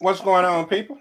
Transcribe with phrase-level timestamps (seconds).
[0.00, 0.96] What's going on, people?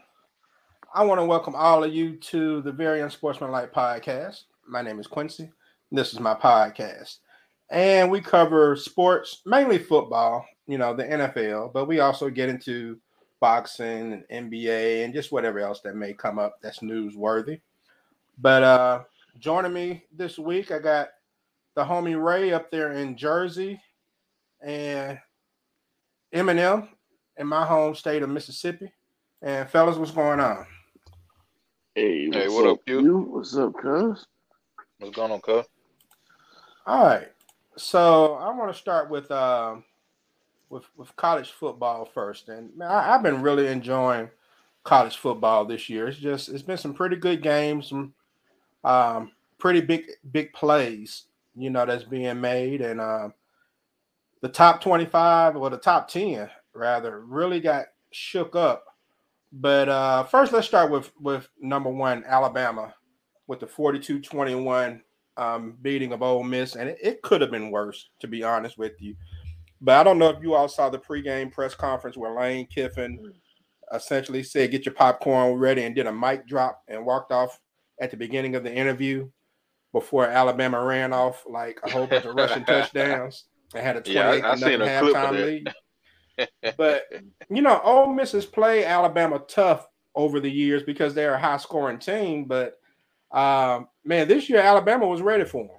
[0.92, 4.46] I want to welcome all of you to the Very Unsportsmanlike podcast.
[4.68, 5.52] My name is Quincy.
[5.92, 7.20] This is my podcast.
[7.70, 12.97] And we cover sports, mainly football, you know, the NFL, but we also get into
[13.40, 17.62] boxing and NBA and just whatever else that may come up that's newsworthy.
[18.40, 19.04] But uh
[19.38, 21.09] joining me this week, I got
[21.76, 23.80] the homie Ray up there in Jersey
[24.59, 25.20] and
[26.34, 26.90] M&M
[27.38, 28.91] in my home state of Mississippi.
[29.41, 30.66] And fellas, what's going on?
[31.96, 33.04] Hey, Hey, what's what up, up, you?
[33.04, 33.18] you?
[33.20, 34.26] What's up, cuz?
[35.00, 35.66] What's going on, cuz?
[36.86, 37.30] All right.
[37.77, 39.84] So I want to start with um
[40.70, 42.50] with with college football first.
[42.50, 44.30] And man, I, I've been really enjoying
[44.84, 46.08] college football this year.
[46.08, 48.13] It's just it's been some pretty good games, some
[48.84, 52.82] um pretty big big plays, you know, that's being made.
[52.82, 53.34] And um
[54.41, 58.85] the top 25 or the top 10 rather really got shook up.
[59.52, 62.93] But uh first let's start with with number one, Alabama,
[63.48, 65.02] with the 42-21
[65.37, 68.77] um, beating of Ole Miss, and it, it could have been worse, to be honest
[68.77, 69.15] with you.
[69.79, 73.33] But I don't know if you all saw the pregame press conference where Lane Kiffin
[73.93, 77.59] essentially said, "Get your popcorn ready," and did a mic drop and walked off
[78.02, 79.30] at the beginning of the interview
[79.93, 84.30] before Alabama ran off like a whole bunch of rushing touchdowns and had a Yeah,
[84.31, 85.73] I- 28 I seen a clip of lead.
[86.77, 87.03] But
[87.49, 91.57] you know, Ole Miss has played Alabama tough over the years because they're a high
[91.57, 92.45] scoring team.
[92.45, 92.80] But
[93.31, 95.75] um, man, this year Alabama was ready for them.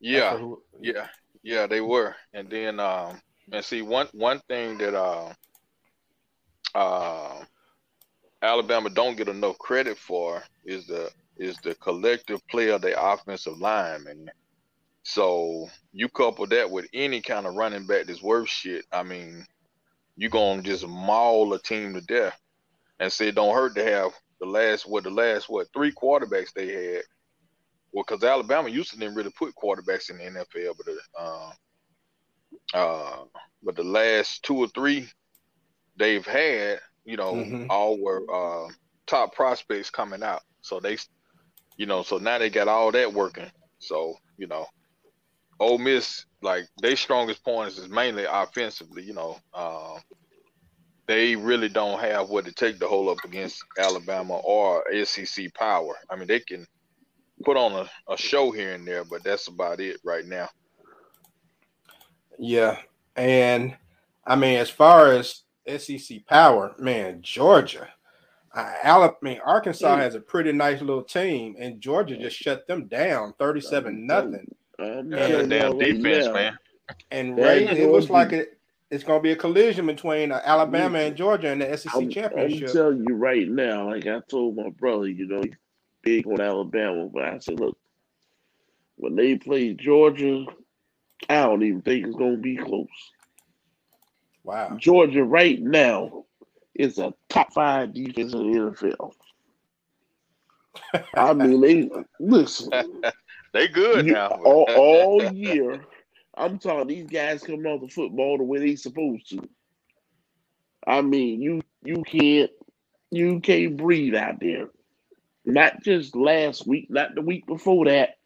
[0.00, 0.38] Yeah,
[0.80, 1.08] yeah,
[1.42, 2.14] yeah, they were.
[2.34, 3.20] And then um
[3.52, 5.32] and see one one thing that uh
[6.74, 7.44] uh
[8.42, 13.58] Alabama don't get enough credit for is the is the collective play of the offensive
[13.58, 14.30] line, man.
[15.04, 19.46] So you couple that with any kind of running back that's worth shit, I mean,
[20.16, 22.38] you gonna just maul a team to death.
[23.00, 26.52] And say it don't hurt to have the last what the last what three quarterbacks
[26.54, 27.02] they had.
[27.92, 31.52] Well, because Alabama used to didn't really put quarterbacks in the NFL, but uh,
[32.74, 33.24] uh,
[33.62, 35.08] but the last two or three
[35.96, 37.66] they've had, you know, Mhm.
[37.70, 38.68] all were uh,
[39.06, 40.42] top prospects coming out.
[40.62, 40.98] So they,
[41.76, 43.50] you know, so now they got all that working.
[43.78, 44.66] So you know,
[45.64, 49.02] Ole Miss like their strongest points is mainly offensively.
[49.02, 49.98] You know, uh,
[51.06, 55.96] they really don't have what it take to hold up against Alabama or SEC power.
[56.10, 56.66] I mean, they can
[57.44, 60.48] put on a, a show here and there, but that's about it right now.
[62.38, 62.78] Yeah,
[63.16, 63.76] and
[64.26, 67.88] I mean, as far as SEC power, man, Georgia,
[68.54, 69.98] uh, Alabama, I mean, Arkansas Mm.
[69.98, 74.46] has a pretty nice little team, and Georgia just shut them down, thirty-seven nothing.
[74.78, 76.58] I'm Yeah, damn defense, now, man.
[77.10, 78.58] And That Ray, it looks like it,
[78.90, 82.10] it's going to be a collision between uh, Alabama and Georgia in the SEC I'm,
[82.38, 85.54] I'm telling you right now, like I told my brother, you know, he's
[86.02, 87.76] big on Alabama, but I said, look,
[88.96, 90.44] when they play Georgia,
[91.28, 92.86] I don't even think it's gonna be close.
[94.44, 94.76] wow.
[94.76, 96.24] Georgia right now
[96.74, 99.12] is a top five defense in the NFL.
[101.16, 102.70] I mean, they listen.
[103.54, 104.30] They good You- now.
[104.44, 105.86] all, all year.
[106.36, 109.48] I'm talking these guys coming off the football the way they supposed to.
[110.86, 112.50] I mean, you you can't
[113.12, 114.70] you can't breathe out there.
[115.46, 118.18] Not just last week, not the week before that,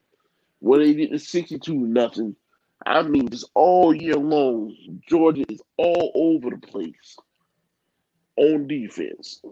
[0.61, 2.37] where they did the 62 nothing.
[2.87, 4.75] I mean, just all year long,
[5.09, 7.17] Georgia is all over the place
[8.37, 9.43] on defense.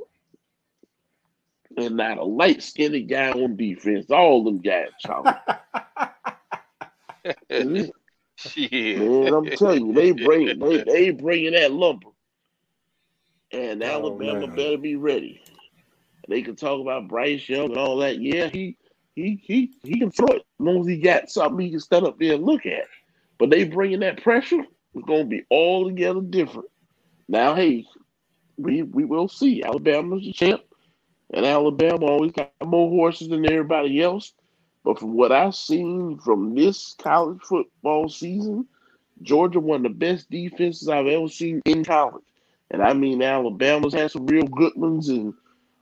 [1.77, 4.11] And not a light skinned guy on defense.
[4.11, 5.35] All them guys, Charlie.
[7.65, 7.91] Man,
[8.37, 8.99] Shit.
[9.33, 12.09] I'm telling you, they bring they they bringing that lumber,
[13.53, 14.57] and Oh, Alabama man.
[14.57, 15.43] better be ready.
[16.29, 18.21] They can talk about Bryce Young and all that.
[18.21, 18.77] Yeah, he
[19.15, 22.07] he he he can throw it as long as he got something he can stand
[22.07, 22.87] up there and look at.
[23.39, 24.65] But they bringing that pressure.
[24.95, 26.69] It's gonna be altogether different.
[27.29, 27.87] Now, hey,
[28.57, 29.63] we we will see.
[29.63, 30.63] Alabama's the champ,
[31.33, 34.33] and Alabama always got more horses than everybody else.
[34.85, 38.67] But from what I've seen from this college football season,
[39.23, 42.23] Georgia one of the best defenses I've ever seen in college.
[42.71, 45.35] And I mean Alabama's had some real good ones and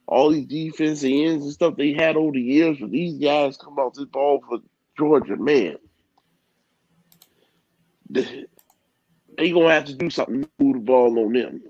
[0.07, 2.79] all these defensive ends and stuff they had over the years.
[2.81, 4.59] But these guys come out this ball for
[4.97, 5.77] Georgia, man.
[8.09, 11.63] They gonna have to do something to move the ball on them.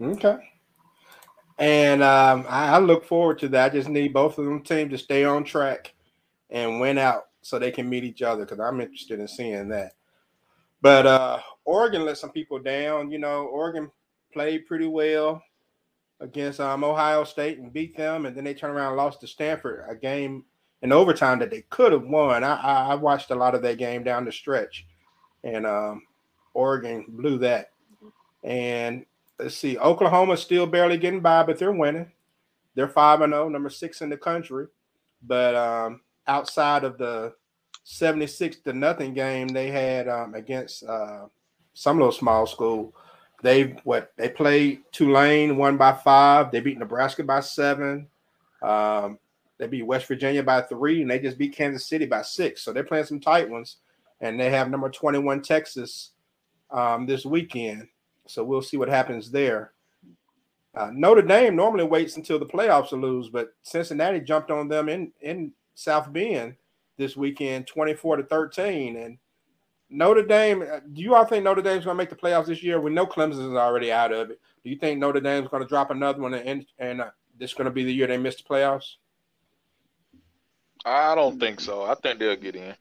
[0.00, 0.36] Okay.
[1.58, 3.72] And um, I, I look forward to that.
[3.72, 5.94] I just need both of them teams to stay on track
[6.50, 9.92] and win out so they can meet each other because I'm interested in seeing that.
[10.82, 13.10] But uh, Oregon let some people down.
[13.10, 13.90] You know, Oregon
[14.32, 15.42] played pretty well
[16.20, 19.26] against um, Ohio State and beat them, and then they turned around and lost to
[19.26, 20.44] Stanford, a game
[20.82, 22.44] in overtime that they could have won.
[22.44, 24.86] I, I watched a lot of that game down the stretch,
[25.42, 26.02] and um,
[26.52, 27.70] Oregon blew that.
[28.42, 29.06] And
[29.38, 32.10] let's see, Oklahoma's still barely getting by, but they're winning.
[32.74, 34.66] They're five and zero, number six in the country.
[35.22, 37.34] But um, outside of the
[37.84, 41.26] seventy six to nothing game they had um, against uh,
[41.74, 42.94] some little small school,
[43.42, 46.50] they what they played Tulane won by five.
[46.50, 48.08] They beat Nebraska by seven.
[48.62, 49.18] Um,
[49.58, 52.62] they beat West Virginia by three, and they just beat Kansas City by six.
[52.62, 53.76] So they're playing some tight ones,
[54.20, 56.10] and they have number twenty one Texas
[56.70, 57.88] um, this weekend.
[58.26, 59.72] So we'll see what happens there.
[60.74, 64.88] Uh, Notre Dame normally waits until the playoffs to lose, but Cincinnati jumped on them
[64.88, 66.56] in in South Bend
[66.96, 69.18] this weekend, twenty four to thirteen, and
[69.90, 72.62] Notre Dame, uh, do you all think Notre Dame's going to make the playoffs this
[72.62, 72.80] year?
[72.80, 74.40] We know Clemson is already out of it.
[74.64, 77.54] Do you think Notre Dame's going to drop another one and and uh, this is
[77.54, 78.96] going to be the year they miss the playoffs?
[80.84, 81.84] I don't think so.
[81.84, 82.74] I think they'll get in.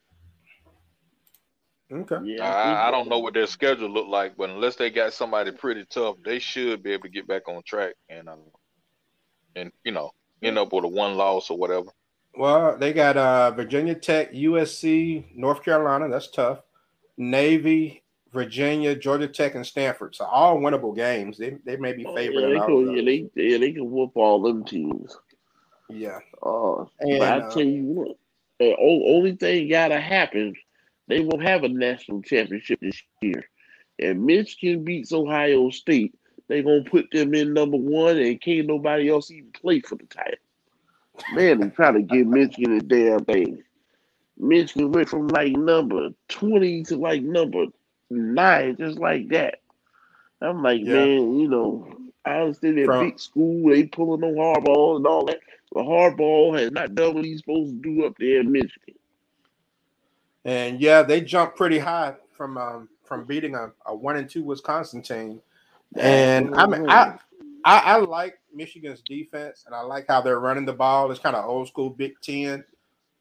[1.93, 2.17] Okay.
[2.23, 5.51] Yeah, I, I, don't know what their schedule look like, but unless they got somebody
[5.51, 8.39] pretty tough, they should be able to get back on track and um,
[9.55, 10.11] and you know
[10.41, 11.91] end up with a one loss or whatever.
[12.35, 16.09] Well, they got uh, Virginia Tech, USC, North Carolina.
[16.09, 16.61] That's tough.
[17.15, 20.15] Navy, Virginia, Georgia Tech, and Stanford.
[20.15, 21.37] So all winnable games.
[21.37, 22.43] They they may be favored.
[22.43, 25.15] Oh, yeah, they can, yeah, they, yeah, they can whoop all them teams.
[25.89, 26.19] Yeah.
[26.41, 28.17] Uh, and, but I uh, tell you what,
[28.59, 30.55] the only thing gotta happen,
[31.07, 33.43] they won't have a national championship this year.
[33.99, 36.15] And Michigan beats Ohio State,
[36.47, 40.05] they gonna put them in number one, and can't nobody else even play for the
[40.05, 40.39] title.
[41.33, 43.63] Man, they trying to give Michigan a damn thing.
[44.37, 47.65] Michigan went from like number 20 to like number
[48.09, 49.59] nine, just like that.
[50.41, 50.93] I'm like, yeah.
[50.93, 51.87] man, you know,
[52.25, 55.39] I understand that big school, they pulling on Harbaugh and all that.
[55.71, 58.95] But Harbaugh has not done what he's supposed to do up there in Michigan.
[60.45, 64.43] And yeah, they jumped pretty high from um, from beating a, a one and two
[64.43, 65.41] Wisconsin team.
[65.95, 67.17] And I mean, I,
[67.63, 71.11] I I like Michigan's defense, and I like how they're running the ball.
[71.11, 72.63] It's kind of old school Big Ten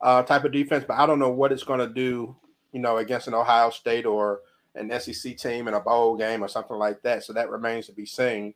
[0.00, 2.34] uh, type of defense, but I don't know what it's going to do,
[2.72, 4.40] you know, against an Ohio State or
[4.74, 7.24] an SEC team in a bowl game or something like that.
[7.24, 8.54] So that remains to be seen.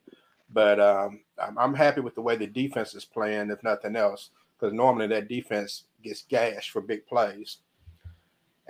[0.51, 4.29] But um, I'm, I'm, happy with the way the defense is playing, if nothing else,
[4.57, 7.57] because normally that defense gets gashed for big plays.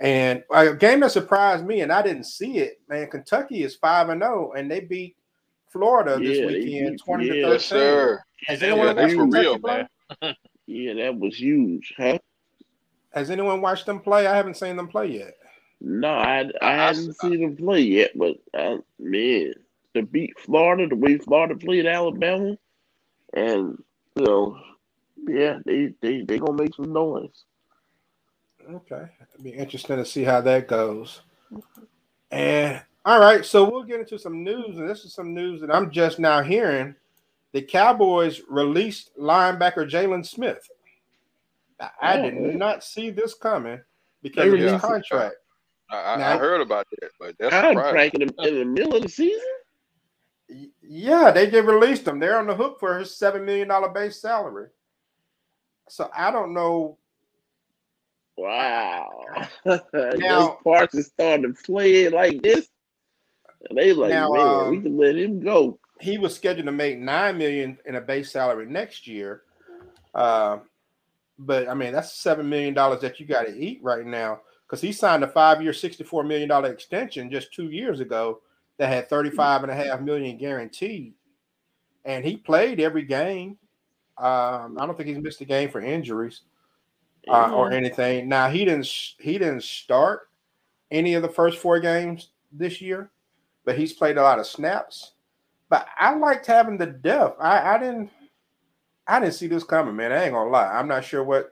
[0.00, 3.08] And a game that surprised me, and I didn't see it, man.
[3.10, 5.16] Kentucky is five and zero, oh, and they beat
[5.72, 7.60] Florida this weekend, twenty yeah, to thirteen.
[7.60, 8.24] Sir.
[8.46, 9.88] Has anyone yeah, that's for real, man.
[10.66, 12.18] yeah, that was huge, huh?
[13.12, 14.26] Has anyone watched them play?
[14.26, 15.34] I haven't seen them play yet.
[15.80, 19.52] No, I I hadn't seen them play yet, but uh, man,
[19.94, 22.56] to beat Florida the way Florida played Alabama,
[23.34, 23.82] and
[24.16, 24.60] you know,
[25.26, 27.44] yeah, they they they gonna make some noise.
[28.68, 31.22] Okay, it'll be interesting to see how that goes.
[32.30, 35.74] And all right, so we'll get into some news, and this is some news that
[35.74, 36.94] I'm just now hearing.
[37.52, 40.68] The Cowboys released linebacker Jaylon Smith.
[42.00, 42.50] I, did oh.
[42.56, 43.80] not see this coming
[44.22, 45.36] because of his contract.
[45.90, 49.02] I, now, I, heard about that, but that's contract in the, in the middle of
[49.02, 49.40] the season.
[50.82, 52.18] Yeah, they just released him.
[52.18, 54.68] They're on the hook for his seven million dollar base salary.
[55.88, 56.98] So I don't know.
[58.38, 59.24] Wow.
[59.92, 62.68] now parts is starting to play like this.
[63.68, 65.80] And they like, now, man, um, we can let him go.
[66.00, 69.42] He was scheduled to make nine million in a base salary next year.
[70.14, 70.58] Uh,
[71.36, 74.80] but I mean, that's seven million dollars that you got to eat right now because
[74.80, 78.40] he signed a five-year, sixty-four million dollar extension just two years ago
[78.76, 81.14] that had 35 and a half million guaranteed,
[82.04, 83.58] and he played every game.
[84.16, 86.42] Um, I don't think he's missed a game for injuries
[87.28, 88.28] uh, or anything.
[88.28, 88.86] Now he didn't
[89.18, 90.28] he didn't start
[90.90, 93.10] any of the first four games this year,
[93.64, 95.12] but he's played a lot of snaps.
[95.68, 97.36] But I liked having the depth.
[97.40, 98.10] I, I didn't
[99.06, 100.12] I didn't see this coming, man.
[100.12, 100.68] I ain't gonna lie.
[100.68, 101.50] I'm not sure what.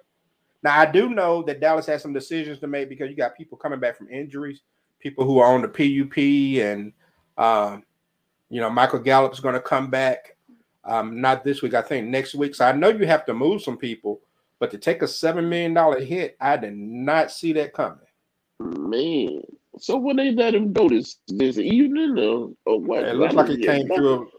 [0.63, 3.57] Now I do know that Dallas has some decisions to make because you got people
[3.57, 4.61] coming back from injuries,
[5.01, 6.19] people who are on the PUP,
[6.63, 6.93] and
[7.39, 7.83] um,
[8.51, 10.37] you know Michael Gallup's going to come back.
[10.85, 12.55] Um, not this week, I think next week.
[12.55, 14.21] So I know you have to move some people,
[14.59, 17.99] but to take a seven million dollar hit, I did not see that coming.
[18.59, 19.43] Man,
[19.79, 23.05] so when they let him go this this evening or, or what?
[23.05, 24.31] It looks like it came through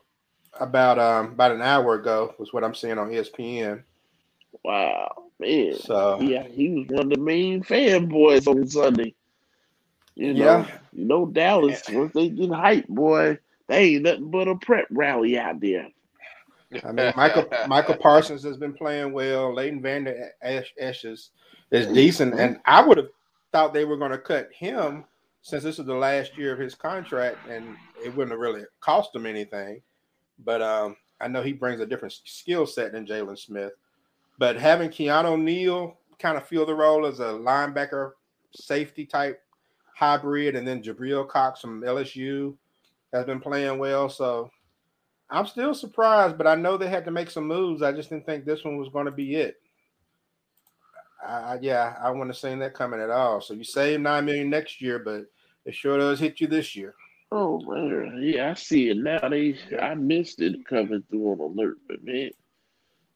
[0.60, 3.84] about um about an hour ago was what I'm seeing on ESPN.
[4.64, 5.76] Wow, man.
[5.76, 9.14] So yeah, he was one of the main fanboys on Sunday.
[10.16, 10.68] You know, Yeah.
[10.94, 15.38] you know Dallas once they get hype, boy, they ain't nothing but a prep rally
[15.38, 15.90] out there.
[16.84, 19.54] I mean, Michael Michael Parsons has been playing well.
[19.54, 21.32] Leighton Vander Esch is,
[21.72, 23.10] is decent, and I would have
[23.52, 25.06] thought they were going to cut him
[25.42, 29.16] since this is the last year of his contract, and it wouldn't have really cost
[29.16, 29.82] him anything.
[30.44, 33.72] But um, I know he brings a different skill set than Jaylon Smith.
[34.38, 38.12] But having Keanu Neal kind of fill the role as a linebacker,
[38.52, 39.42] safety type
[39.96, 42.56] hybrid, and then Jabril Cox from LSU
[43.14, 44.10] has been playing well.
[44.10, 44.52] So
[45.30, 47.82] I'm still surprised, but I know they had to make some moves.
[47.82, 49.58] I just didn't think this one was going to be it.
[51.26, 53.42] I, I yeah, I wouldn't have seen that coming at all.
[53.42, 55.26] So you save nine million next year, but
[55.66, 56.94] it sure does hit you this year.
[57.32, 59.20] Oh man, yeah, I see it now.
[59.28, 62.30] They I missed it coming through on alert, but man,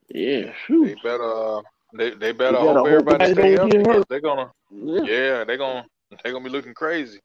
[0.09, 1.61] yeah, They better uh,
[1.93, 3.77] they they better gotta hope hope everybody nobody stay don't healthy.
[3.77, 4.09] get 'cause hurt.
[4.09, 5.01] They're gonna yeah.
[5.03, 5.85] yeah, they're gonna
[6.21, 7.19] they're gonna be looking crazy.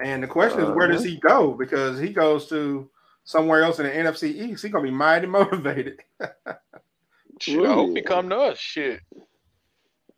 [0.00, 1.08] And the question is, where does Uh-huh.
[1.10, 1.52] he go?
[1.54, 2.90] Because he goes to
[3.26, 4.62] somewhere else in the NFC East.
[4.62, 6.00] He's gonna be mighty motivated.
[7.38, 8.58] Shit, I hope he come to us.
[8.58, 9.00] Shit,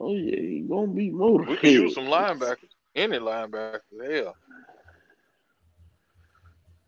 [0.00, 1.62] Oh yeah, he gonna be motivated.
[1.62, 2.69] we can use some linebackers.
[2.95, 4.37] Any linebacker, hell.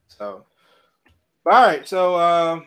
[0.09, 0.45] So,
[1.47, 1.87] all right.
[1.89, 2.67] So, um,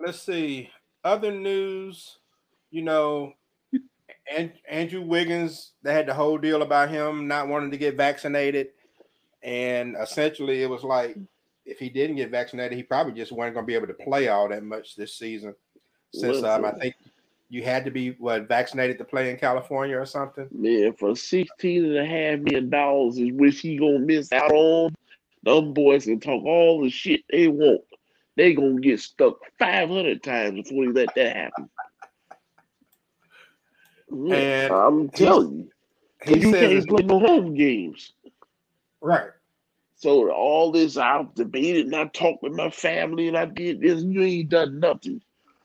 [0.00, 0.70] let's see.
[1.04, 2.18] Other news,
[2.70, 3.34] you know,
[4.34, 8.68] and Andrew Wiggins, they had the whole deal about him not wanting to get vaccinated,
[9.42, 11.16] and essentially it was like
[11.66, 14.28] if he didn't get vaccinated, he probably just wasn't going to be able to play
[14.28, 15.54] all that much this season.
[16.12, 16.94] Since um, I think
[17.48, 20.48] you had to be what vaccinated to play in California or something.
[20.50, 24.94] Man, for sixteen and a half million dollars is which he gonna miss out on.
[25.42, 27.82] Them boys can talk all the shit they want.
[28.36, 31.68] They gonna get stuck five hundred times before they let that happen.
[34.10, 35.70] And I'm telling you,
[36.24, 38.12] He you says, can't play no home games.
[39.00, 39.30] right.
[40.06, 44.04] So all this, I've debated and I talked with my family and I did this.
[44.04, 45.20] You ain't done nothing.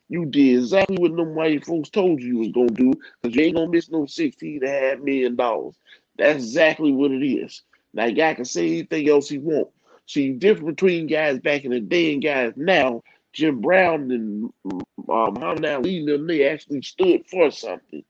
[0.10, 3.44] You did exactly what them white folks told you you was gonna do, because you
[3.44, 5.76] ain't gonna miss no sixteen and a half million dollars.
[6.18, 7.62] That's exactly what it is.
[7.94, 9.68] Now guy can say anything else he want.
[10.08, 14.82] See, difference between guys back in the day and guys now, Jim Brown and um,
[15.36, 18.04] Muhammad Ali, them, they actually stood for something.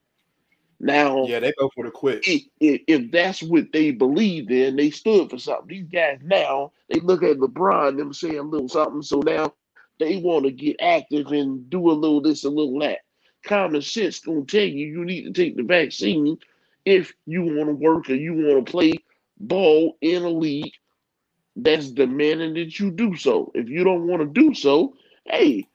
[0.84, 2.24] Now, Yeah, they go for the quit.
[2.26, 5.68] if, that's what they believed in, they stood for something.
[5.68, 9.54] These guys now they look at LeBron, them saying a little something, so now
[10.00, 13.00] they want to get active and do a little this, a little that.
[13.44, 16.38] Common sense gonna tell you you need to take the vaccine
[16.84, 18.94] if you want to work or you want to play
[19.40, 20.74] ball in a league
[21.56, 23.52] that's demanding that you do so.
[23.54, 24.96] If you don't want to do so,
[25.26, 25.68] hey,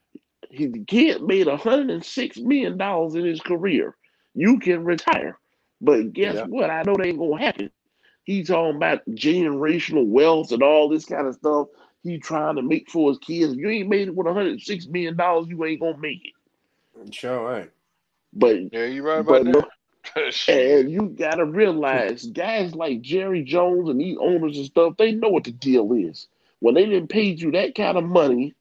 [0.51, 2.81] his kid made $106 million
[3.17, 3.95] in his career.
[4.37, 5.39] You can retire.
[5.81, 6.45] But guess Yeah.
[6.45, 6.71] what?
[6.71, 7.71] I know that ain't gonna happen.
[8.25, 11.69] He's talking about generational wealth and all this kind of stuff.
[12.03, 13.53] He trying to make for his kids.
[13.55, 15.17] If you ain't made it with $106 million,
[15.49, 17.15] you ain't gonna make it.
[17.15, 17.71] Sure ain't.
[18.33, 19.63] But Yeah, you right but about no,
[20.15, 20.35] that.
[20.49, 25.29] And you gotta realize guys like Jerry Jones and these owners and stuff, they know
[25.31, 26.29] what the deal is.
[26.61, 28.55] When they didn't pay you that kind of money,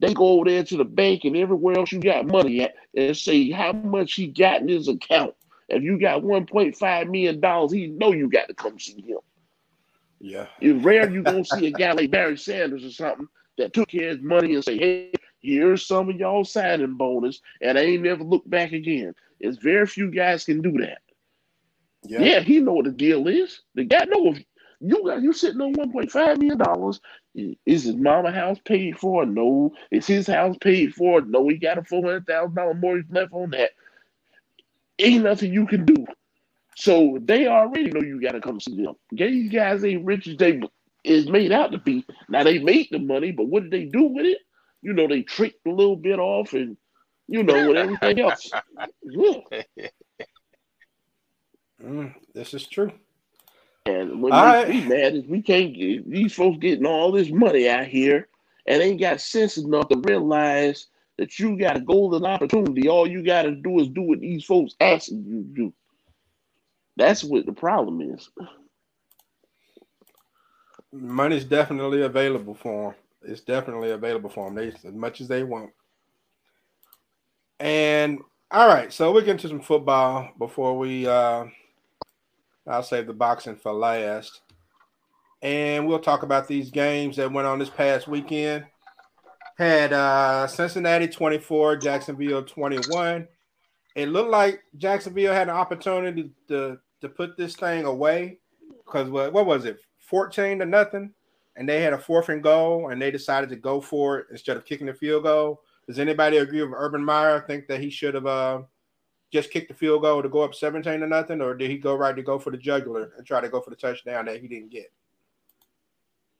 [0.00, 3.16] they go over there to the bank and everywhere else you got money at and
[3.16, 5.34] say how much he got in his account.
[5.68, 9.18] If you got $1.5 million, he know you got to come see him.
[10.20, 10.46] Yeah.
[10.60, 14.18] It's rare you gonna see a guy like Barry Sanders or something that took his
[14.20, 18.48] money and say, "Hey, here's some of y'all signing bonus," and I ain't never look
[18.48, 19.14] back again.
[19.40, 20.98] It's very few guys can do that.
[22.04, 22.20] Yeah.
[22.20, 23.60] Yeah, he know what the deal is.
[23.74, 24.44] The guy know if
[24.80, 27.00] you got you sitting on one point five million dollars.
[27.34, 29.26] Is his mama house paid for?
[29.26, 29.72] No.
[29.90, 31.20] Is his house paid for?
[31.20, 31.48] No.
[31.48, 33.70] He got a four hundred thousand dollar mortgage left on that.
[34.98, 36.06] Ain't nothing you can do.
[36.76, 38.94] So they already know you got to come see them.
[39.10, 40.60] These guys ain't rich as they
[41.02, 42.04] is made out to be.
[42.28, 44.38] Now they made the money, but what did they do with it?
[44.82, 46.76] You know, they tricked a little bit off, and
[47.26, 48.50] you know, with everything else.
[49.02, 49.62] Yeah.
[51.80, 52.90] Mm, this is true.
[53.88, 54.68] And what All makes right.
[54.68, 58.28] me mad is we can't get these folks getting all this money out here
[58.66, 62.88] and ain't got sense enough to realize that you got a golden opportunity.
[62.88, 65.74] All you got to do is do what these folks asking you to do.
[66.96, 68.28] That's what the problem is.
[70.92, 73.30] Money's definitely available for them.
[73.32, 74.54] It's definitely available for them.
[74.56, 75.70] They as much as they want.
[77.60, 81.06] And all right, so we get into some football before we.
[81.06, 81.46] uh
[82.68, 84.42] I'll save the boxing for last,
[85.42, 88.66] and we'll talk about these games that went on this past weekend.
[89.56, 93.26] Had uh Cincinnati twenty four, Jacksonville twenty one.
[93.96, 98.38] It looked like Jacksonville had an opportunity to to put this thing away
[98.84, 101.12] because what what was it, fourteen to nothing,
[101.56, 104.56] and they had a fourth and goal, and they decided to go for it instead
[104.56, 105.62] of kicking the field goal.
[105.86, 107.42] Does anybody agree with Urban Meyer?
[107.46, 108.60] Think that he should have uh,
[109.32, 111.94] just kick the field goal to go up seventeen to nothing, or did he go
[111.94, 114.48] right to go for the jugular and try to go for the touchdown that he
[114.48, 114.90] didn't get?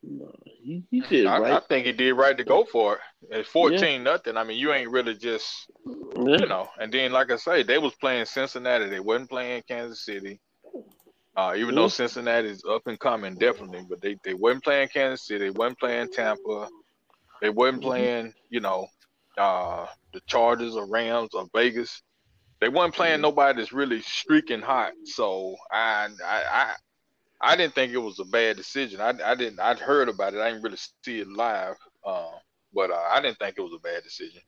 [0.03, 1.53] No, he, he did I, right.
[1.55, 3.01] I think he did right to go for it.
[3.41, 4.37] At fourteen nothing.
[4.37, 6.39] I mean, you ain't really just Yeah.
[6.39, 6.69] you know.
[6.81, 8.87] And then, like I say, they was playing Cincinnati.
[8.89, 10.41] They wasn't playing Kansas City.
[11.37, 15.27] Uh, even though Cincinnati is up and coming, definitely, but they, they wasn't playing Kansas
[15.27, 15.45] City.
[15.45, 16.69] They wasn't playing Tampa.
[17.41, 17.87] They wasn't Mhm.
[17.87, 18.89] playing, you know,
[19.37, 22.03] uh, the Chargers or Rams or Vegas.
[22.61, 23.23] They wasn't playing Mhm.
[23.23, 24.93] nobody that's really streaking hot.
[25.05, 26.75] So I, I, I,
[27.41, 29.01] I didn't think it was a bad decision.
[29.01, 29.61] I, I didn't.
[29.61, 30.41] I'd heard about it.
[30.41, 31.57] I didn't really see it live.
[31.87, 32.15] Uh,
[32.57, 34.43] but uh, I didn't think it was a bad decision.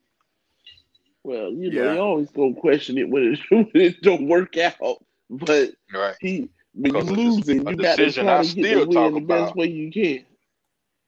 [1.24, 1.84] Well, you know, Yeah.
[1.84, 5.02] you always gonna question it when it, when it don't work out.
[5.30, 6.16] But Right.
[6.18, 8.70] he, when you Because a dec- losing, you got to decision try I to get
[8.70, 10.24] still the win the best way you can.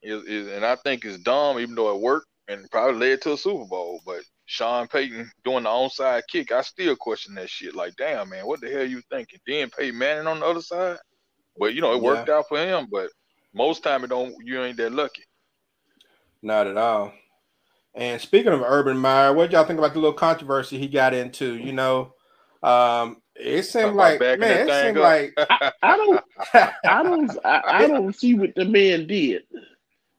[0.03, 3.33] is, is and I think it's dumb, even though it worked and probably led to
[3.35, 4.01] a Super Bowl.
[4.05, 7.75] But Sean Payton doing the onside kick, I still question that shit.
[7.75, 9.39] Like, damn man, what the hell you thinking?
[9.47, 10.99] Then Peyton Manning on the other side.
[11.59, 12.87] But you know, it worked out for him.
[12.93, 13.09] But
[13.55, 14.35] most time it don't.
[14.45, 15.23] You ain't that lucky.
[16.43, 17.15] Not at all.
[17.95, 21.57] And speaking of Urban Meyer, what y'all think about the little controversy he got into?
[21.57, 22.13] You know,
[22.63, 25.75] um, it seemed like man, it seemed thing like up.
[25.83, 26.25] I don't,
[26.85, 29.45] I don't, I, I don't see what the man did.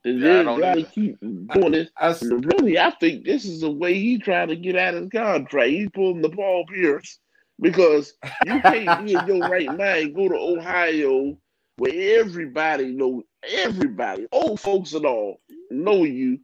[0.03, 1.89] The Yeah, I to keep doing this.
[1.97, 5.03] I And Really, I think this is the way he trying to get out of
[5.03, 5.69] his contract.
[5.69, 7.19] He's pulling the Paul Pierce
[7.61, 8.13] because
[8.45, 11.37] you can't be in your right mind go to Ohio
[11.77, 15.41] where everybody know everybody, old folks and all,
[15.71, 16.39] know you,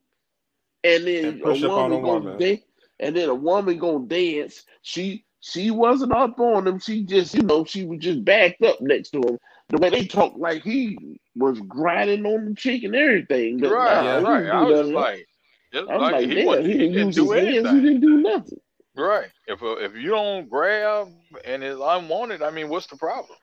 [0.84, 2.62] and then And a push up on woman a gonna dance,
[3.00, 4.66] and then a woman gonna dance.
[4.82, 6.80] She she wasn't up on him.
[6.80, 9.38] She just you know she was just backed up next to him.
[9.70, 13.60] The way they talk like he was grinding on the chick and everything.
[13.60, 14.52] But right, nah, he right.
[14.52, 15.28] I do was none like,
[15.72, 17.70] just I was like, like, he, wasn't, he he didn't didn't use do his hands.
[17.70, 18.60] He didn't do nothing.
[18.96, 19.28] Right.
[19.48, 21.08] If uh, if you don't grab
[21.46, 23.38] and it's unwanted, I mean, what's the problem?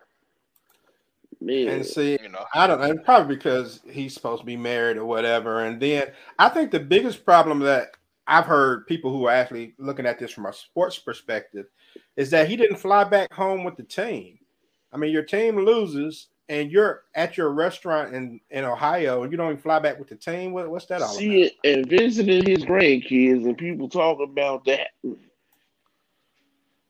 [1.41, 2.45] Man, and see, You know.
[2.55, 5.65] I don't know, probably because he's supposed to be married or whatever.
[5.65, 7.91] And then I think the biggest problem that
[8.27, 11.67] I've heard people who are actually looking at this from a sports perspective
[12.17, 14.39] is that he didn't fly back home with the team.
[14.97, 19.37] I mean, your team loses and you're at your restaurant in, in Ohio and you
[19.37, 20.53] don't even fly back with the team.
[20.53, 21.19] What, what's that all about?
[21.19, 24.89] see it and visiting his grandkids and people talk about that.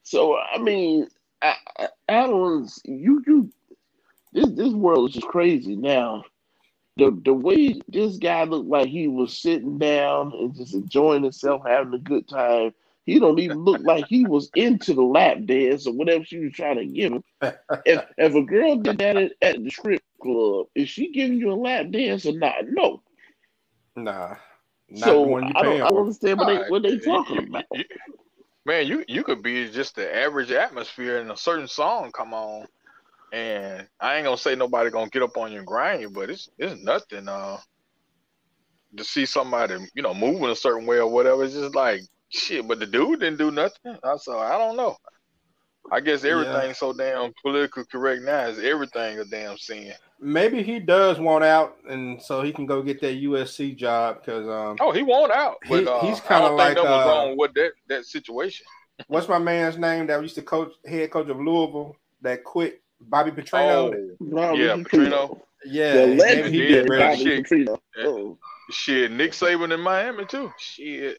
[0.05, 1.09] So I mean,
[1.43, 3.53] I I, I don't you you
[4.33, 6.25] this this world is just crazy now.
[6.97, 11.63] The the way this guy looked like he was sitting down and just enjoying himself,
[11.67, 12.73] having a good time.
[13.07, 16.53] He don't even look like he was into the lap dance or whatever she was
[16.53, 17.25] trying to give him.
[17.85, 21.53] If if a girl did that at, at the strip club, is she giving you
[21.53, 22.67] a lap dance or not?
[22.69, 23.03] No.
[23.97, 24.37] Nah,
[24.89, 26.99] not so the one you I don't, I don't understand what they Alright, what they
[26.99, 27.65] talking you- about.
[28.67, 32.67] man, you you could be just the average atmosphere and a certain song come on,
[33.33, 36.31] and I ain't gonna say nobody gonna get up on you and grind you, but
[36.31, 37.29] it's it's nothing.
[37.29, 37.59] Uh,
[38.97, 42.67] to see somebody you know moving a certain way or whatever, it's just like shit.
[42.67, 43.97] But the dude didn't do nothing.
[44.19, 44.97] So I don't know.
[45.91, 48.47] I guess everything's so damn political correct now.
[48.47, 49.93] Is everything a damn sin?
[50.21, 54.49] Maybe he does want out, and so he can go get that USC job because
[54.49, 57.09] um, Oh, he won't out, but He- uh, he's kinda like, think that was uh,
[57.09, 58.67] wrong with that that situation.
[59.09, 62.83] what's my man's name that used to coach head coach of Louisville that quit?
[63.01, 63.95] Bobby Petrino.
[63.95, 65.39] Oh, Bobby yeah, Petrino.
[65.67, 66.99] yeah, The maybe legend he did, did bro.
[66.99, 67.45] Bobby shit.
[67.45, 67.79] Petrino.
[67.99, 68.39] Oh,
[68.71, 70.51] Shit, Nick Saban in Miami too.
[70.59, 71.19] Shit,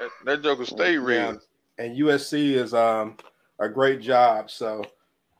[0.00, 1.34] that, that joker stay real.
[1.78, 1.84] Yeah.
[1.84, 3.16] And USC is um
[3.58, 4.50] a great job.
[4.50, 4.84] So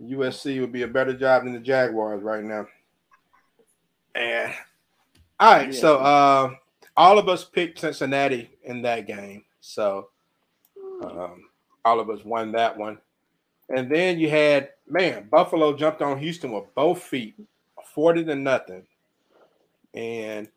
[0.02, 2.66] USC would be a better job than the Jaguars right now.
[4.14, 4.52] And
[5.38, 6.54] all right, so uh,
[6.96, 9.44] all of us picked Cincinnati in that game.
[9.60, 10.08] So
[11.02, 11.44] um,
[11.84, 12.98] all of us won that one.
[13.70, 17.34] And then you had man, Buffalo jumped on Houston with both feet,
[17.94, 18.82] 40 to nothing.
[19.94, 20.48] And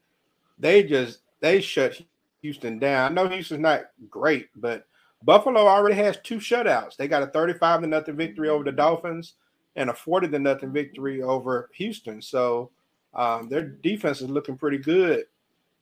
[0.60, 2.02] they just they shut
[2.44, 3.12] Houston down.
[3.12, 4.86] I know Houston's not great, but
[5.24, 6.96] Buffalo already has two shutouts.
[6.96, 9.34] They got a 35 to nothing victory over the Dolphins
[9.76, 12.22] and a 40 to nothing victory over Houston.
[12.22, 12.70] So
[13.14, 15.26] um, their defense is looking pretty good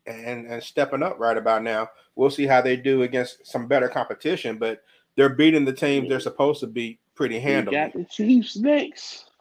[0.06, 1.89] and, and stepping up right about now.
[2.15, 4.84] We'll see how they do against some better competition, but
[5.15, 7.76] they're beating the teams they're supposed to beat pretty we handily.
[7.76, 9.32] got the Chiefs next.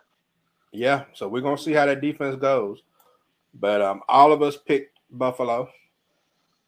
[0.73, 2.83] Yeah, so we're gonna see how that defense goes.
[3.55, 5.69] But um, all of us picked Buffalo.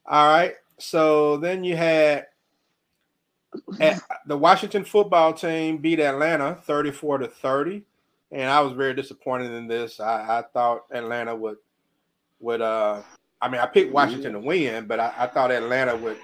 [0.06, 0.54] All right.
[0.78, 2.26] So then you had
[4.26, 7.82] the Washington football team beat Atlanta 34 to 30.
[8.30, 10.00] and I was very disappointed in this.
[10.00, 11.58] I, I thought Atlanta would
[12.40, 13.02] would uh
[13.40, 16.18] I mean I picked Washington to win, but I, I, thought Atlanta would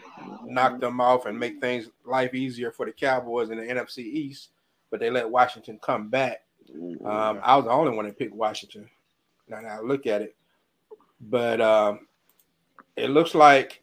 [0.45, 4.49] knock them off and make things life easier for the Cowboys in the NFC East,
[4.91, 6.43] but they let Washington come back.
[7.05, 8.89] Um, I was the only one that picked Washington.
[9.49, 10.37] Now, now look at it,
[11.21, 12.08] but um,
[12.99, 13.83] it looks like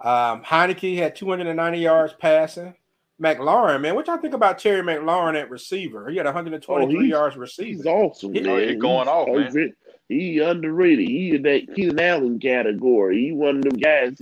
[0.00, 2.74] um, Heinicke had 290 yards passing.
[3.20, 6.08] McLaurin, man, what y'all think about Terry McLaurin at receiver?
[6.10, 7.76] He had 123 oh, yards receiving.
[7.76, 8.68] He's awesome, he, man.
[8.68, 9.74] He's going off, man.
[10.08, 11.08] He underrated.
[11.08, 13.26] He in that Keenan Allen category.
[13.26, 14.20] He one of them guys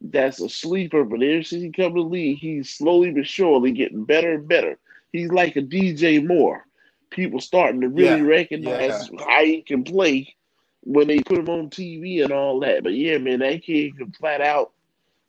[0.00, 3.70] that's a sleeper, but ever since he come to the league, he's slowly but surely
[3.70, 4.78] getting better and better.
[5.12, 6.66] He's like a DJ Moore.
[7.10, 8.26] People starting to really yeah.
[8.26, 9.24] recognize yeah.
[9.26, 10.34] how he can play
[10.82, 12.82] when they put him on TV and all that.
[12.82, 14.72] But yeah, man, that kid can flat out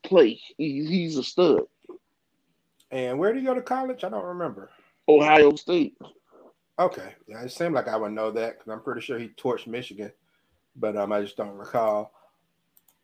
[0.04, 0.40] play.
[0.58, 1.64] He, he's a stud.
[2.90, 4.04] And where did he go to college?
[4.04, 4.70] I don't remember.
[5.08, 5.98] Ohio State.
[6.80, 9.68] Okay, yeah, it seemed like I would know that because I'm pretty sure he torched
[9.68, 10.12] Michigan,
[10.76, 12.14] but um, I just don't recall.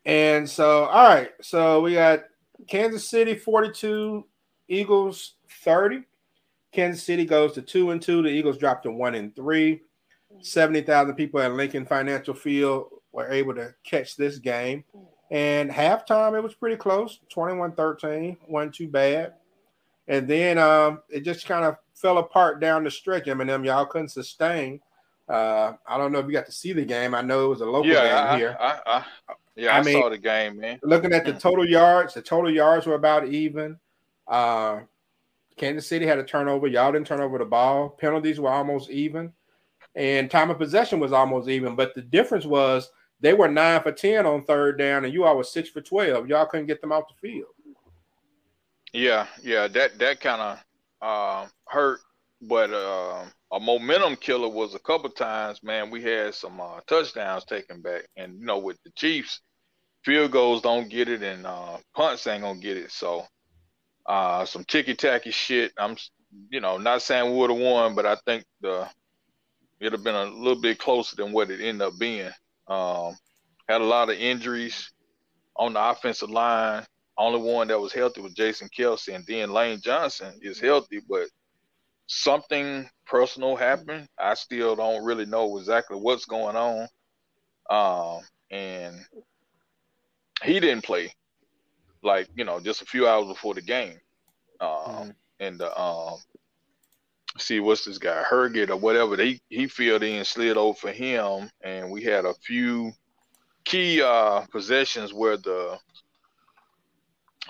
[0.04, 2.24] And so, all right, so we got
[2.66, 4.26] Kansas City 42,
[4.68, 5.34] Eagles
[5.64, 6.02] 30.
[6.72, 8.22] Kansas City goes to two and two.
[8.22, 9.82] The Eagles dropped to one and three.
[10.40, 14.84] 70,000 people at Lincoln Financial Field were able to catch this game.
[15.30, 19.34] And halftime, it was pretty close 21 13, wasn't too bad.
[20.06, 23.28] And then um, it just kind of fell apart down the stretch.
[23.28, 24.80] M&M, y'all couldn't sustain.
[25.28, 27.14] Uh, I don't know if you got to see the game.
[27.14, 28.56] I know it was a local yeah, game I, here.
[28.58, 29.04] I, I,
[29.56, 30.78] yeah, I, I mean, saw the game, man.
[30.82, 33.78] Looking at the total yards, the total yards were about even.
[34.26, 34.80] Uh,
[35.58, 36.68] Kansas City had a turnover.
[36.68, 37.90] Y'all didn't turn over the ball.
[37.90, 39.32] Penalties were almost even.
[39.98, 41.74] And time of possession was almost even.
[41.74, 45.36] But the difference was they were nine for 10 on third down, and you all
[45.36, 46.28] were six for 12.
[46.28, 47.48] Y'all couldn't get them off the field.
[48.92, 50.64] Yeah, yeah, that that kind of
[51.02, 51.98] uh, hurt,
[52.40, 55.64] but uh, a momentum killer was a couple times.
[55.64, 59.40] Man, we had some uh, touchdowns taken back, and you know, with the Chiefs,
[60.04, 62.92] field goals don't get it, and uh, punts ain't gonna get it.
[62.92, 63.26] So,
[64.06, 65.72] uh, some ticky tacky shit.
[65.76, 65.96] I'm,
[66.50, 68.88] you know, not saying we would have won, but I think the
[69.80, 72.30] it'd have been a little bit closer than what it ended up being.
[72.66, 73.16] Um,
[73.68, 74.92] had a lot of injuries
[75.56, 76.84] on the offensive line.
[77.16, 81.28] Only one that was healthy was Jason Kelce, and then Lane Johnson is healthy, but
[82.06, 84.08] something personal happened.
[84.18, 86.88] I still don't really know exactly what's going on.
[87.70, 88.96] Um, and
[90.42, 91.12] he didn't play
[92.02, 93.98] like you know just a few hours before the game.
[94.60, 95.10] Um, mm-hmm.
[95.40, 96.18] and the um,
[97.38, 101.50] see what's this guy Herget or whatever they he filled in slid over for him,
[101.62, 102.92] and we had a few
[103.64, 105.78] key uh possessions where the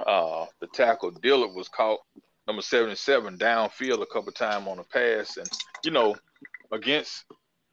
[0.06, 2.00] uh, the tackle Dillard was caught
[2.46, 5.48] number 77 downfield a couple times on a pass, and
[5.84, 6.16] you know,
[6.72, 7.24] against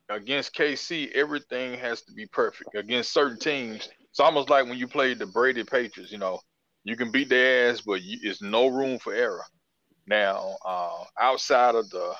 [0.10, 2.75] against KC, everything has to be perfect.
[2.75, 6.12] Against certain teams, it's almost like when you played the Brady Patriots.
[6.12, 6.39] You know,
[6.84, 9.43] you can beat their ass, but you, it's no room for error.
[10.07, 12.15] Now, uh, outside of the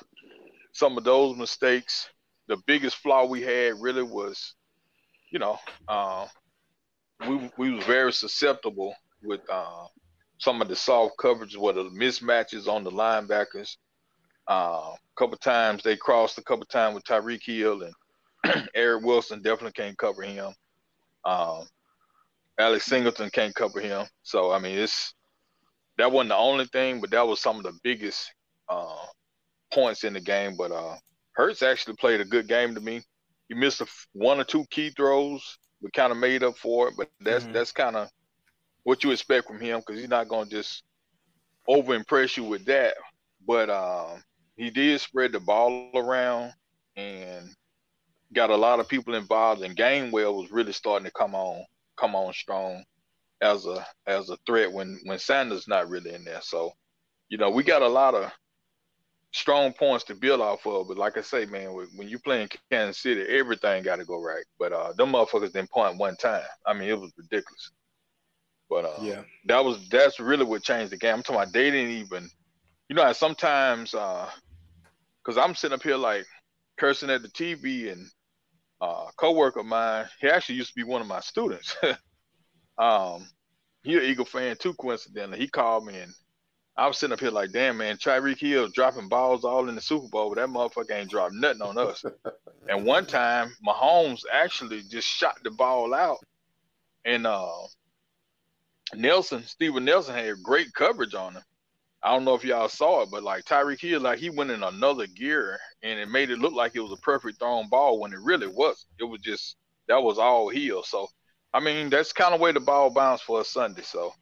[0.72, 2.10] some of those mistakes,
[2.48, 4.56] the biggest flaw we had really was,
[5.32, 6.28] you know, uh,
[7.28, 9.86] we we was very susceptible with uh,
[10.40, 13.78] some of the soft coverage, where the mismatches on the linebackers.
[14.48, 19.42] Uh, a couple times they crossed a couple times with Tyreek Hill and Eric Wilson
[19.42, 20.54] definitely can't cover him.
[21.24, 21.66] Um,
[22.60, 24.06] Alex Singleton can't cover him.
[24.24, 25.14] So I mean, it's
[25.98, 28.32] that wasn't the only thing, but that was some of the biggest
[28.70, 29.06] uh,
[29.74, 30.56] points in the game.
[30.58, 30.96] But uh,
[31.34, 33.02] Hurts actually played a good game to me.
[33.48, 36.96] He missed a, one or two key throws, but kind of made up for it.
[36.98, 37.54] But that's mm-hmm.
[37.54, 38.10] that's kind of
[38.84, 40.84] what you expect from him because he's not going to just
[41.68, 42.96] over impress you with that.
[43.48, 44.24] But um,
[44.58, 46.54] he did spread the ball around
[46.96, 47.50] and
[48.34, 49.62] got a lot of people involved.
[49.62, 51.64] And Gainwell was really starting to come on,
[51.96, 52.84] come on strong
[53.42, 56.42] as a as a threat when when Sanders not really in there.
[56.42, 56.72] So,
[57.30, 58.32] you know, we got a lot of
[59.34, 60.88] strong points to build off of.
[60.88, 64.22] But like I say, man, when you play in Kansas City, everything got to go
[64.22, 64.46] right.
[64.58, 66.44] But uh, them motherfuckers didn't point one time.
[66.66, 67.72] I mean, it was ridiculous.
[68.70, 71.16] But uh, yeah, that was that's really what changed the game.
[71.16, 72.30] I'm talking about they didn't even,
[72.90, 76.26] you know, sometimes because uh, I'm sitting up here like
[76.78, 78.08] cursing at the TV and
[78.82, 81.76] uh, coworker of mine, he actually used to be one of my students.
[82.78, 83.28] um,
[83.84, 85.40] he an Eagle fan too, coincidentally.
[85.40, 86.14] He called me and
[86.78, 89.82] I was sitting up here like, damn man, Tyreek Hill dropping balls all in the
[89.82, 92.04] Super Bowl, but that motherfucker ain't dropped nothing on us.
[92.70, 96.18] and one time, Mahomes actually just shot the ball out,
[97.06, 97.62] and uh,
[98.94, 101.44] Nelson, Steven Nelson had great coverage on him.
[102.04, 104.62] I don't know if y'all saw it, but like Tyreek Hill, like he went in
[104.62, 108.14] another gear and it made it look like it was a perfect thrown ball when
[108.14, 108.86] it really was.
[109.00, 109.56] It was just
[109.88, 110.84] that was all Hill.
[110.84, 111.08] So
[111.56, 113.82] I mean, that's kind of way the ball bounced for a Sunday.
[113.82, 114.14] So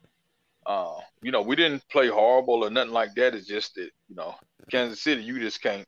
[0.66, 3.36] uh, you know, we didn't play horrible or nothing like that.
[3.36, 4.36] It's just that, you know,
[4.72, 5.86] Kansas City, you just can't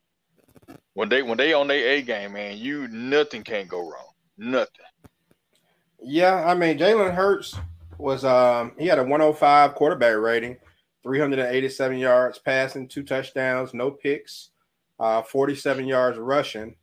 [0.94, 4.10] when they when they on their A game, man, you nothing can't go wrong.
[4.38, 4.86] Nothing.
[6.02, 7.56] Yeah, I mean Jalen Hurts
[7.98, 10.58] was um he had a 105 quarterback rating,
[11.04, 14.50] 387 yards passing, two touchdowns, no picks,
[15.00, 16.76] uh 47 yards rushing.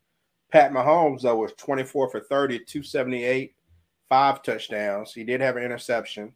[0.51, 3.55] Pat Mahomes though was 24 for 30, 278,
[4.13, 5.15] five touchdowns.
[5.15, 6.35] He did have an interception.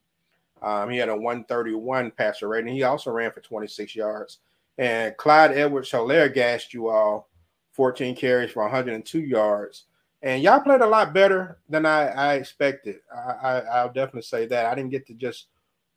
[0.62, 2.74] Um, he had a 131 passer rating.
[2.74, 4.38] He also ran for 26 yards.
[4.78, 7.28] And Clyde Edwards Helaire gassed you all
[7.72, 9.84] 14 carries for 102 yards.
[10.22, 13.00] And y'all played a lot better than I, I expected.
[13.14, 14.64] I, I, will definitely say that.
[14.64, 15.48] I didn't get to just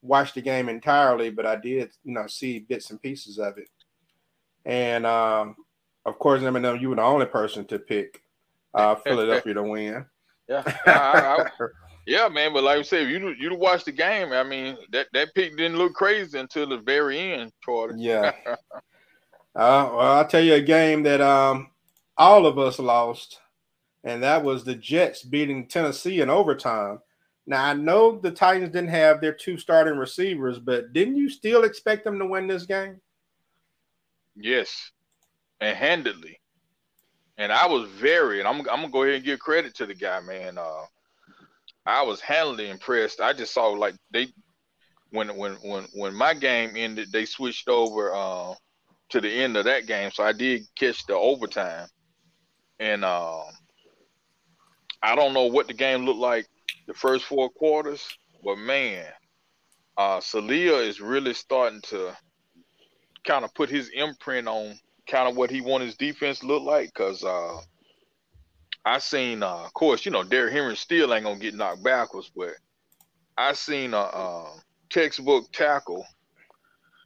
[0.01, 3.69] watch the game entirely, but I did, you know, see bits and pieces of it.
[4.65, 5.55] And um,
[6.05, 8.21] of course, M&M, you were the only person to pick
[8.73, 10.05] uh, Philadelphia to win.
[10.49, 11.67] Yeah, I, I,
[12.05, 12.51] yeah, man.
[12.53, 14.33] But like I said, you you watch the game.
[14.33, 17.91] I mean, that that pick didn't look crazy until the very end, Troy.
[17.95, 18.33] Yeah.
[18.45, 18.57] uh,
[19.55, 21.69] well, I'll tell you a game that um
[22.17, 23.39] all of us lost
[24.03, 26.99] and that was the Jets beating Tennessee in overtime.
[27.45, 31.63] Now I know the Titans didn't have their two starting receivers, but didn't you still
[31.63, 33.01] expect them to win this game?
[34.35, 34.91] Yes,
[35.59, 36.38] and handedly.
[37.39, 39.95] And I was very, and I'm, I'm gonna go ahead and give credit to the
[39.95, 40.57] guy, man.
[40.57, 40.83] Uh,
[41.85, 43.21] I was handily impressed.
[43.21, 44.27] I just saw like they,
[45.11, 48.53] when when when when my game ended, they switched over uh,
[49.09, 51.87] to the end of that game, so I did catch the overtime,
[52.77, 53.45] and um,
[55.01, 56.45] I don't know what the game looked like
[56.87, 58.05] the first four quarters,
[58.43, 59.05] but man,
[59.97, 62.15] uh, Saleh is really starting to
[63.25, 64.77] kind of put his imprint on
[65.09, 66.93] kind of what he wants his defense look like.
[66.93, 67.59] Because uh,
[68.85, 72.31] I seen, uh, of course, you know, Derrick Henry still ain't gonna get knocked backwards,
[72.35, 72.53] but
[73.37, 74.53] I seen a, a
[74.89, 76.05] textbook tackle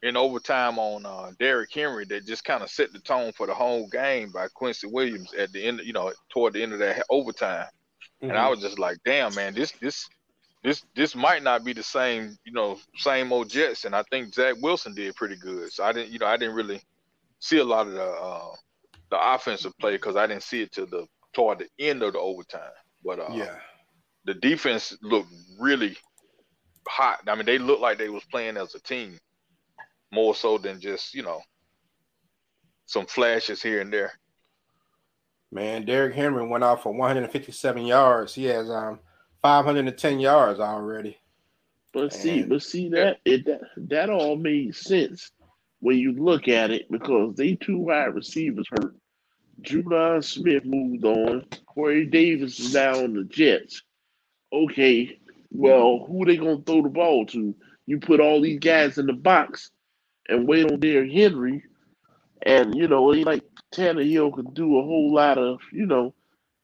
[0.04, 3.54] in overtime on uh, Derrick Henry that just kind of set the tone for the
[3.54, 7.06] whole game by Quincy Williams at the end, you know, toward the end of that
[7.10, 7.68] overtime.
[8.22, 8.30] Mm-hmm.
[8.30, 8.52] And I mm-hmm.
[8.52, 10.10] was just like, damn, man, this this
[10.62, 13.86] this this might not be the same, you know, same old Jets.
[13.86, 15.72] And I think Zach Wilson did pretty good.
[15.72, 16.82] So I didn't, you know, I didn't really
[17.44, 18.56] see a lot of the uh,
[19.12, 22.20] the offensive play because I didn't see it to the toward the end of the
[22.20, 22.72] overtime.
[23.04, 23.56] But uh, yeah,
[24.26, 25.30] the defense looked
[25.60, 25.98] really
[26.88, 27.20] hot.
[27.28, 29.20] I mean, they looked like they was playing as a team
[30.12, 31.42] more so than just you know
[32.86, 34.14] some flashes here and there.
[35.52, 38.34] Man, Derrick Henry went out for 157 yards.
[38.34, 39.00] He has um
[39.42, 41.18] 510 yards already.
[41.92, 45.30] But see, but see that it that, that all made sense
[45.84, 48.96] when you look at it because they two wide receivers hurt.
[49.62, 51.46] Judon Smith moved on.
[51.66, 53.84] Corey Davis is now on the Jets.
[54.54, 55.20] Okay,
[55.52, 57.54] well, who they gonna throw the ball to?
[57.86, 59.72] You put all these guys in the box
[60.30, 61.66] and wait on Derrick Henry,
[62.44, 63.44] and you know, like
[63.76, 66.14] Tannehill could do a whole lot of, you know,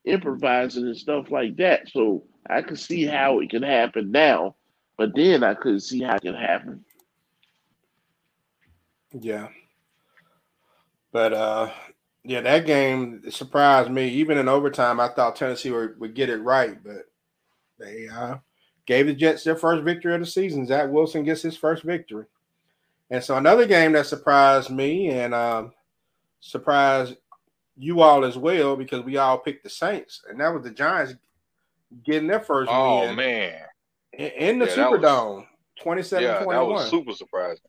[0.05, 1.89] improvising and stuff like that.
[1.89, 4.55] So I could see how it can happen now,
[4.97, 6.85] but then I couldn't see how it can happen.
[9.13, 9.47] Yeah.
[11.11, 11.71] But uh
[12.23, 14.09] yeah, that game surprised me.
[14.09, 17.05] Even in overtime, I thought Tennessee would, would get it right, but
[17.77, 18.37] they uh
[18.85, 20.67] gave the Jets their first victory of the season.
[20.67, 22.25] Zach Wilson gets his first victory.
[23.09, 25.73] And so another game that surprised me and um
[26.39, 27.15] surprise
[27.79, 31.15] you all as well because we all picked the Saints, and that was the Giants
[32.03, 33.15] getting their first oh, win.
[33.15, 33.61] man.
[34.13, 35.45] In, in the yeah, Superdome,
[35.81, 36.55] 27 yeah, 21.
[36.55, 37.63] That was super surprising.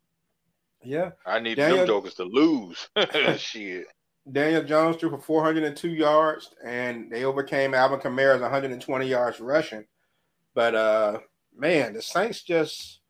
[0.82, 1.10] Yeah.
[1.26, 2.88] I need Daniel, them jokers to lose.
[3.38, 3.86] Shit.
[4.30, 9.84] Daniel Jones threw for 402 yards, and they overcame Alvin Kamara's 120 yards rushing.
[10.54, 11.18] But uh
[11.56, 13.00] man, the Saints just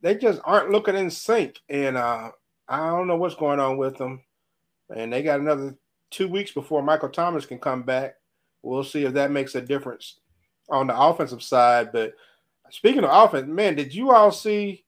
[0.00, 1.60] they just aren't looking in sync.
[1.68, 2.30] And uh
[2.68, 4.22] I don't know what's going on with them
[4.94, 5.76] and they got another
[6.10, 8.16] two weeks before Michael Thomas can come back.
[8.62, 10.20] We'll see if that makes a difference
[10.70, 11.92] on the offensive side.
[11.92, 12.14] But
[12.70, 14.84] speaking of offense, man, did you all see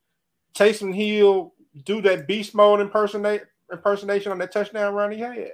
[0.55, 1.53] Taysom Hill
[1.84, 5.52] do that beast mode impersonate impersonation on that touchdown run he had?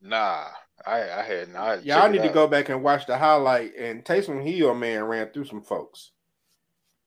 [0.00, 0.44] Nah,
[0.86, 1.56] I I hadn't.
[1.56, 3.74] I yeah, I need to go back and watch the highlight.
[3.76, 6.12] And Taysom Hill, man, ran through some folks.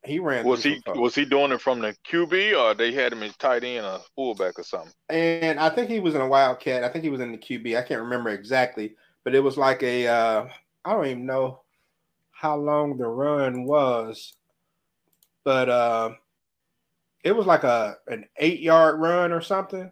[0.04, 0.44] He ran.
[0.44, 3.62] Was he was he doing it from the QB or they had him as tight
[3.62, 4.92] end or fullback or something?
[5.08, 6.82] And I think he was in a Wildcat.
[6.82, 7.78] I think he was in the QB.
[7.78, 10.48] I can't remember exactly, but it was like a uh,
[10.84, 11.62] I don't even know
[12.32, 14.34] how long the run was,
[15.44, 16.10] but uh,
[17.22, 19.90] it was like a an eight yard run or something.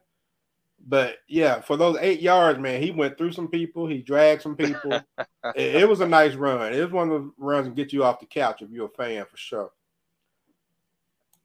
[0.86, 3.86] But yeah, for those eight yards, man, he went through some people.
[3.86, 4.92] He dragged some people.
[5.54, 6.72] it, it, was a nice run.
[6.72, 8.88] It was one of the runs that get you off the couch if you're a
[8.88, 9.70] fan for sure.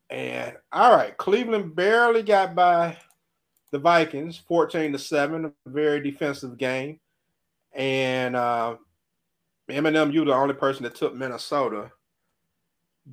[0.09, 2.97] And all right, Cleveland barely got by
[3.71, 6.99] the Vikings, 14 to 7, a very defensive game.
[7.73, 8.77] And uh
[9.67, 11.91] M&M, you the only person that took Minnesota.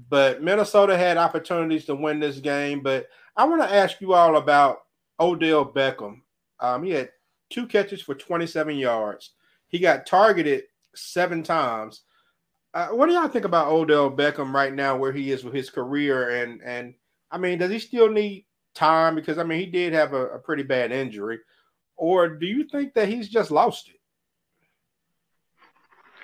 [0.09, 2.81] But Minnesota had opportunities to win this game.
[2.81, 4.83] But I want to ask you all about
[5.21, 6.21] Odell Beckham.
[6.61, 7.11] Um, he had
[7.51, 9.33] two catches for 27 yards.
[9.69, 12.03] He got targeted seven times.
[12.75, 15.69] Uh, what do y'all think about Odell Beckham right now, where he is with his
[15.69, 16.43] career?
[16.43, 16.95] And and
[17.31, 19.15] I mean, does he still need time?
[19.15, 21.39] Because I mean, he did have a, a pretty bad injury,
[21.97, 24.01] or do you think that he's just lost it?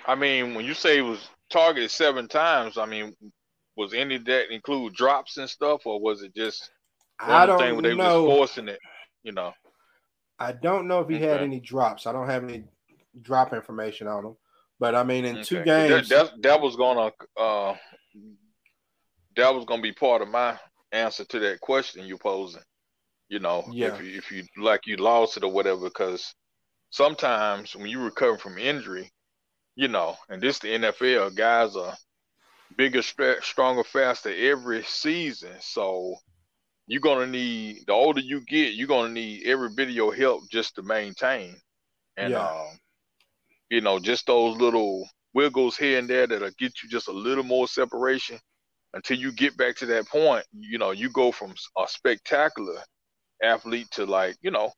[0.07, 3.15] I mean, when you say he was targeted seven times, I mean,
[3.79, 6.69] was any of that include drops and stuff, or was it just
[7.17, 8.23] I don't thing where they know.
[8.23, 8.79] were forcing it?
[9.23, 9.53] You know,
[10.37, 11.25] I don't know if he okay.
[11.25, 12.05] had any drops.
[12.05, 12.65] I don't have any
[13.21, 14.35] drop information on him,
[14.81, 15.43] but I mean, in okay.
[15.43, 17.73] two games, that, that, that was gonna uh,
[19.37, 20.57] that was gonna be part of my
[20.91, 22.61] answer to that question you're posing.
[23.29, 23.95] You know, yeah.
[23.95, 26.35] if you, if you like you lost it or whatever, because
[26.89, 29.09] sometimes when you recover from injury,
[29.75, 31.95] you know, and this the NFL, guys are
[32.79, 33.01] bigger,
[33.41, 35.51] stronger, faster every season.
[35.59, 36.15] So
[36.87, 40.49] you're gonna need the older you get, you're gonna need every bit of your help
[40.49, 41.57] just to maintain.
[42.15, 42.47] And yeah.
[42.47, 42.79] um,
[43.69, 47.43] you know, just those little wiggles here and there that'll get you just a little
[47.43, 48.39] more separation
[48.93, 50.45] until you get back to that point.
[50.53, 52.81] You know, you go from a spectacular
[53.43, 54.71] athlete to like, you know,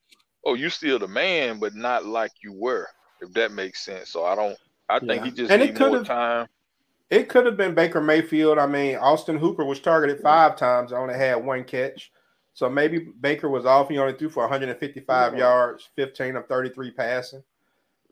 [0.44, 2.88] oh, you still the man, but not like you were,
[3.22, 4.10] if that makes sense.
[4.10, 4.58] So I don't
[4.90, 5.26] I think yeah.
[5.26, 6.48] he just and needs more time.
[7.12, 8.58] It could have been Baker Mayfield.
[8.58, 12.10] I mean, Austin Hooper was targeted five times, I only had one catch.
[12.54, 13.90] So maybe Baker was off.
[13.90, 15.40] He only threw for 155 yeah.
[15.40, 17.44] yards, 15 of 33 passing.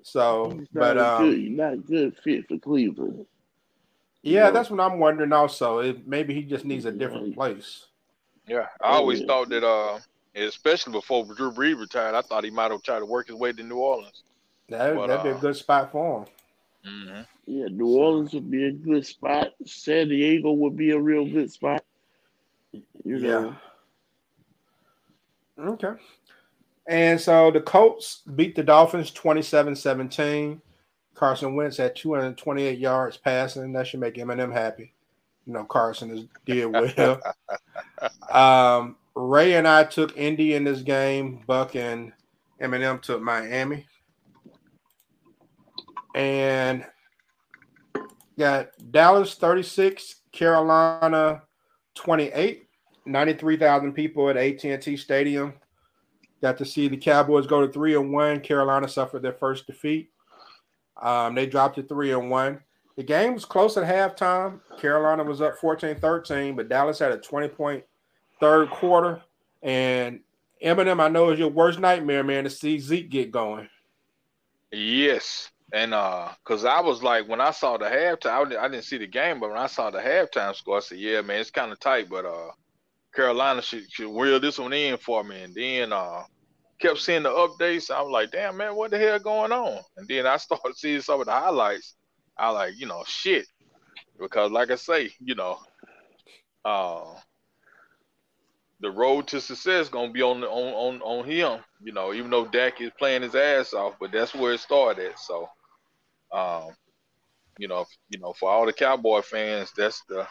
[0.01, 3.25] So, but um, good, not a good fit for Cleveland.
[4.21, 5.33] Yeah, you that's what I'm wondering.
[5.33, 7.85] Also, it, maybe he just needs a different place.
[8.47, 9.27] Yeah, I always yeah.
[9.27, 9.99] thought that, uh,
[10.35, 13.53] especially before Drew Brees retired, I thought he might have tried to work his way
[13.53, 14.23] to New Orleans.
[14.69, 16.27] That, would uh, be a uh, good spot for him.
[16.85, 17.21] Mm-hmm.
[17.49, 19.53] Yeah, New Orleans would be a good spot.
[19.65, 21.83] San Diego would be a real good spot.
[22.71, 23.55] You know.
[25.57, 25.65] Yeah.
[25.65, 25.93] Okay.
[26.87, 30.61] And so the Colts beat the Dolphins 27 17.
[31.15, 33.73] Carson Wentz had 228 yards passing.
[33.73, 34.93] That should make M&M happy.
[35.47, 37.19] You know, Carson is did well.
[38.31, 41.41] um, Ray and I took Indy in this game.
[41.47, 42.13] Buck and
[42.59, 43.87] M&M took Miami
[46.13, 46.85] and
[48.39, 51.43] got Dallas 36, Carolina
[51.95, 52.67] 28,
[53.05, 55.53] 93,000 people at AT&T Stadium.
[56.41, 58.39] Got to see the Cowboys go to three and one.
[58.39, 60.09] Carolina suffered their first defeat.
[61.01, 62.61] Um, they dropped to three and one.
[62.95, 64.61] The game was close at halftime.
[64.79, 67.83] Carolina was up 14-13, but Dallas had a 20 point
[68.39, 69.21] third quarter.
[69.61, 70.21] And
[70.61, 73.67] M&M, I know is your worst nightmare, man, to see Zeke get going.
[74.71, 75.49] Yes.
[75.71, 79.05] And uh, cause I was like, when I saw the halftime, I didn't see the
[79.07, 81.79] game, but when I saw the halftime score, I said, "Yeah, man, it's kind of
[81.79, 82.49] tight, but uh,
[83.13, 86.23] Carolina should should reel this one in for me." And then uh,
[86.79, 87.91] kept seeing the updates.
[87.91, 91.01] I was like, "Damn, man, what the hell going on?" And then I started seeing
[91.01, 91.95] some of the highlights.
[92.35, 93.45] I like, you know, shit,
[94.19, 95.59] because like I say, you know,
[96.65, 97.13] uh,
[98.79, 101.59] the road to success gonna be on on on on him.
[101.81, 105.13] You know, even though Dak is playing his ass off, but that's where it started.
[105.17, 105.47] So
[106.31, 106.69] um,
[107.57, 110.27] you know, you know, for all the Cowboy fans, that's the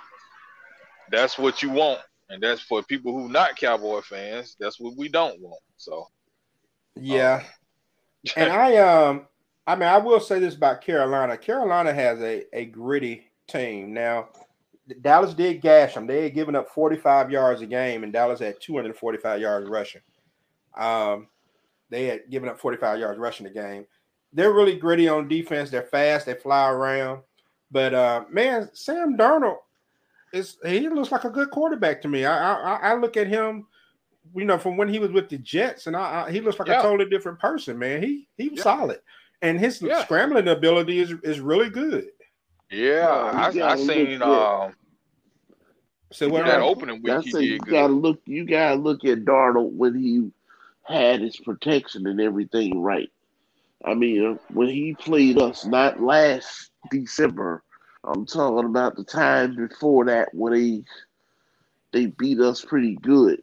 [1.10, 4.56] that's what you want, and that's for people who not Cowboy fans.
[4.58, 5.60] That's what we don't want.
[5.76, 6.08] So,
[6.96, 9.26] yeah, um, and I um,
[9.66, 11.36] I mean, I will say this about Carolina.
[11.36, 14.28] Carolina has a a gritty team now.
[15.02, 16.06] Dallas did gash them.
[16.06, 20.00] They had given up 45 yards a game, and Dallas had 245 yards rushing.
[20.74, 21.28] Um,
[21.90, 23.86] they had given up 45 yards rushing the game
[24.32, 25.70] they're really gritty on defense.
[25.70, 26.26] They're fast.
[26.26, 27.22] They fly around.
[27.70, 29.58] But uh, man, Sam Darnold
[30.32, 32.24] is he looks like a good quarterback to me.
[32.24, 33.66] I I, I look at him,
[34.34, 36.68] you know, from when he was with the Jets, and I, I he looks like
[36.68, 36.80] yeah.
[36.80, 37.78] a totally different person.
[37.78, 38.64] Man, he he was yeah.
[38.64, 39.00] solid,
[39.42, 40.02] and his yeah.
[40.04, 42.08] scrambling ability is is really good.
[42.70, 44.22] Yeah, I, I seen.
[44.22, 44.74] Um,
[46.10, 48.20] so what that opening week, he you gotta look.
[48.24, 50.30] You gotta look at Darnold when he
[50.84, 53.10] had his protection and everything right.
[53.84, 57.62] I mean, when he played us, not last December,
[58.04, 60.84] I'm talking about the time before that when he
[61.92, 63.42] they beat us pretty good.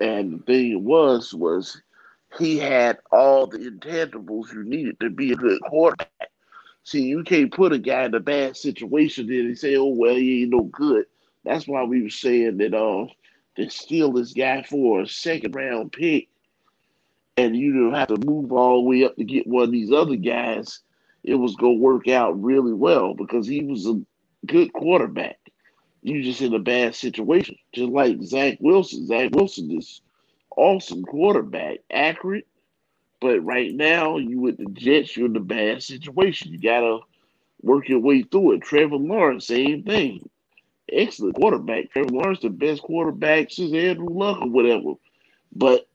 [0.00, 1.80] And the thing was, was
[2.38, 6.30] he had all the intangibles you needed to be a good quarterback.
[6.84, 10.42] See, you can't put a guy in a bad situation and say, "Oh well, he
[10.42, 11.06] ain't no good."
[11.44, 13.06] That's why we were saying that uh,
[13.56, 16.28] to steal this guy for a second round pick,
[17.36, 19.92] and you don't have to move all the way up to get one of these
[19.92, 20.80] other guys.
[21.22, 24.00] It was gonna work out really well because he was a
[24.46, 25.38] good quarterback.
[26.02, 29.06] You just in a bad situation, just like Zach Wilson.
[29.06, 30.00] Zach Wilson is
[30.56, 32.46] awesome quarterback, accurate.
[33.20, 36.52] But right now, you with the Jets, you're in a bad situation.
[36.52, 37.00] You gotta
[37.60, 38.62] work your way through it.
[38.62, 40.28] Trevor Lawrence, same thing.
[40.90, 41.90] Excellent quarterback.
[41.90, 44.92] Trevor Lawrence, the best quarterback since Andrew Luck or whatever.
[45.52, 45.88] But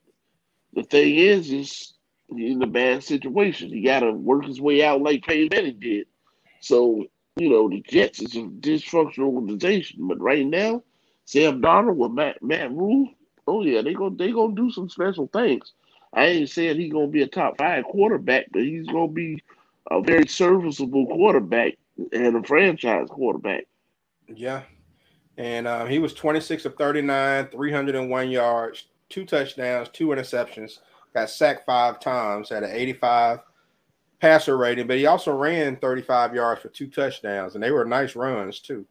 [0.74, 1.94] the thing is, is
[2.36, 3.70] he's in a bad situation.
[3.70, 6.08] He gotta work his way out like Peyton Manning did.
[6.62, 7.06] So,
[7.36, 10.08] you know, the Jets is a dysfunctional organization.
[10.08, 10.84] But right now,
[11.26, 13.10] Sam Darnold with Matt Matt Rhule,
[13.48, 15.74] oh yeah, they gonna they gonna do some special things.
[16.14, 19.42] I ain't saying he's gonna be a top five quarterback, but he's gonna be
[19.90, 21.78] a very serviceable quarterback
[22.12, 23.66] and a franchise quarterback.
[24.28, 24.64] Yeah,
[25.38, 30.80] and um, he was 26 of 39, 301 yards, two touchdowns, two interceptions.
[31.14, 33.40] Got sacked five times, had an 85
[34.20, 38.16] passer rating, but he also ran 35 yards for two touchdowns, and they were nice
[38.16, 38.86] runs too.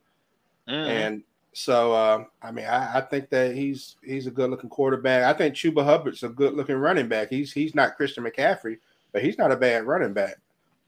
[0.68, 0.86] Mm.
[0.86, 5.24] And so uh, I mean, I, I, think that he's he's a good looking quarterback.
[5.24, 7.28] I think Chuba Hubbard's a good looking running back.
[7.30, 8.78] He's he's not Christian McCaffrey,
[9.12, 10.36] but he's not a bad running back.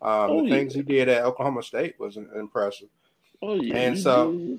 [0.01, 0.55] Um, oh, the yeah.
[0.55, 2.89] things he did at Oklahoma State was impressive.
[3.41, 4.59] Oh yeah, and so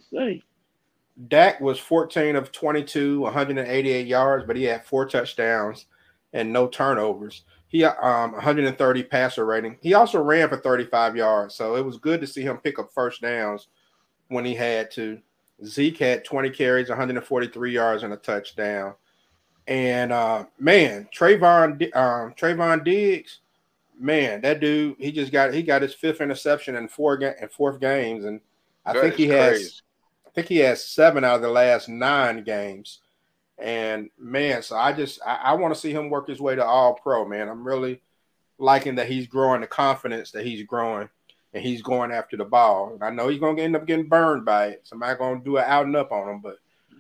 [1.28, 5.86] Dak was 14 of 22, 188 yards, but he had four touchdowns
[6.34, 7.44] and no turnovers.
[7.68, 9.78] He um 130 passer rating.
[9.82, 12.92] He also ran for 35 yards, so it was good to see him pick up
[12.94, 13.68] first downs
[14.28, 15.20] when he had to.
[15.66, 18.96] Zeke had 20 carries, 143 yards, and a touchdown.
[19.68, 23.40] And uh, man, Trevon um, Trevon Diggs,
[23.98, 27.48] man, that dude, he just got he got his fifth interception in four ga- in
[27.50, 28.42] fourth games, and
[28.86, 29.64] I that think he crazy.
[29.64, 29.82] has
[30.34, 33.00] think he has seven out of the last nine games.
[33.58, 36.66] And man, so I just I, I want to see him work his way to
[36.66, 37.50] all pro, man.
[37.50, 38.02] I'm really
[38.58, 41.10] liking that he's growing the confidence that he's growing
[41.54, 42.94] and he's going after the ball.
[42.94, 44.82] And I know he's gonna end up getting burned by it.
[44.84, 46.40] Somebody gonna do it out and up on him.
[46.42, 46.58] But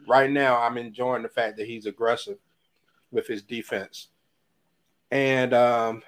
[0.08, 2.38] right now, I'm enjoying the fact that he's aggressive
[3.12, 4.10] with his defense.
[5.12, 6.04] And um,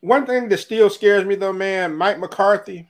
[0.00, 2.88] one thing that still scares me though, man, Mike McCarthy,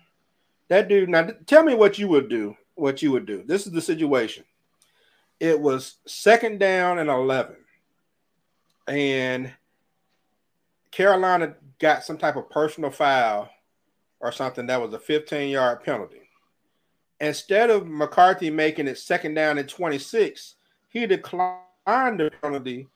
[0.68, 1.10] that dude.
[1.10, 2.56] Now, tell me what you would do.
[2.74, 3.42] What you would do.
[3.44, 4.44] This is the situation.
[5.40, 7.56] It was second down and eleven,
[8.86, 9.52] and
[10.90, 13.50] Carolina got some type of personal foul
[14.20, 16.20] or something that was a 15 yard penalty.
[17.20, 20.54] Instead of McCarthy making it second down and 26,
[20.88, 22.88] he declined the penalty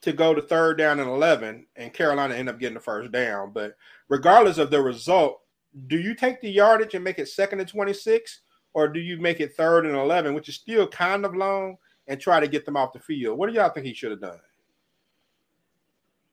[0.00, 3.50] to go to third down and 11, and Carolina ended up getting the first down.
[3.52, 3.76] But
[4.08, 5.40] regardless of the result,
[5.88, 8.40] do you take the yardage and make it second and 26,
[8.74, 12.20] or do you make it third and 11, which is still kind of long, and
[12.20, 13.38] try to get them off the field?
[13.38, 14.40] What do y'all think he should have done?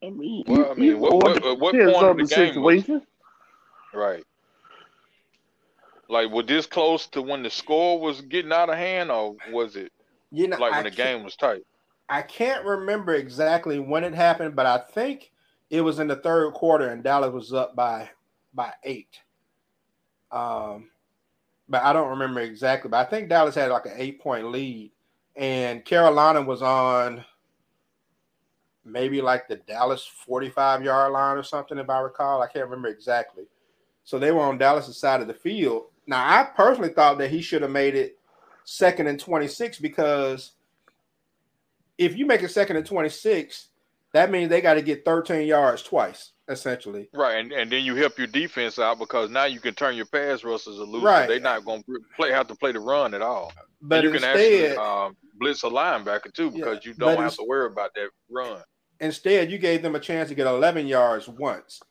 [0.04, 3.02] I mean, well, I mean, what, what, what, what point of the, the game was,
[3.94, 4.24] right?
[6.08, 9.76] Like, was this close to when the score was getting out of hand, or was
[9.76, 9.92] it
[10.32, 11.64] you know, like when I the game was tight?
[12.08, 15.32] I can't remember exactly when it happened, but I think
[15.72, 18.10] it was in the third quarter, and Dallas was up by
[18.54, 19.20] by eight.
[20.32, 20.90] Um,
[21.70, 22.90] but I don't remember exactly.
[22.90, 24.92] But I think Dallas had like an eight point lead,
[25.36, 27.24] and Carolina was on
[28.84, 32.42] maybe like the Dallas 45 yard line or something, if I recall.
[32.42, 33.46] I can't remember exactly.
[34.04, 37.42] So they were on Dallas' side of the field, now, I personally thought that he
[37.42, 38.20] should have made it
[38.64, 40.52] second and 26 because
[41.98, 43.70] if you make it second and 26,
[44.14, 47.10] that means they got to get 13 yards twice, essentially.
[47.14, 50.06] Right, and, and then you help your defense out because now you can turn your
[50.06, 51.04] pass rushers a loose.
[51.04, 51.28] Right.
[51.28, 53.52] They're not going to play have to play the run at all.
[53.82, 57.22] But and you instead, can actually um, blitz a linebacker too because yeah, you don't
[57.22, 58.62] have to worry about that run.
[59.00, 61.82] Instead, you gave them a chance to get 11 yards once.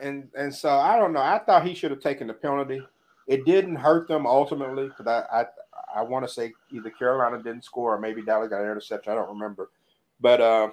[0.00, 1.20] And and so I don't know.
[1.20, 2.82] I thought he should have taken the penalty.
[3.26, 7.64] It didn't hurt them ultimately because I, I, I want to say either Carolina didn't
[7.64, 9.12] score or maybe Dallas got an interception.
[9.12, 9.70] I don't remember,
[10.20, 10.70] but uh,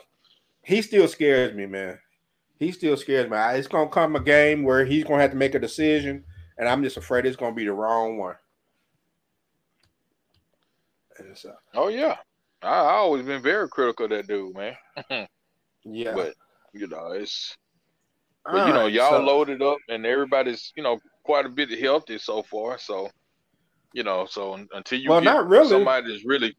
[0.63, 1.99] he still scares me, man.
[2.59, 3.37] He still scares me.
[3.37, 6.23] It's gonna come a game where he's gonna have to make a decision,
[6.57, 8.35] and I'm just afraid it's gonna be the wrong one.
[11.35, 11.53] So.
[11.73, 12.15] Oh yeah,
[12.61, 14.75] I, I always been very critical of that dude, man.
[15.85, 16.33] yeah, but
[16.73, 17.55] you know it's.
[18.45, 22.17] But, you know, y'all so, loaded up, and everybody's you know quite a bit healthy
[22.17, 22.77] so far.
[22.79, 23.09] So,
[23.93, 25.69] you know, so until you well, not really.
[25.69, 26.55] somebody that's really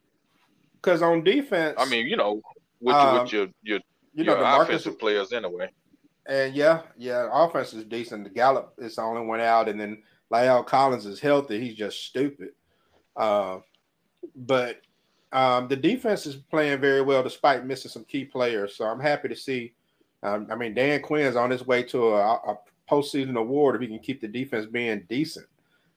[0.74, 2.42] because on defense, I mean, you know,
[2.80, 3.80] with, Um, with your your,
[4.14, 5.70] you know, your the Marcus offensive players anyway.
[6.28, 8.24] And yeah, yeah, offense is decent.
[8.24, 11.58] The Gallup is the only one out, and then La'el Collins is healthy.
[11.58, 12.50] He's just stupid.
[13.16, 13.60] Uh,
[14.36, 14.82] but
[15.32, 18.76] um, the defense is playing very well despite missing some key players.
[18.76, 19.72] So I'm happy to see.
[20.22, 22.58] Um, I mean, Dan Quinn's on his way to a, a
[22.90, 25.46] postseason award if he can keep the defense being decent.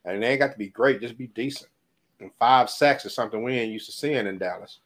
[0.05, 1.69] And they ain't got to be great, just be decent.
[2.19, 4.79] And five sacks is something we ain't used to seeing in Dallas.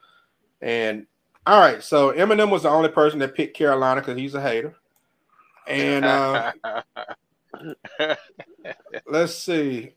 [0.62, 1.06] And
[1.46, 4.76] all right, so M&M was the only person that picked Carolina because he's a hater.
[5.68, 6.52] And uh,
[9.08, 9.94] let's see,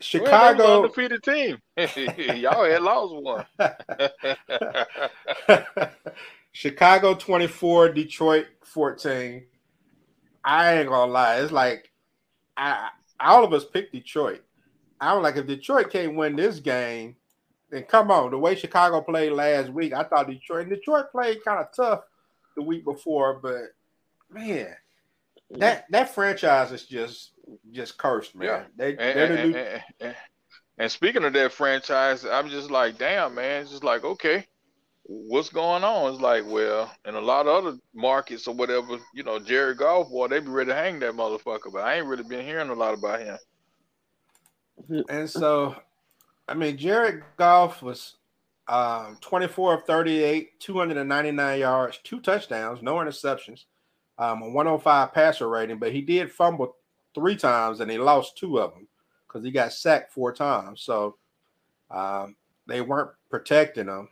[0.00, 1.58] Chicago undefeated team.
[1.76, 3.46] Y'all had lost one.
[6.52, 9.44] Chicago 24, Detroit 14.
[10.44, 11.40] I ain't gonna lie.
[11.40, 11.90] It's like
[12.56, 12.90] I
[13.20, 14.42] all of us picked Detroit.
[15.00, 17.16] I'm like, if Detroit can't win this game,
[17.70, 18.30] then come on.
[18.30, 22.02] The way Chicago played last week, I thought Detroit and Detroit played kind of tough
[22.56, 23.74] the week before, but
[24.30, 24.74] man,
[25.52, 27.32] that that franchise is just
[27.70, 28.48] just cursed, man.
[28.48, 28.64] Yeah.
[28.76, 30.16] They And, they're the and- and-
[30.80, 33.62] and speaking of that franchise, I'm just like, damn, man.
[33.62, 34.46] It's just like, okay,
[35.02, 36.12] what's going on?
[36.12, 40.08] It's like, well, in a lot of other markets or whatever, you know, Jared Goff,
[40.08, 42.74] boy, they be ready to hang that motherfucker, but I ain't really been hearing a
[42.74, 43.38] lot about him.
[45.08, 45.74] And so,
[46.46, 48.14] I mean, Jared Goff was
[48.68, 53.64] um, 24 of 38, 299 yards, two touchdowns, no interceptions,
[54.18, 56.76] um, a 105 passer rating, but he did fumble
[57.14, 58.86] three times and he lost two of them
[59.26, 60.82] because he got sacked four times.
[60.82, 61.16] So
[61.90, 64.08] um, they weren't protecting him.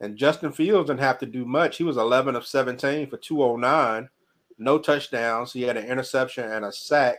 [0.00, 1.76] And Justin Fields didn't have to do much.
[1.76, 4.08] He was 11 of 17 for 209,
[4.58, 5.52] no touchdowns.
[5.52, 7.18] He had an interception and a sack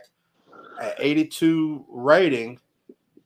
[0.80, 2.58] at 82 rating.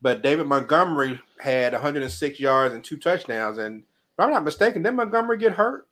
[0.01, 3.57] But David Montgomery had 106 yards and two touchdowns.
[3.57, 5.86] And if I'm not mistaken, did Montgomery get hurt?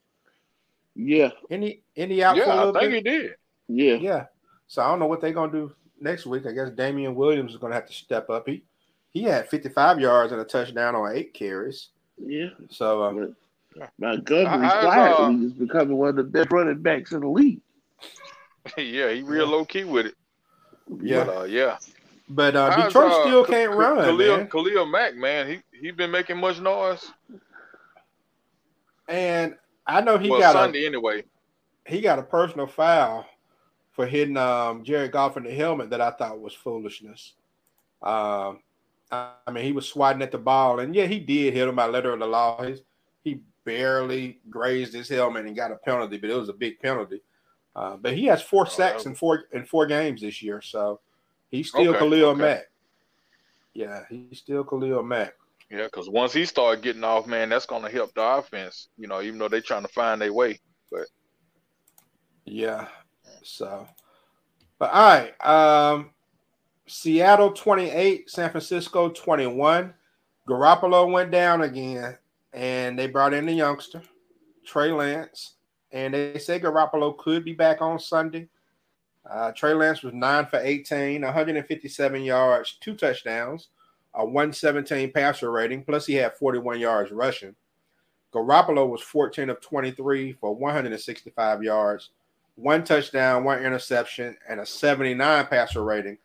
[0.96, 2.93] Yeah, Any any out for a Yeah, I think bit?
[2.93, 3.36] he did.
[3.68, 3.93] yeah.
[3.96, 4.26] Yeah.
[4.68, 6.46] So I don't know what they're gonna do next week.
[6.46, 8.48] I guess Damien Williams is gonna have to step up.
[8.48, 8.64] He
[9.12, 11.89] he had 55 yards and a touchdown on eight carries.
[12.18, 12.50] Yeah.
[12.70, 13.36] So um,
[14.00, 17.28] Montgomery's I- I, quietly uh, is becoming one of the best running backs in the
[17.30, 17.60] league.
[18.78, 20.16] yeah, he real low key with it.
[21.02, 21.24] yeah.
[21.26, 21.78] But, uh, yeah.
[22.30, 24.48] But uh, How's, Detroit uh, still K- can't K- run, Khalil, man.
[24.50, 27.12] Khalil Mack, man, he he been making much noise.
[29.08, 29.56] And
[29.88, 31.23] I know he well, got Sunday anyway.
[31.86, 33.25] a he got a personal foul
[33.91, 37.33] for hitting um Jared Goff in the helmet that I thought was foolishness.
[38.01, 38.59] Um,
[39.11, 41.75] I, I mean he was swatting at the ball, and yeah, he did hit him
[41.75, 42.61] by letter of the law.
[42.63, 42.81] His,
[43.23, 47.21] he barely grazed his helmet and got a penalty, but it was a big penalty.
[47.75, 50.99] Uh, but he has four sacks that- in four in four games this year, so
[51.49, 52.41] he's still Okay, Khalil okay.
[52.41, 52.63] Mack.
[53.73, 55.36] Yeah, he's still Khalil Mack.
[55.70, 58.89] Yeah, because once he started getting off, man, that's gonna help the offense.
[58.97, 60.59] You know, even though they're trying to find their way.
[60.91, 61.07] But
[62.45, 62.88] yeah.
[63.43, 63.88] So,
[64.80, 65.45] but all right.
[65.45, 66.11] Um,
[66.88, 69.93] Seattle 28, San Francisco 21.
[70.47, 72.18] Garoppolo went down again,
[72.53, 74.01] and they brought in the youngster,
[74.66, 75.53] Trey Lance.
[75.91, 78.49] And they say Garoppolo could be back on Sunday.
[79.28, 83.70] Uh, Trey Lance was nine for 18, 157 yards, two touchdowns,
[84.16, 87.55] a 117 passer rating, plus he had 41 yards rushing.
[88.34, 92.09] Garoppolo was 14 of 23 for 165 yards,
[92.55, 96.18] one touchdown, one interception, and a 79 passer rating.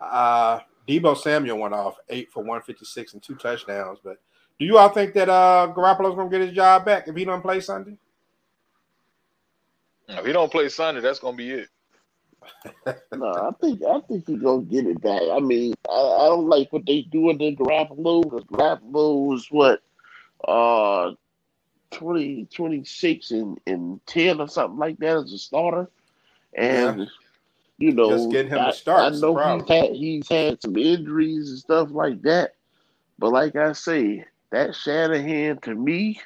[0.00, 3.98] Uh, Deebo Samuel went off eight for 156 and two touchdowns.
[4.04, 4.18] But
[4.58, 7.24] do you all think that uh, Garoppolo's going to get his job back if he
[7.24, 7.96] don't play Sunday?
[10.08, 11.68] If he don't play Sunday, that's gonna be it.
[13.12, 15.22] No, I think I think he's gonna get it back.
[15.32, 19.82] I mean, I, I don't like what they doing to Garoppolo because Garoppolo was what,
[20.46, 21.12] uh,
[21.92, 25.88] 20, 26 and, and ten or something like that as a starter,
[26.54, 27.08] and
[27.78, 30.76] you know, Just getting him to I, start I know he's had he's had some
[30.76, 32.54] injuries and stuff like that,
[33.18, 36.20] but like I say, that Shanahan to me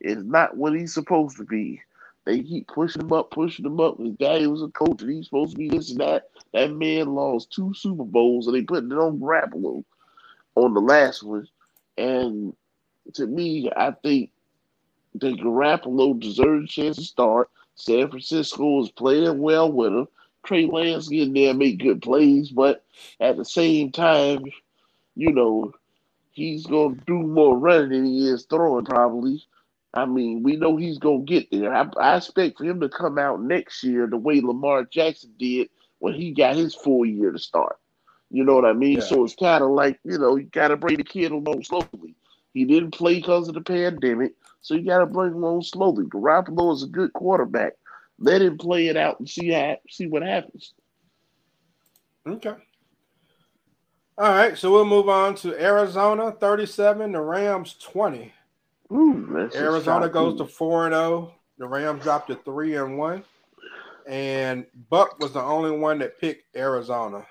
[0.00, 1.80] is not what he's supposed to be.
[2.28, 3.98] They keep pushing him up, pushing him up.
[3.98, 6.28] His daddy was a coach, and he's supposed to be this and that.
[6.52, 9.82] That man lost two Super Bowls, and they put it on Garoppolo
[10.54, 11.48] on the last one.
[11.96, 12.54] And
[13.14, 14.30] to me, I think
[15.14, 17.48] that Garoppolo deserves a chance to start.
[17.76, 20.08] San Francisco is playing well with him.
[20.44, 22.84] Trey Lance getting there make good plays, but
[23.20, 24.44] at the same time,
[25.16, 25.72] you know,
[26.32, 29.42] he's gonna do more running than he is throwing probably.
[29.98, 31.74] I mean, we know he's gonna get there.
[31.74, 35.68] I, I expect for him to come out next year the way Lamar Jackson did
[35.98, 37.76] when he got his full year to start.
[38.30, 38.98] You know what I mean?
[38.98, 39.04] Yeah.
[39.04, 42.14] So it's kind of like you know you got to bring the kid along slowly.
[42.54, 46.06] He didn't play because of the pandemic, So you got to bring him along slowly.
[46.06, 47.74] Garoppolo is a good quarterback.
[48.18, 50.74] Let him play it out and see how see what happens.
[52.26, 52.54] Okay.
[54.18, 58.32] All right, so we'll move on to Arizona 37, the Rams 20.
[58.92, 61.34] Ooh, Arizona goes to 4 and 0.
[61.58, 63.24] The Rams dropped to 3 and 1.
[64.08, 67.26] And Buck was the only one that picked Arizona.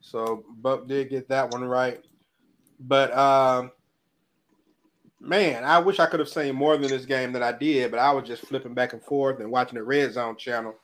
[0.00, 2.04] So Buck did get that one right.
[2.78, 3.72] But um
[5.20, 8.00] man, I wish I could have seen more than this game that I did, but
[8.00, 10.74] I was just flipping back and forth and watching the red zone channel,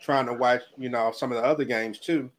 [0.00, 2.30] trying to watch, you know, some of the other games too.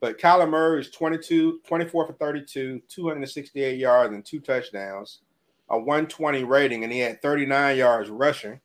[0.00, 5.22] But Kyler Murray is 22, 24 for 32, 268 yards and two touchdowns,
[5.70, 8.60] a 120 rating, and he had 39 yards rushing.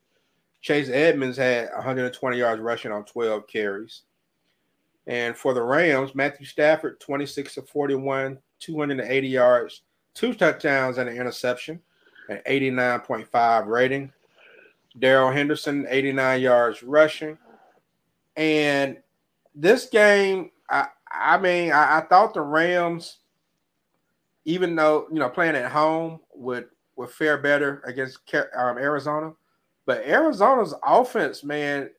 [0.60, 4.02] Chase Edmonds had 120 yards rushing on 12 carries.
[5.06, 9.82] And for the Rams, Matthew Stafford, 26 of 41, 280 yards,
[10.14, 11.80] two touchdowns and an interception,
[12.30, 14.12] an 89.5 rating.
[14.98, 17.36] Darrell Henderson, 89 yards rushing.
[18.36, 18.96] And
[19.54, 23.18] this game, I, I mean, I, I, thought the Rams,
[24.44, 26.66] even though you know playing at home would
[26.96, 29.32] would fare better against um, Arizona,
[29.86, 31.90] but Arizona's offense, man,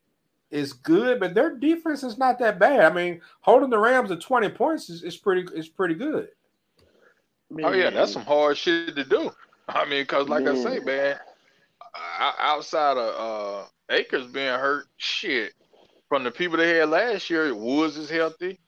[0.51, 2.79] is good, but their defense is not that bad.
[2.79, 6.29] I mean, holding the Rams at twenty points is, is pretty is pretty good.
[7.49, 7.65] Man.
[7.65, 9.31] Oh yeah, that's some hard shit to do.
[9.67, 10.55] I mean, because like man.
[10.55, 11.17] I say, man,
[12.39, 15.53] outside of uh, Akers being hurt, shit,
[16.07, 18.59] from the people they had last year, Woods is healthy.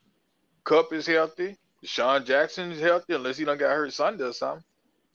[0.64, 1.58] Kupp is healthy.
[1.84, 4.64] Sean Jackson is healthy, unless he don't got hurt Sunday or something.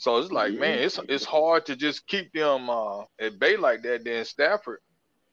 [0.03, 3.83] So it's like, man, it's it's hard to just keep them uh, at bay like
[3.83, 4.03] that.
[4.03, 4.81] Then Stafford,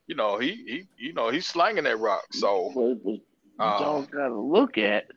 [0.06, 2.26] you know, he he you know he's slanging that rock.
[2.34, 3.22] So but, but you
[3.58, 5.08] uh, don't gotta look at.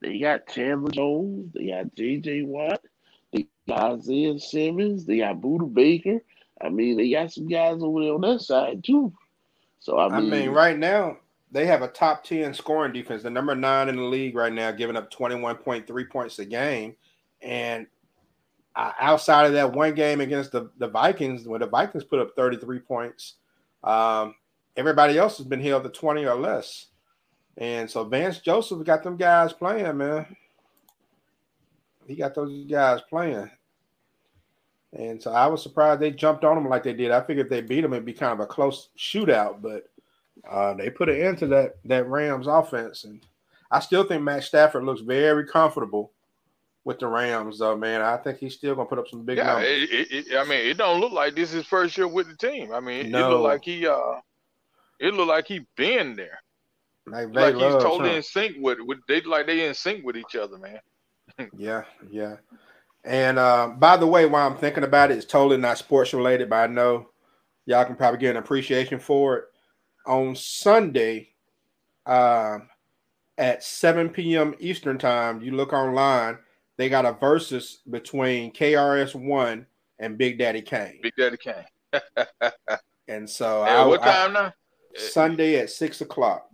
[0.00, 2.44] They got Chandler Jones, they got J.J.
[2.44, 2.80] Watt,
[3.30, 6.20] they got Isaiah Simmons, they got Budda Baker.
[6.62, 9.12] I mean, they got some guys over there on that side too.
[9.80, 11.18] So I mean, I mean, right now
[11.52, 14.70] they have a top 10 scoring defense, the number nine in the league right now,
[14.70, 16.96] giving up 21.3 points a game.
[17.42, 17.86] And
[18.76, 22.80] outside of that one game against the, the Vikings, where the Vikings put up 33
[22.80, 23.34] points,
[23.82, 24.34] um,
[24.76, 26.86] everybody else has been held to 20 or less.
[27.56, 30.26] And so Vance Joseph got them guys playing, man.
[32.06, 33.50] He got those guys playing.
[34.92, 37.10] And so I was surprised they jumped on them like they did.
[37.10, 39.88] I figured they beat them, it'd be kind of a close shootout, but
[40.48, 43.20] uh, they put an end to that that Rams offense, and
[43.70, 46.12] I still think Matt Stafford looks very comfortable
[46.84, 47.76] with the Rams, though.
[47.76, 49.68] Man, I think he's still gonna put up some big yeah, numbers.
[49.68, 52.36] It, it, I mean, it don't look like this is his first year with the
[52.36, 52.72] team.
[52.72, 53.26] I mean, no.
[53.26, 54.20] it look like he uh,
[55.00, 56.40] it look like he been there.
[57.06, 58.16] Like, like he's totally huh?
[58.16, 60.80] in sync with with they like they in sync with each other, man.
[61.56, 62.36] yeah, yeah.
[63.04, 66.48] And uh, by the way, while I'm thinking about it, it's totally not sports related,
[66.48, 67.08] but I know
[67.66, 69.44] y'all can probably get an appreciation for it
[70.06, 71.30] on Sunday
[72.06, 72.58] uh,
[73.36, 74.54] at 7 p.m.
[74.58, 75.42] Eastern time.
[75.42, 76.38] You look online,
[76.76, 79.66] they got a versus between KRS One
[79.98, 81.00] and Big Daddy Kane.
[81.02, 81.64] Big Daddy Kane.
[83.08, 84.54] and so, I, what time I, now?
[84.96, 86.48] Sunday at six o'clock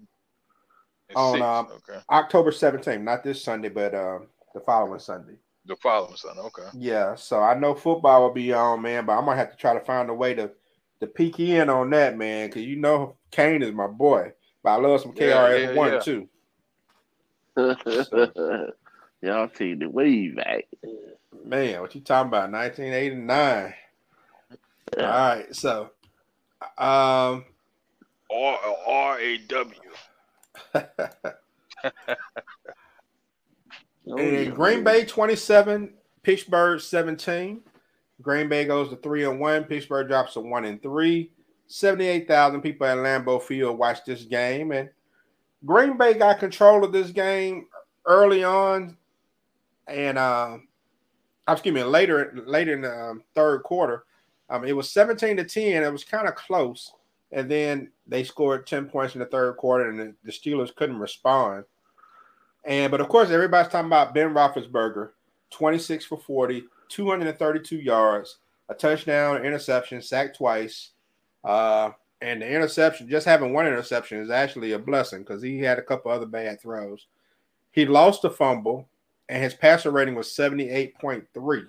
[1.15, 2.01] on um, okay.
[2.11, 3.03] October 17th.
[3.03, 4.21] Not this Sunday, but uh,
[4.55, 5.35] the following Sunday.
[5.67, 6.69] The following Sunday, okay.
[6.75, 9.75] Yeah, so I know football will be on, man, but I'm gonna have to try
[9.75, 10.51] to find a way to
[11.01, 14.33] to peek in on that, man, because you know Kane is my boy.
[14.63, 15.99] But I love some KRS yeah, one yeah.
[16.01, 16.29] too.
[18.05, 18.73] so.
[19.23, 20.67] Y'all take the way back.
[21.45, 22.51] Man, what you talking about?
[22.51, 23.75] 1989.
[24.97, 25.05] Yeah.
[25.05, 25.91] All right, so
[26.79, 27.45] um
[28.33, 29.81] R R A W.
[34.07, 37.61] In Green Bay 27, Pittsburgh 17.
[38.23, 39.65] Green Bay goes to three and one.
[39.65, 41.31] Pittsburgh drops to one and three.
[41.69, 44.73] 78,000 people at Lambeau Field watched this game.
[44.73, 44.91] And
[45.65, 47.67] Green Bay got control of this game
[48.07, 48.97] early on.
[49.91, 50.59] And uh,
[51.49, 54.05] excuse me, later later in the um, third quarter,
[54.49, 55.83] um, it was 17 to 10.
[55.83, 56.93] It was kind of close.
[57.33, 60.99] And then they scored 10 points in the third quarter, and the, the Steelers couldn't
[60.99, 61.65] respond.
[62.65, 65.11] And but of course, everybody's talking about Ben Roethlisberger,
[65.51, 68.39] 26 for 40, 232 yards,
[68.69, 70.91] a touchdown, interception, sacked twice.
[71.45, 75.79] Uh, and the interception, just having one interception is actually a blessing because he had
[75.79, 77.07] a couple other bad throws.
[77.73, 78.90] He lost a fumble,
[79.31, 81.67] and his passer rating was 78.3.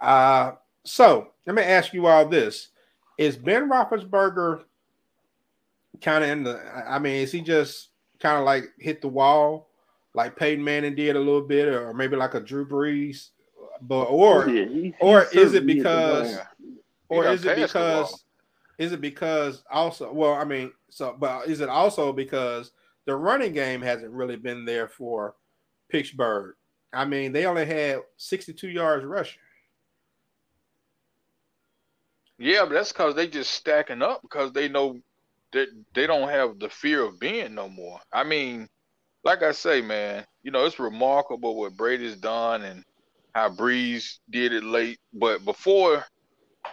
[0.00, 0.52] Uh,
[0.84, 2.68] so let me ask you all this.
[3.16, 4.64] Is Ben Roethlisberger
[6.02, 9.68] kind of in the, I mean, is he just kind of like hit the wall
[10.12, 13.30] like Peyton Manning did a little bit, or maybe like a Drew Brees?
[13.80, 16.38] But or oh, yeah, he, or is it because
[17.08, 18.24] or is it because
[18.78, 22.70] is it because also well I mean so but is it also because
[23.04, 25.34] the running game hasn't really been there for
[25.88, 26.54] Pittsburgh?
[26.92, 29.40] I mean they only had 62 yards rushing.
[32.38, 35.00] Yeah, but that's because they just stacking up because they know
[35.52, 38.00] that they don't have the fear of being no more.
[38.12, 38.68] I mean,
[39.22, 42.84] like I say, man, you know, it's remarkable what Brady's done and
[43.34, 44.98] how Brees did it late.
[45.12, 46.04] But before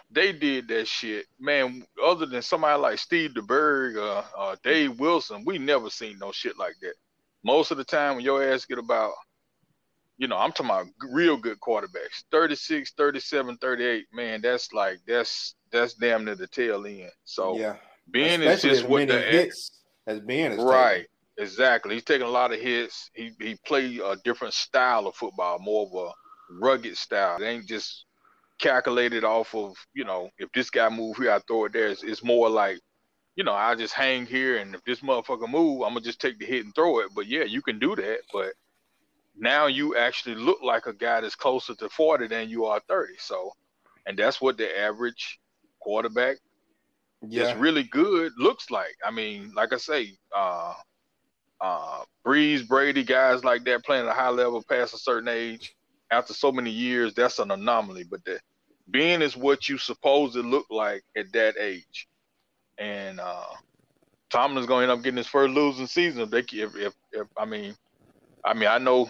[0.10, 5.44] they did that shit, man, other than somebody like Steve DeBerg or uh, Dave Wilson,
[5.46, 6.94] we never seen no shit like that.
[7.44, 9.14] Most of the time when your ass get about,
[10.18, 15.56] you know, I'm talking about real good quarterbacks, 36, 37, 38, man, that's like, that's,
[15.72, 17.12] that's damn near the tail end.
[17.24, 17.78] So, yeah,
[18.08, 20.94] Ben is just what the hits as Ben is right.
[20.94, 21.08] taking.
[21.38, 21.96] Exactly.
[21.96, 23.10] He's taking a lot of hits.
[23.16, 26.12] He he played a different style of football, more of a
[26.60, 27.42] rugged style.
[27.42, 28.06] It ain't just
[28.60, 31.88] calculated off of, you know, if this guy move here, I throw it there.
[31.88, 32.80] It's, it's more like,
[33.36, 36.40] you know, I just hang here and if this motherfucker move, I'm gonna just take
[36.40, 37.10] the hit and throw it.
[37.16, 38.20] But yeah, you can do that.
[38.34, 38.54] But
[39.36, 43.14] now you actually look like a guy that's closer to 40 than you are 30.
[43.20, 43.52] So
[44.06, 45.40] and that's what the average
[45.82, 46.38] quarterback
[47.22, 48.96] Yeah, that's really good looks like.
[49.06, 50.74] I mean, like I say, uh
[51.62, 55.76] uh Brees, Brady, guys like that playing at a high level past a certain age
[56.12, 58.06] after so many years, that's an anomaly.
[58.10, 58.40] But the
[58.90, 62.08] being is what you supposed to look like at that age.
[62.82, 63.46] And uh
[64.30, 66.24] Tomlin's gonna end up getting his first losing season.
[66.24, 67.76] If they if, if, if I mean
[68.44, 69.10] I mean I know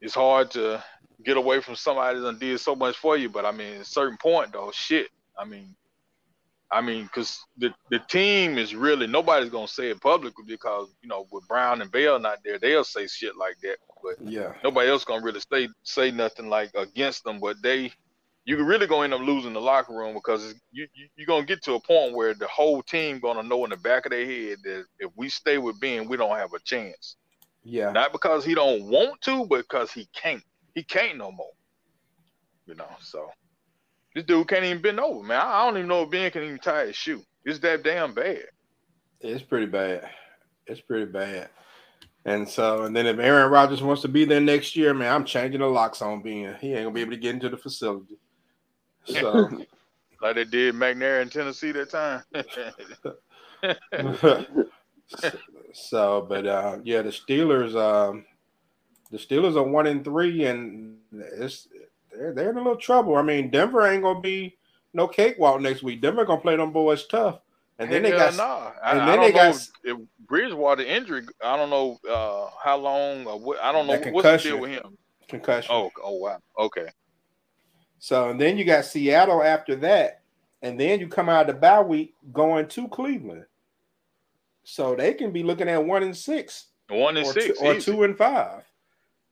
[0.00, 0.82] it's hard to
[1.24, 3.82] get away from somebody that done did so much for you, but I mean at
[3.82, 5.08] a certain point though, shit.
[5.38, 5.74] I mean
[6.72, 11.08] I mean, because the, the team is really nobody's gonna say it publicly because you
[11.08, 13.76] know with Brown and Bell not there, they'll say shit like that.
[14.02, 17.40] But yeah, nobody else gonna really say say nothing like against them.
[17.40, 17.92] But they,
[18.44, 21.46] you really gonna end up losing the locker room because it's, you, you you're gonna
[21.46, 24.26] get to a point where the whole team gonna know in the back of their
[24.26, 27.16] head that if we stay with Ben, we don't have a chance.
[27.62, 27.92] yeah.
[27.92, 30.42] Not because he don't want to, but because he can't.
[30.74, 31.52] He can't no more.
[32.66, 33.28] You know, so
[34.14, 35.40] this dude can't even bend over, man.
[35.40, 37.22] I I don't even know if Ben can even tie his shoe.
[37.44, 38.44] It's that damn bad.
[39.20, 40.08] It's pretty bad.
[40.66, 41.50] It's pretty bad.
[42.24, 45.24] And so, and then if Aaron Rodgers wants to be there next year, man, I'm
[45.24, 46.56] changing the locks on Ben.
[46.60, 48.18] He ain't gonna be able to get into the facility.
[49.06, 49.64] So,
[50.22, 52.22] Like they did McNair in Tennessee that time.
[55.72, 58.24] so, but uh, yeah, the Steelers, um,
[59.10, 61.66] the Steelers are one in three, and it's
[62.12, 63.16] they're they're in a little trouble.
[63.16, 64.56] I mean, Denver ain't gonna be
[64.94, 66.00] no cakewalk next week.
[66.00, 67.40] Denver gonna play them boys tough,
[67.80, 68.70] and then they got nah.
[68.84, 69.96] And I then don't they got- if
[70.28, 71.26] Bridgewater injury.
[71.42, 73.58] I don't know uh, how long or what.
[73.60, 74.96] I don't know what's the deal with him.
[75.28, 75.74] concussion.
[75.74, 76.38] Oh, oh wow.
[76.58, 76.86] Okay.
[78.02, 80.22] So and then you got Seattle after that,
[80.60, 83.44] and then you come out of the bye week going to Cleveland.
[84.64, 87.60] So they can be looking at one and six, One and or, six.
[87.60, 88.64] two, or two and five.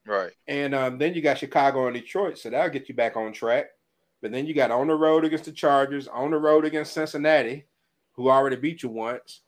[0.07, 0.31] Right.
[0.47, 3.71] And um, then you got Chicago and Detroit, so that'll get you back on track.
[4.23, 7.65] But then you got on the road against the Chargers, on the road against Cincinnati,
[8.13, 9.41] who already beat you once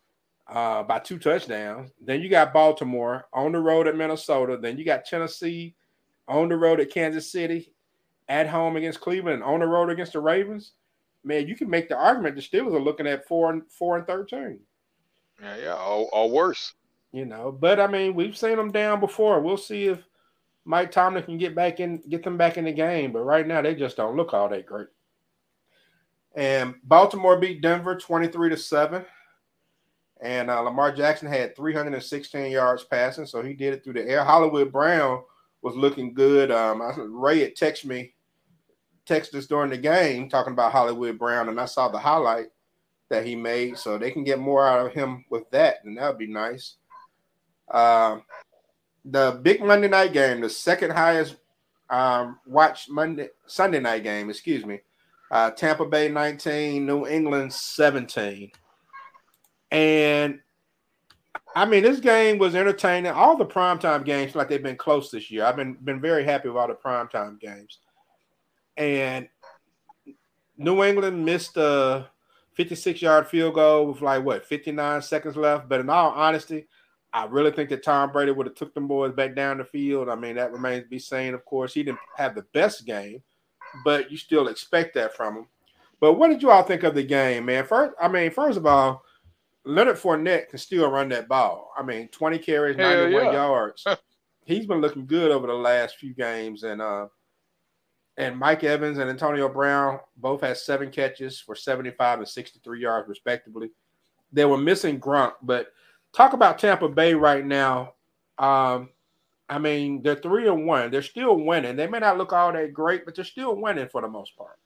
[0.49, 1.93] uh, by two touchdowns.
[2.05, 4.57] Then you got Baltimore on the road at Minnesota.
[4.57, 5.77] Then you got Tennessee
[6.27, 7.73] on the road at Kansas City,
[8.29, 10.73] at home against Cleveland, and on the road against the Ravens.
[11.25, 14.07] Man, you can make the argument the Steelers are looking at four and four and
[14.07, 14.61] thirteen.
[15.41, 15.57] Yeah.
[15.57, 15.75] Yeah.
[15.75, 16.75] Or, or worse.
[17.13, 19.41] You know, but I mean, we've seen them down before.
[19.41, 19.99] We'll see if
[20.65, 23.13] Mike Tomlin can get back in, get them back in the game.
[23.13, 24.89] But right now, they just don't look all that great.
[26.35, 29.05] And Baltimore beat Denver twenty-three to seven.
[30.23, 34.23] And uh, Lamar Jackson had 316 yards passing, so he did it through the air.
[34.23, 35.25] Hollywood Brown
[35.63, 36.51] was looking good.
[36.51, 38.15] Um, I, Ray had texted me,
[39.07, 42.49] texted us during the game talking about Hollywood Brown, and I saw the highlight
[43.09, 46.09] that he made, so they can get more out of him with that, and that
[46.09, 46.77] would be nice.
[47.71, 48.23] Um,
[49.05, 51.37] the big Monday night game, the second highest
[51.91, 54.81] um, watched Monday Sunday night game, excuse me.
[55.31, 58.51] Uh, Tampa Bay 19, New England 17.
[59.71, 60.41] And
[61.55, 63.13] I mean, this game was entertaining.
[63.13, 65.45] All the primetime games, like they've been close this year.
[65.45, 67.79] I've been been very happy with all the primetime games.
[68.77, 69.29] And
[70.57, 72.09] New England missed a
[72.55, 75.69] 56 yard field goal with like what 59 seconds left.
[75.69, 76.67] But in all honesty,
[77.13, 80.09] I really think that Tom Brady would have took them boys back down the field.
[80.09, 81.35] I mean, that remains to be seen.
[81.35, 83.23] Of course, he didn't have the best game,
[83.85, 85.47] but you still expect that from him.
[86.01, 87.65] But what did you all think of the game, man?
[87.65, 89.05] First, I mean, first of all,
[89.65, 91.73] Leonard Fournette can still run that ball.
[91.77, 93.33] I mean, 20 carries, Hell 91 yeah.
[93.33, 93.87] yards.
[94.45, 97.07] He's been looking good over the last few games, and uh,
[98.17, 103.09] and Mike Evans and Antonio Brown both had seven catches for 75 and 63 yards,
[103.09, 103.71] respectively.
[104.33, 105.69] They were missing Gronk, but
[106.13, 107.95] talk about Tampa Bay right now.
[108.39, 108.91] Um,
[109.49, 110.91] I mean, they're three and one.
[110.91, 111.77] They're still winning.
[111.77, 114.59] They may not look all that great, but they're still winning for the most part.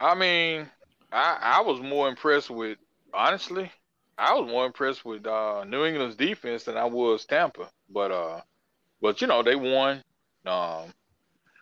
[0.00, 0.68] I mean,
[1.12, 2.78] I I was more impressed with
[3.12, 3.70] honestly.
[4.16, 7.70] I was more impressed with uh, New England's defense than I was Tampa.
[7.88, 8.40] But uh,
[9.00, 10.02] but you know they won.
[10.44, 10.92] Um,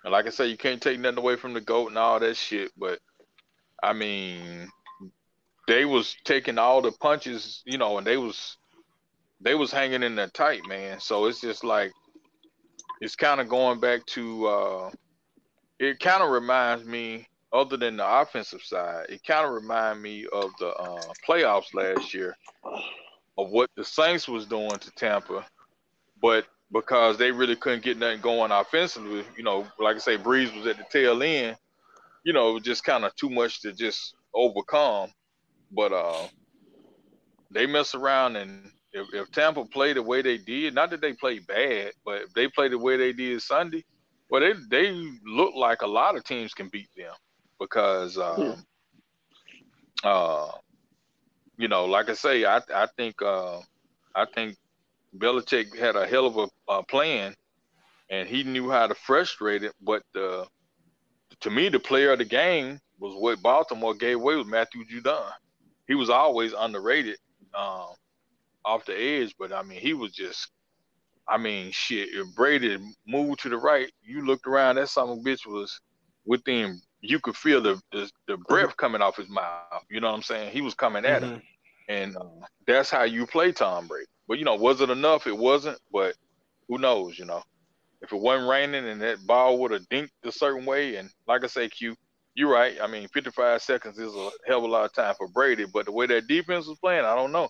[0.04, 2.36] and like I said, you can't take nothing away from the goat and all that
[2.36, 2.70] shit.
[2.76, 3.00] But
[3.82, 4.68] I mean,
[5.68, 8.56] they was taking all the punches, you know, and they was
[9.40, 11.00] they was hanging in there tight, man.
[11.00, 11.92] So it's just like
[13.00, 14.90] it's kind of going back to uh,
[15.78, 20.26] it kind of reminds me other than the offensive side, it kind of reminded me
[20.32, 22.36] of the uh, playoffs last year
[23.38, 25.44] of what the Saints was doing to Tampa,
[26.20, 30.54] but because they really couldn't get nothing going offensively, you know, like I say, Brees
[30.56, 31.56] was at the tail end,
[32.24, 35.10] you know, just kind of too much to just overcome.
[35.70, 36.26] But uh,
[37.50, 41.12] they mess around and if, if Tampa played the way they did, not that they
[41.12, 43.84] played bad, but if they played the way they did Sunday,
[44.28, 44.90] well, they they
[45.24, 47.12] look like a lot of teams can beat them
[47.58, 48.64] because um,
[50.04, 50.50] uh,
[51.56, 53.60] you know, like I say, I I think uh,
[54.14, 54.56] I think
[55.16, 57.34] Belichick had a hell of a, plan,
[58.10, 59.72] and he knew how to frustrate it.
[59.80, 60.46] But the
[61.40, 65.30] to me, the player of the game was what Baltimore gave away with Matthew Judon.
[65.86, 67.18] He was always underrated
[67.54, 67.88] um,
[68.64, 70.50] off the edge, but I mean, he was just.
[71.28, 72.10] I mean, shit.
[72.12, 75.80] If Brady moved to the right, you looked around, that son of a bitch was
[76.24, 79.84] within you could feel the, the, the breath coming off his mouth.
[79.90, 80.50] You know what I'm saying?
[80.50, 81.34] He was coming at mm-hmm.
[81.34, 81.42] him,
[81.88, 84.06] and uh, that's how you play Tom Brady.
[84.28, 85.26] But you know, was it enough?
[85.26, 85.78] It wasn't.
[85.92, 86.14] But
[86.68, 87.18] who knows?
[87.18, 87.42] You know,
[88.02, 91.44] if it wasn't raining and that ball would have dinked a certain way, and like
[91.44, 91.96] I say, Q,
[92.34, 92.76] you're right.
[92.80, 95.86] I mean, 55 seconds is a hell of a lot of time for Brady, but
[95.86, 97.48] the way that defense was playing, I don't know.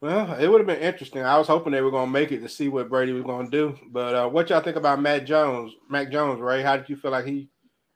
[0.00, 1.22] Well, it would have been interesting.
[1.22, 3.50] I was hoping they were going to make it to see what Brady was going
[3.50, 3.78] to do.
[3.90, 5.72] But uh, what y'all think about Matt Jones?
[5.88, 6.62] Mac Jones, Ray?
[6.62, 7.48] How did you feel like he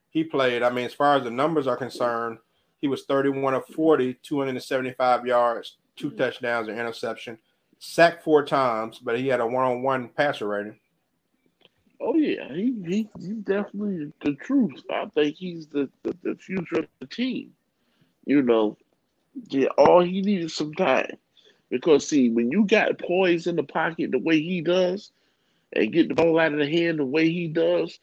[0.08, 0.62] he played?
[0.62, 2.38] I mean, as far as the numbers are concerned,
[2.80, 7.38] he was 31 of 40, 275 yards, two touchdowns, and interception,
[7.78, 10.78] sacked four times, but he had a one-on-one passer rating.
[12.00, 14.82] Oh yeah, he, he he's definitely the truth.
[14.90, 17.50] I think he's the, the, the future of the team.
[18.24, 18.78] You know,
[19.48, 21.18] yeah, all he needed some time.
[21.70, 25.12] Because see, when you got poise in the pocket the way he does,
[25.72, 27.98] and get the ball out of the hand the way he does,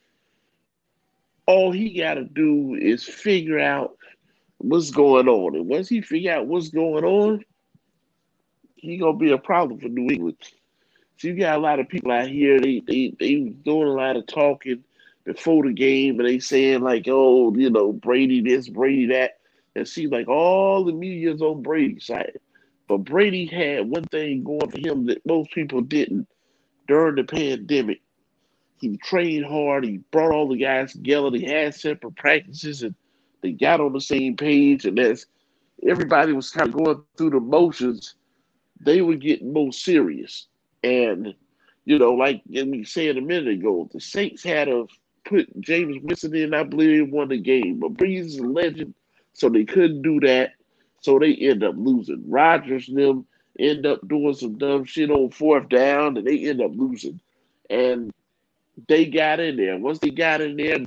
[1.45, 3.97] all he got to do is figure out
[4.57, 5.55] what's going on.
[5.55, 7.43] And once he figure out what's going on,
[8.75, 10.37] he gonna be a problem for New England.
[11.17, 12.59] So you got a lot of people out here.
[12.59, 14.83] They they they doing a lot of talking
[15.25, 19.39] before the game, and they saying like, oh, you know, Brady this, Brady that.
[19.75, 22.39] And see, like all the media's on Brady's side.
[22.87, 26.27] But Brady had one thing going for him that most people didn't
[26.87, 28.01] during the pandemic.
[28.79, 29.83] He trained hard.
[29.83, 31.31] He brought all the guys together.
[31.31, 32.95] They had separate practices and
[33.41, 34.85] they got on the same page.
[34.85, 35.25] And as
[35.87, 38.15] everybody was kind of going through the motions,
[38.79, 40.47] they were getting more serious.
[40.83, 41.33] And,
[41.85, 44.87] you know, like we said a minute ago, the Saints had to
[45.25, 47.79] put Jameis Winston in, I believe, won the game.
[47.79, 48.93] But Brees is a legend,
[49.33, 50.51] so they couldn't do that.
[51.01, 52.29] So they end up losing.
[52.29, 53.25] Rodgers them
[53.59, 57.19] end up doing some dumb shit on fourth down, and they end up losing.
[57.69, 58.11] And
[58.87, 59.77] they got in there.
[59.77, 60.79] Once they got in there,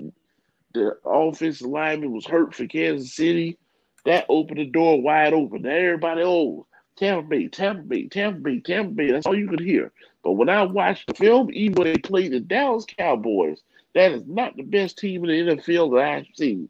[0.73, 3.59] the offensive lineman was hurt for Kansas City.
[4.05, 5.63] That opened the door wide open.
[5.63, 9.11] Now everybody, oh, Tampa Bay, Tampa Bay, Tampa Bay, Tampa Bay.
[9.11, 9.93] That's all you could hear.
[10.23, 13.63] But when I watched the film, even when they played the Dallas Cowboys,
[13.95, 16.69] that is not the best team in the NFL that I've seen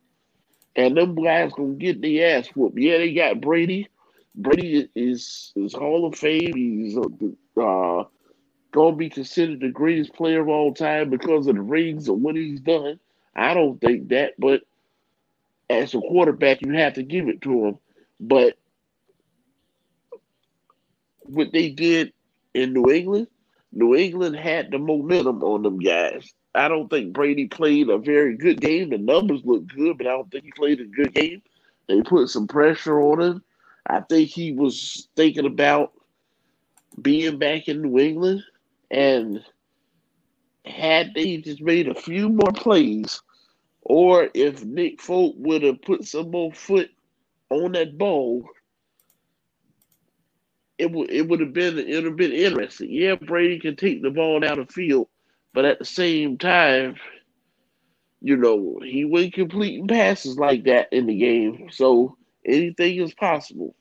[0.76, 2.78] and them guys gonna get the ass whooped.
[2.78, 3.88] Yeah, they got Brady.
[4.34, 6.54] Brady is is Hall of Fame.
[6.54, 8.04] He's uh,
[8.72, 12.36] gonna be considered the greatest player of all time because of the rings and what
[12.36, 12.98] he's done.
[13.34, 14.62] I don't think that, but
[15.68, 17.78] as a quarterback, you have to give it to him.
[18.18, 18.58] But
[21.22, 22.12] what they did
[22.54, 23.28] in New England,
[23.72, 26.32] New England had the momentum on them guys.
[26.54, 28.90] I don't think Brady played a very good game.
[28.90, 31.42] The numbers look good, but I don't think he played a good game.
[31.88, 33.44] They put some pressure on him.
[33.86, 35.92] I think he was thinking about
[37.00, 38.42] being back in New England.
[38.90, 39.44] And
[40.64, 43.22] had they just made a few more plays,
[43.82, 46.90] or if Nick Folk would have put some more foot
[47.48, 48.44] on that ball,
[50.78, 51.76] it would it would have been
[52.16, 52.88] been interesting.
[52.90, 55.08] Yeah, Brady can take the ball down the field,
[55.54, 56.96] but at the same time,
[58.20, 61.68] you know, he wasn't completing passes like that in the game.
[61.70, 63.74] So anything is possible.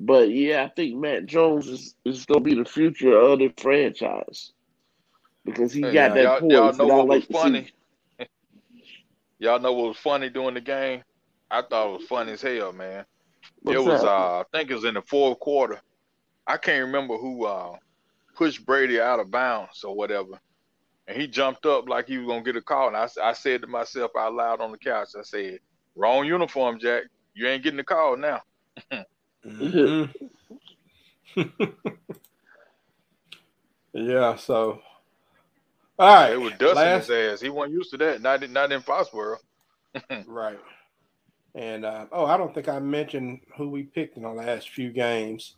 [0.00, 4.52] But yeah, I think Matt Jones is, is gonna be the future of the franchise.
[5.44, 7.70] Because he Hey, got that y'all, y'all know what was like to funny?
[9.38, 11.02] Y'all know what was funny during the game?
[11.50, 13.04] I thought it was funny as hell, man.
[13.62, 15.80] What's it was uh I think it was in the fourth quarter.
[16.46, 17.76] I can't remember who uh
[18.36, 20.40] pushed Brady out of bounds or whatever.
[21.10, 22.86] And he jumped up like he was gonna get a call.
[22.86, 25.58] And I said to myself out loud on the couch, I said,
[25.96, 27.02] Wrong uniform, Jack.
[27.34, 28.42] You ain't getting the call now.
[29.44, 30.14] Mhm.
[33.92, 34.36] yeah.
[34.36, 34.80] So,
[35.98, 36.32] all right.
[36.32, 37.40] It was dusting last- his ass.
[37.40, 38.22] He wasn't used to that.
[38.22, 39.38] Not in not in Foxborough.
[40.26, 40.60] Right.
[41.56, 44.90] And uh, oh, I don't think I mentioned who we picked in the last few
[44.92, 45.56] games.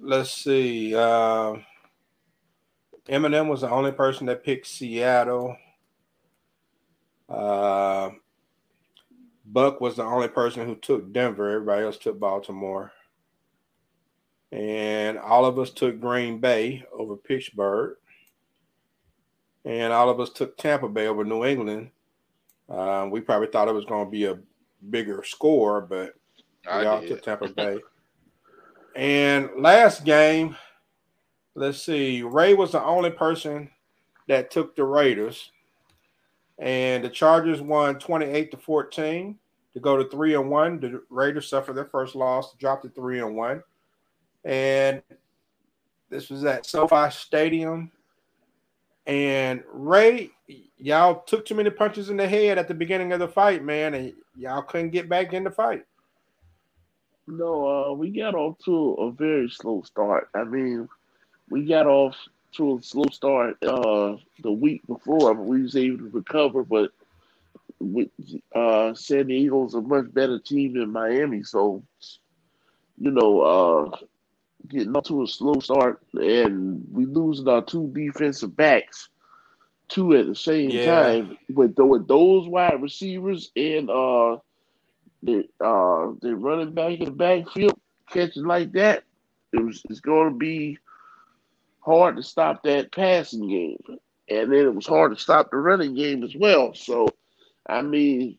[0.00, 0.94] Let's see.
[0.94, 1.56] Uh,
[3.10, 5.56] M&M was the only person that picked Seattle.
[7.28, 8.10] Uh,
[9.44, 11.50] Buck was the only person who took Denver.
[11.50, 12.92] Everybody else took Baltimore.
[14.52, 17.96] And all of us took Green Bay over Pittsburgh.
[19.64, 21.90] And all of us took Tampa Bay over New England.
[22.68, 24.38] Uh, we probably thought it was going to be a
[24.88, 26.14] bigger score, but
[26.64, 27.22] we all I took.
[27.22, 27.78] Tampa Bay.
[28.94, 30.56] and last game,
[31.54, 33.70] let's see, Ray was the only person
[34.28, 35.50] that took the Raiders,
[36.58, 39.38] and the Chargers won twenty-eight to fourteen
[39.74, 40.80] to go to three and one.
[40.80, 43.62] The Raiders suffered their first loss, dropped to three and one,
[44.44, 45.02] and
[46.08, 47.90] this was at SoFi Stadium.
[49.06, 50.30] And Ray,
[50.76, 53.94] y'all took too many punches in the head at the beginning of the fight, man,
[53.94, 55.84] and y'all couldn't get back in the fight.
[57.26, 60.28] No, uh, we got off to a very slow start.
[60.34, 60.88] I mean,
[61.50, 62.16] we got off
[62.56, 65.34] to a slow start uh, the week before.
[65.34, 66.90] but We was able to recover, but
[67.80, 68.10] we,
[68.54, 71.42] uh, San Diego's a much better team than Miami.
[71.44, 71.84] So,
[72.98, 73.96] you know, uh,
[74.68, 79.08] getting off to a slow start, and we losing our two defensive backs,
[79.88, 80.80] two at the same Yeah.
[80.80, 84.38] time with, with those wide receivers and uh,
[85.22, 87.74] the uh, the running back in the backfield
[88.10, 89.04] catching like that.
[89.52, 90.78] It was it's going to be
[91.80, 95.94] hard to stop that passing game, and then it was hard to stop the running
[95.94, 96.74] game as well.
[96.74, 97.08] So,
[97.68, 98.38] I mean,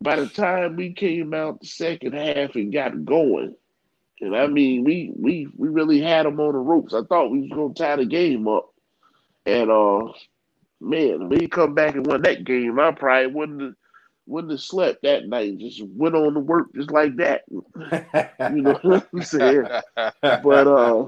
[0.00, 3.54] by the time we came out the second half and got going,
[4.20, 6.94] and I mean, we we we really had them on the ropes.
[6.94, 8.72] I thought we was gonna tie the game up,
[9.44, 10.12] and uh,
[10.80, 13.74] man, we come back and won that game, I probably wouldn't have,
[14.26, 15.58] wouldn't have slept that night.
[15.58, 17.42] Just went on to work just like that.
[17.50, 19.66] You know what I'm saying?
[20.22, 21.06] But uh,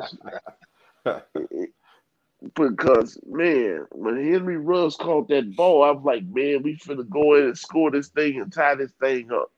[2.54, 7.44] because man, when Henry Ruggs caught that ball, I'm like, man, we finna go in
[7.44, 9.50] and score this thing and tie this thing up.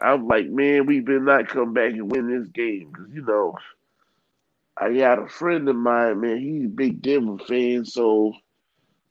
[0.00, 3.56] I'm like, man, we better not come back and win this game because you know,
[4.76, 6.38] I got a friend of mine, man.
[6.38, 8.34] He's a big Denver fan, so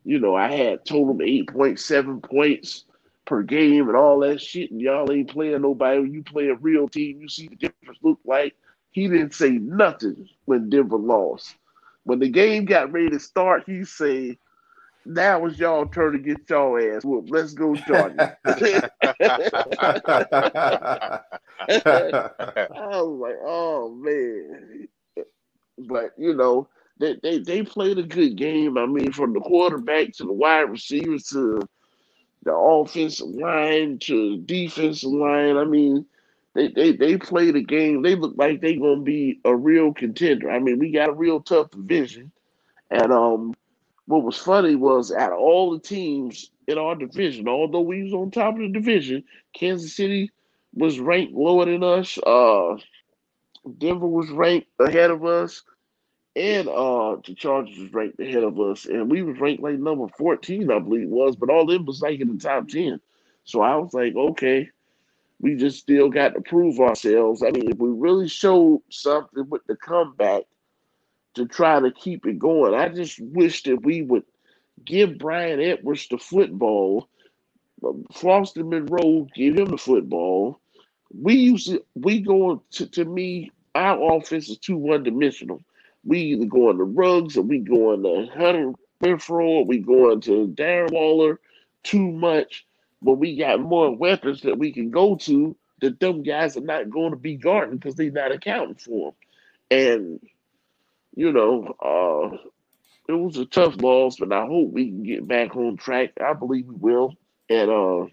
[0.03, 2.86] you know, I had him eight point seven points
[3.26, 5.99] per game and all that shit, and y'all ain't playing nobody.
[5.99, 8.55] When you play a real team, you see the difference look like.
[8.92, 11.56] He didn't say nothing when Denver lost.
[12.04, 14.38] When the game got ready to start, he said,
[15.06, 17.32] "Now it's y'all turn to get y'all ass whooped.
[17.32, 18.32] Let's go, Chargers."
[21.70, 24.88] I was like, "Oh man,"
[25.78, 26.68] but you know,
[27.00, 28.78] they they they played a good game.
[28.78, 31.62] I mean, from the quarterback to the wide receivers to
[32.44, 35.58] the offensive line to defensive line.
[35.58, 36.06] I mean,
[36.54, 38.02] they they they played a game.
[38.02, 40.52] They look like they gonna be a real contender.
[40.52, 42.32] I mean, we got a real tough division,
[42.89, 43.54] and um,
[44.06, 48.14] what was funny was out of all the teams in our division, although we was
[48.14, 49.24] on top of the division,
[49.54, 50.32] Kansas City
[50.74, 52.18] was ranked lower than us.
[52.18, 52.78] Uh,
[53.78, 55.64] Denver was ranked ahead of us,
[56.36, 60.08] and uh, the Chargers was ranked ahead of us, and we was ranked like number
[60.18, 61.36] fourteen, I believe was.
[61.36, 62.99] But all them was like in the top ten.
[63.43, 64.70] So I was like, okay,
[65.42, 67.42] we just still got to prove ourselves.
[67.42, 70.44] I mean, if we really showed something with the comeback
[71.34, 74.24] to try to keep it going, I just wish that we would
[74.86, 77.10] give Bryan Edwards the football,
[77.84, 80.60] um, Foster Moreau give him the football.
[81.14, 85.64] We used to, we going to, to me, our offense is too one dimensional.
[86.04, 88.74] We either going to Ruggs or we go going to Hunter
[89.04, 91.39] Renfrow or we going to Darren Waller
[91.84, 92.66] too much.
[93.02, 96.89] But we got more weapons that we can go to that them guys are not
[96.89, 99.80] going to be guarding because they're not accounting for them.
[99.80, 100.20] And
[101.16, 102.38] you know, uh,
[103.08, 106.12] it was a tough loss, but I hope we can get back on track.
[106.24, 107.16] I believe we will.
[107.49, 108.08] And uh,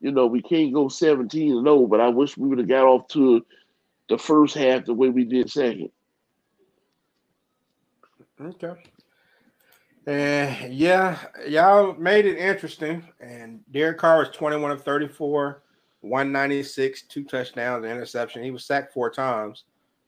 [0.00, 2.84] you know, we can't go 17 and 0, but I wish we would have got
[2.84, 3.44] off to
[4.08, 5.90] the first half the way we did second.
[8.40, 8.74] Okay.
[10.06, 13.06] And yeah, y'all made it interesting.
[13.20, 15.62] And Derek Carr was 21 of 34,
[16.00, 18.44] 196, two touchdowns, an interception.
[18.44, 19.64] He was sacked four times.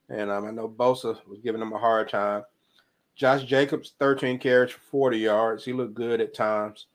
[0.09, 2.45] And um, I know Bosa was giving him a hard time.
[3.17, 5.65] Josh Jacobs, 13 carries for 40 yards.
[5.65, 6.87] He looked good at times.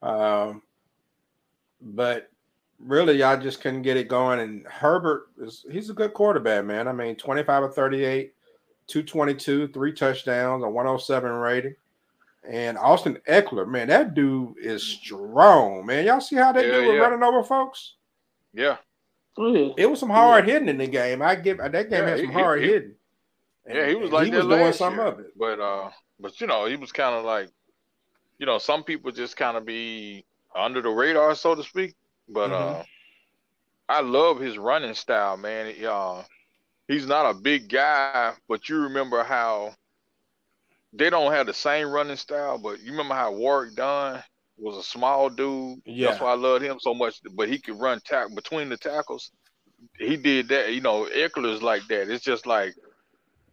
[0.00, 0.62] Um,
[1.82, 2.30] but
[2.78, 4.38] really, y'all just couldn't get it going.
[4.38, 6.86] And Herbert is he's a good quarterback, man.
[6.86, 8.32] I mean, 25 of 38,
[8.86, 11.74] 222, three touchdowns, a 107 rating.
[12.48, 16.06] And Austin Ekeler, man, that dude is strong, man.
[16.06, 17.00] Y'all see how that Yeah, dude was yeah.
[17.02, 17.94] running over folks?
[18.54, 18.76] Yeah.
[19.38, 21.22] It was some hard hitting in the game.
[21.22, 22.94] I give that game Yeah, had some he- hard he- hitting.
[23.68, 25.04] Yeah, he was like he was doing some year.
[25.06, 25.38] of it.
[25.38, 27.48] But uh, but you know, he was kind of like,
[28.38, 30.24] you know, some people just kind of be
[30.54, 31.94] under the radar, so to speak.
[32.28, 32.80] But Mhm.
[32.80, 32.82] uh,
[33.88, 35.72] I love his running style, man.
[35.74, 36.22] He, uh,
[36.88, 39.74] he's not a big guy, but you remember how
[40.92, 42.58] they don't have the same running style.
[42.58, 44.22] But you remember how Warrick Dunn
[44.58, 45.80] was a small dude.
[45.86, 46.08] Yeah.
[46.08, 47.20] That's why I loved him so much.
[47.34, 49.30] But he could run tack between the tackles.
[49.98, 50.72] He did that.
[50.72, 52.10] You know, Ekeler's like that.
[52.10, 52.74] It's just like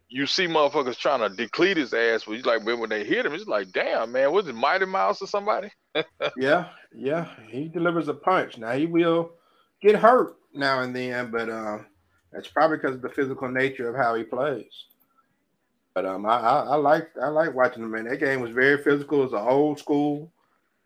[0.08, 3.26] you see motherfuckers trying to deplete his ass, but he's like, but when they hit
[3.26, 5.70] him, it's like, damn, man, was it Mighty Mouse or somebody?
[6.36, 7.28] Yeah, yeah.
[7.48, 8.56] He delivers a punch.
[8.56, 9.32] Now he will
[9.82, 11.86] get hurt now and then, but um,
[12.32, 14.70] that's probably because of the physical nature of how he plays.
[15.98, 17.90] But um, I, I, I like I like watching him.
[17.90, 19.18] Man, that game was very physical.
[19.18, 20.30] It was an old school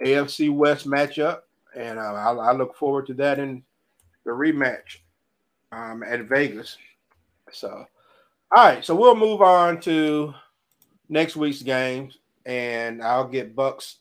[0.02, 1.40] AFC West matchup,
[1.76, 3.62] and uh, I, I look forward to that in
[4.24, 5.00] the rematch
[5.70, 6.78] um, at Vegas.
[7.50, 7.84] So,
[8.56, 10.32] all right, so we'll move on to
[11.10, 13.96] next week's games, and I'll get Bucks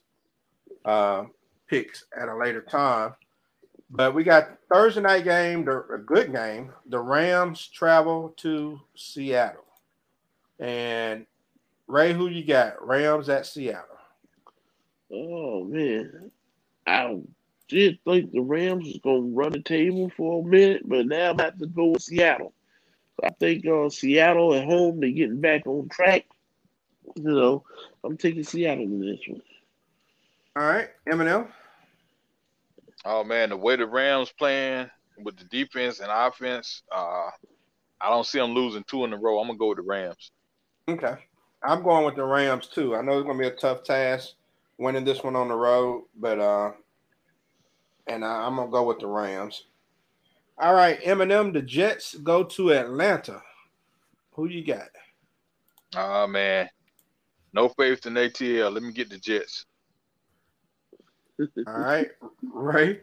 [0.86, 1.26] uh,
[1.68, 3.16] picks at a later time.
[3.90, 6.72] But we got Thursday night game, the, a good game.
[6.86, 9.66] The Rams travel to Seattle.
[10.62, 11.26] And
[11.88, 12.88] Ray, who you got?
[12.88, 13.88] Rams at Seattle.
[15.12, 16.32] Oh man,
[16.86, 17.20] I
[17.68, 21.32] did think the Rams was gonna run the table for a minute, but now I'm
[21.32, 22.54] about to go with Seattle.
[23.24, 26.26] I think uh, Seattle at home they're getting back on track.
[27.16, 27.64] You know,
[28.04, 29.42] I'm taking Seattle in this one.
[30.56, 31.48] All right, M&M.
[33.04, 37.30] Oh man, the way the Rams playing with the defense and offense, uh,
[38.00, 39.40] I don't see them losing two in a row.
[39.40, 40.32] I'm gonna go with the Rams.
[40.88, 41.16] Okay.
[41.64, 42.96] I'm going with the Rams too.
[42.96, 44.34] I know it's gonna be a tough task
[44.78, 46.72] winning this one on the road, but uh
[48.08, 49.66] and I, I'm gonna go with the Rams.
[50.58, 53.42] All right, M&M, the Jets go to Atlanta.
[54.34, 54.90] Who you got?
[55.96, 56.70] Oh man,
[57.54, 58.74] no faith in ATL.
[58.74, 59.66] Let me get the Jets.
[61.40, 62.10] All right,
[62.54, 63.02] right.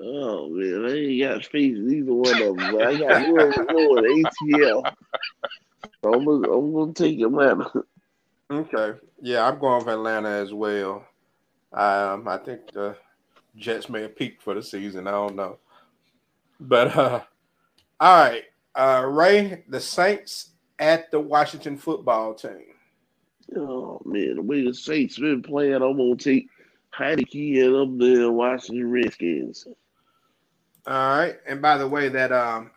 [0.00, 2.72] Oh man, I ain't got faith in either one of them.
[2.72, 4.92] But I got whoever going ATL.
[6.04, 7.70] I'm gonna, I'm gonna take Atlanta.
[8.50, 8.98] Okay.
[9.20, 11.06] Yeah, I'm going with Atlanta as well.
[11.72, 12.96] Um, I think the
[13.56, 15.06] Jets may have peaked for the season.
[15.06, 15.58] I don't know.
[16.60, 17.20] But uh
[18.00, 18.44] all right.
[18.74, 22.74] Uh Ray, the Saints at the Washington football team.
[23.56, 26.48] Oh man, the way the Saints been playing, I'm gonna take
[26.96, 29.66] Heineke and them the Washington Redskins.
[30.86, 31.36] All right.
[31.46, 32.70] And by the way, that um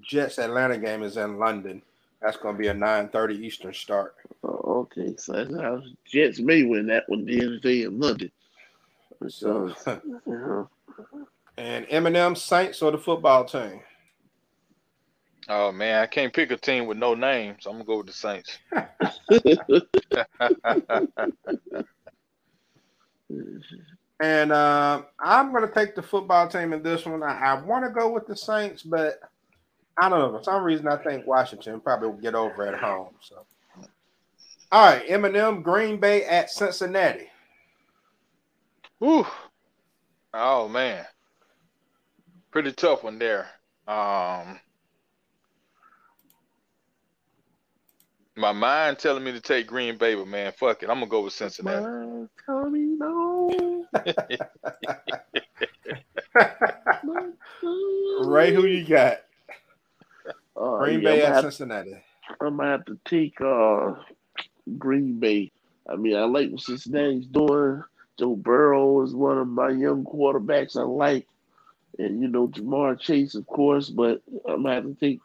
[0.00, 1.82] Jets Atlanta game is in London.
[2.24, 4.14] That's gonna be a 9:30 Eastern start.
[4.42, 8.30] Oh, okay, so that's how Jets may win that one the other day in London.
[9.28, 10.64] So So, uh,
[11.58, 13.82] and M&M Saints or the football team.
[15.50, 17.66] Oh man, I can't pick a team with no names.
[17.66, 18.56] I'm gonna go with the Saints.
[24.20, 27.22] And uh, I'm going to take the football team in this one.
[27.22, 29.18] I, I want to go with the Saints, but
[29.96, 30.38] I don't know.
[30.38, 33.14] For some reason, I think Washington probably will get over at home.
[33.20, 33.44] So,
[34.72, 37.28] all right, M&M, Green Bay at Cincinnati.
[38.98, 39.26] Whew.
[40.32, 41.04] Oh man,
[42.50, 43.46] pretty tough one there.
[43.86, 44.58] Um,
[48.36, 51.22] my mind telling me to take Green Bay, but man, fuck it, I'm gonna go
[51.22, 51.84] with Cincinnati.
[51.84, 53.84] my Tommy, no.
[58.24, 59.18] Ray, who you got?
[60.56, 61.94] Uh, Green yeah, Bay at Cincinnati.
[62.40, 63.94] I'm gonna have to take uh
[64.78, 65.52] Green Bay.
[65.88, 67.82] I mean, I like what Cincinnati's doing.
[68.18, 71.26] Joe Burrow is one of my young quarterbacks I like.
[71.98, 75.20] And you know Ja'Marr Chase, of course, but I'm gonna have to take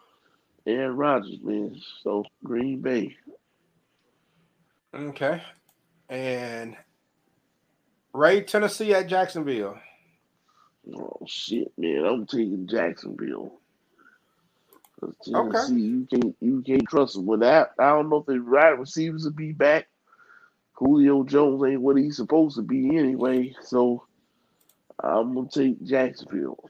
[0.68, 1.80] Aaron Rodgers, man.
[2.03, 3.15] So Green Bay.
[4.93, 5.41] Okay.
[6.10, 6.76] And
[8.14, 9.80] Ray, Tennessee at Jacksonville.
[10.95, 12.06] Oh shit, man!
[12.06, 13.59] I'm taking Jacksonville.
[15.00, 17.26] 'Cause Tennessee, you can't you can't trust them.
[17.26, 19.88] With that, I don't know if the right receivers will be back.
[20.74, 24.06] Julio Jones ain't what he's supposed to be anyway, so
[25.04, 26.70] I'm gonna take Jacksonville.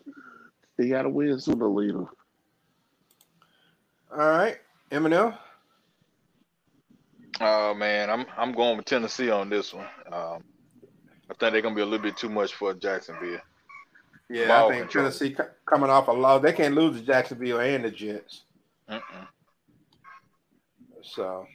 [0.78, 2.06] They gotta win sooner or later.
[4.12, 4.58] All right.
[4.92, 5.34] M&M.
[7.42, 9.88] Oh man, I'm I'm going with Tennessee on this one.
[10.12, 10.44] Um,
[11.30, 13.40] I think they're gonna be a little bit too much for Jacksonville.
[14.30, 15.04] Yeah, Ball I think control.
[15.06, 15.36] Tennessee
[15.66, 16.42] coming off a loss.
[16.42, 18.44] They can't lose to Jacksonville and the Jets.
[18.90, 19.28] Mm-mm.
[21.02, 21.48] So,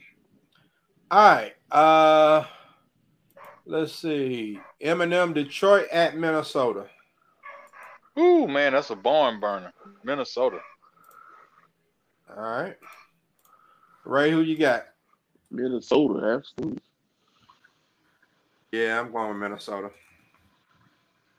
[1.11, 1.53] all right.
[1.71, 2.43] Uh,
[3.65, 4.59] let's see.
[4.81, 6.87] M&M, Detroit at Minnesota.
[8.17, 9.73] Ooh man, that's a barn burner.
[10.03, 10.59] Minnesota.
[12.35, 12.75] All right.
[14.05, 14.85] Ray, who you got?
[15.51, 16.81] Minnesota, absolutely.
[18.71, 19.89] Yeah, I'm going with Minnesota.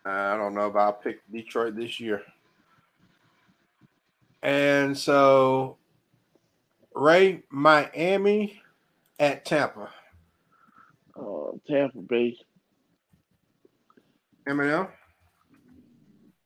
[0.07, 2.23] I don't know if I'll pick Detroit this year.
[4.43, 5.79] And so,
[6.95, 8.61] Ray, Miami
[9.19, 9.91] at Tampa.
[11.19, 12.37] Uh, Tampa Bay.
[14.47, 14.87] M&M.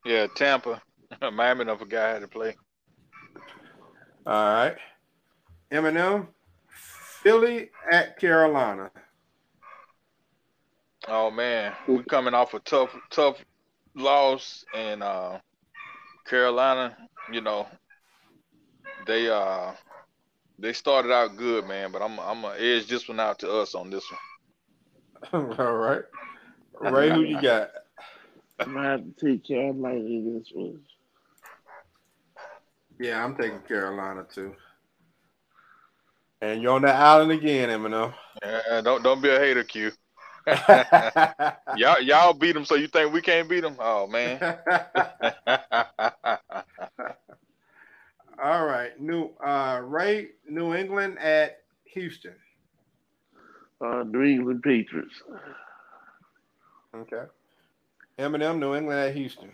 [0.05, 0.81] Yeah, Tampa.
[1.31, 2.55] Miami never forgot how to play.
[4.25, 4.75] All right.
[5.71, 6.27] M&M.
[7.21, 8.89] Philly at Carolina.
[11.07, 13.43] Oh man, we're coming off a tough, tough
[13.95, 15.39] loss in uh,
[16.25, 16.95] Carolina.
[17.31, 17.67] You know,
[19.07, 19.73] they uh
[20.59, 23.75] they started out good, man, but I'm I'm gonna edge this one out to us
[23.75, 24.05] on this
[25.31, 25.55] one.
[25.59, 26.03] All right.
[26.79, 27.69] Ray, who you got?
[28.59, 30.79] I'm gonna have to take Carolina in this one.
[32.99, 34.55] Yeah, I'm taking Carolina too.
[36.41, 38.13] And you're on that island again, M&M.
[38.43, 39.91] Uh, don't don't be a hater, Q.
[41.75, 43.75] Y'all y'all beat them, so you think we can't beat them?
[43.79, 44.39] Oh man.
[48.43, 48.99] All right.
[48.99, 52.33] New uh Ray, New England at Houston.
[53.79, 55.21] Uh, New England Patriots.
[56.95, 57.23] Okay.
[58.19, 59.49] M&M, New England at Houston.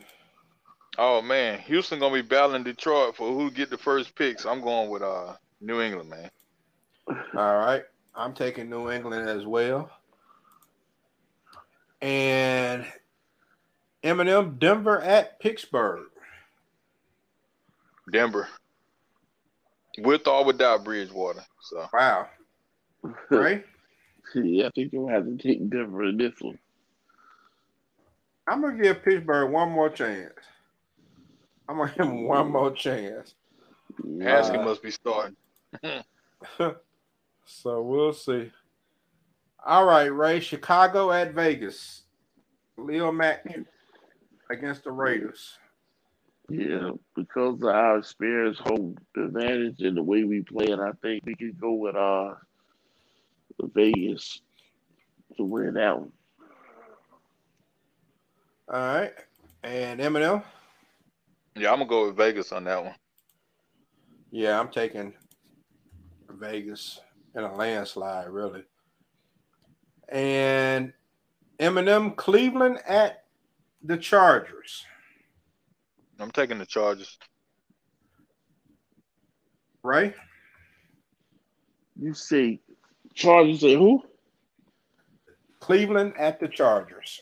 [0.98, 4.46] oh man, Houston gonna be battling Detroit for who get the first picks.
[4.46, 6.30] I'm going with uh New England, man.
[7.36, 7.84] All right.
[8.16, 9.92] I'm taking New England as well.
[12.02, 12.86] And
[14.04, 16.06] M&M, Denver at Pittsburgh.
[18.12, 18.48] Denver.
[19.98, 21.44] With or without Bridgewater.
[21.62, 22.30] So Wow.
[23.30, 23.64] Ray,
[24.36, 26.60] yeah, I think you'll have to take Denver in this one.
[28.48, 30.34] I'm gonna give Pittsburgh one more chance.
[31.68, 33.34] I'm gonna give him one more chance.
[34.22, 35.36] Asking Uh, must be starting.
[37.46, 38.52] so we'll see.
[39.68, 40.40] All right, Ray.
[40.40, 42.04] Chicago at Vegas.
[42.78, 43.46] Leo Mack
[44.50, 45.58] against the Raiders.
[46.48, 51.26] Yeah, because of our experience, home advantage, and the way we play it, I think
[51.26, 52.36] we can go with uh
[53.74, 54.40] Vegas
[55.36, 56.14] to win that one.
[58.72, 59.14] All right.
[59.64, 60.44] And M&M.
[61.58, 62.96] Yeah, I'm gonna go with Vegas on that one.
[64.32, 65.14] Yeah, I'm taking
[66.30, 67.02] Vegas
[67.36, 68.64] in a landslide, really.
[70.10, 70.94] And
[71.60, 73.24] M&M, Cleveland at
[73.84, 74.86] the Chargers.
[76.20, 77.18] I'm taking the Chargers.
[79.84, 80.16] Right?
[82.00, 82.62] You see,
[83.14, 84.04] Chargers say who?
[85.60, 87.22] Cleveland at the Chargers.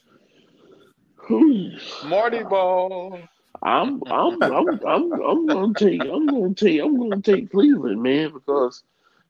[1.16, 1.72] Who?
[2.06, 3.20] Marty Ball.
[3.64, 8.32] I'm I'm I'm I'm I'm gonna take I'm gonna take I'm gonna take Cleveland, man,
[8.34, 8.84] because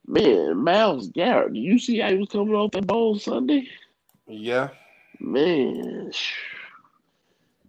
[0.07, 3.67] man, Myles Garrett, do you see how he was coming off that ball Sunday?
[4.27, 4.69] Yeah.
[5.19, 6.11] Man,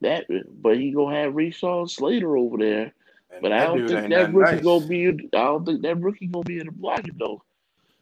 [0.00, 0.24] that
[0.60, 2.92] but he gonna have Rashawn Slater over there.
[3.30, 4.64] And But I don't think that rookie nice.
[4.64, 5.08] gonna be.
[5.08, 7.42] I don't think that rookie gonna be in the blocking though.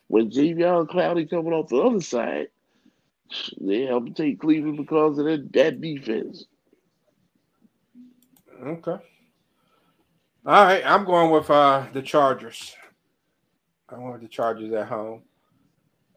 [0.09, 2.49] With Jadeveon Clowney coming off the other side,
[3.61, 6.45] they help take Cleveland because of that, that defense.
[8.63, 8.97] Okay.
[10.47, 12.75] All right, I'm going with uh the Chargers.
[13.89, 15.23] I'm going with the Chargers at home.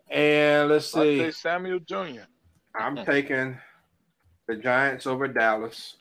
[0.10, 1.19] And let's see.
[1.19, 2.22] say Samuel Jr.
[2.76, 3.57] I'm taking
[4.48, 5.95] the Giants over Dallas.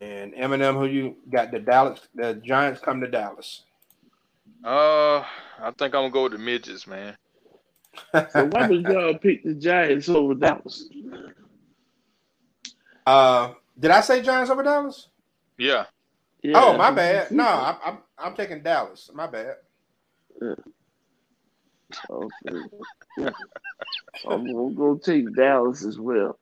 [0.00, 3.64] And M&M, who you got the Dallas the Giants come to Dallas.
[4.64, 5.18] Uh,
[5.58, 7.16] I think I'm gonna go with the midgets, man.
[8.30, 10.88] So why would y'all pick the Giants over Dallas?
[13.04, 15.08] uh Did I say Giants over Dallas?
[15.58, 15.86] Yeah.
[16.42, 17.30] Yeah, oh, my bad.
[17.32, 19.10] No, I'm, I'm I'm taking Dallas.
[19.12, 19.56] My bad.
[20.42, 20.62] Okay.
[24.28, 26.38] I'm gonna go take Dallas as well.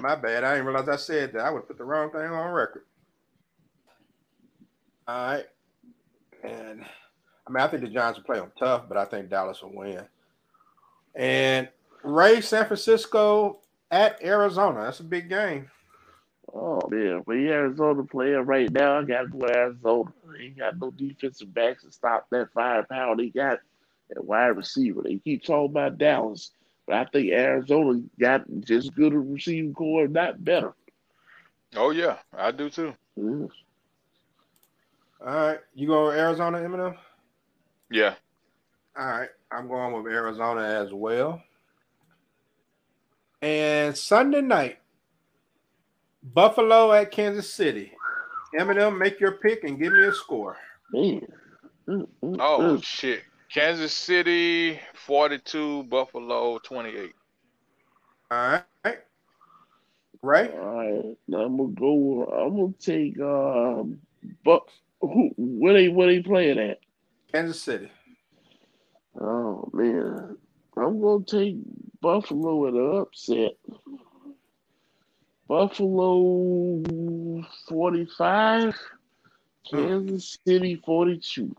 [0.00, 0.44] My bad.
[0.44, 1.42] I didn't realize I said that.
[1.42, 2.84] I would put the wrong thing on record.
[5.08, 5.46] All right.
[6.44, 6.84] And
[7.46, 9.74] I mean, I think the Giants will play them tough, but I think Dallas will
[9.74, 10.04] win.
[11.14, 11.68] And
[12.04, 13.60] Ray San Francisco
[13.90, 14.82] at Arizona.
[14.84, 15.68] That's a big game.
[16.52, 20.12] Oh man, but Arizona playing right now, I gotta go Arizona.
[20.32, 23.60] They ain't got no defensive backs to stop that firepower they got
[24.10, 25.02] at wide receiver.
[25.02, 26.50] They keep talking about Dallas,
[26.86, 30.74] but I think Arizona got just good a receiving core, if not better.
[31.76, 32.94] Oh yeah, I do too.
[33.18, 33.48] Mm.
[35.24, 35.58] All right.
[35.74, 36.94] You go with Arizona, M&M?
[37.90, 38.14] Yeah.
[38.98, 39.28] All right.
[39.52, 41.42] I'm going with Arizona as well.
[43.42, 44.78] And Sunday night,
[46.22, 47.92] Buffalo at Kansas City.
[48.58, 50.56] M&M, make your pick and give me a score.
[50.92, 51.26] Man.
[51.88, 53.22] Mm, mm, Oh shit.
[53.52, 57.12] Kansas City 42, Buffalo 28.
[58.30, 58.98] All right.
[60.22, 60.50] Ray?
[60.52, 62.24] All right, now I'm gonna go.
[62.24, 63.18] I'm gonna take.
[63.20, 63.98] Um,
[64.44, 64.62] but
[65.00, 65.30] who?
[65.36, 65.88] Where they?
[65.88, 66.80] Where they playing at?
[67.32, 67.90] Kansas City.
[69.18, 70.36] Oh man,
[70.76, 71.56] I'm gonna take
[72.02, 73.52] Buffalo with an upset.
[75.50, 76.80] Buffalo
[77.68, 78.78] 45,
[79.68, 81.52] Kansas City 42.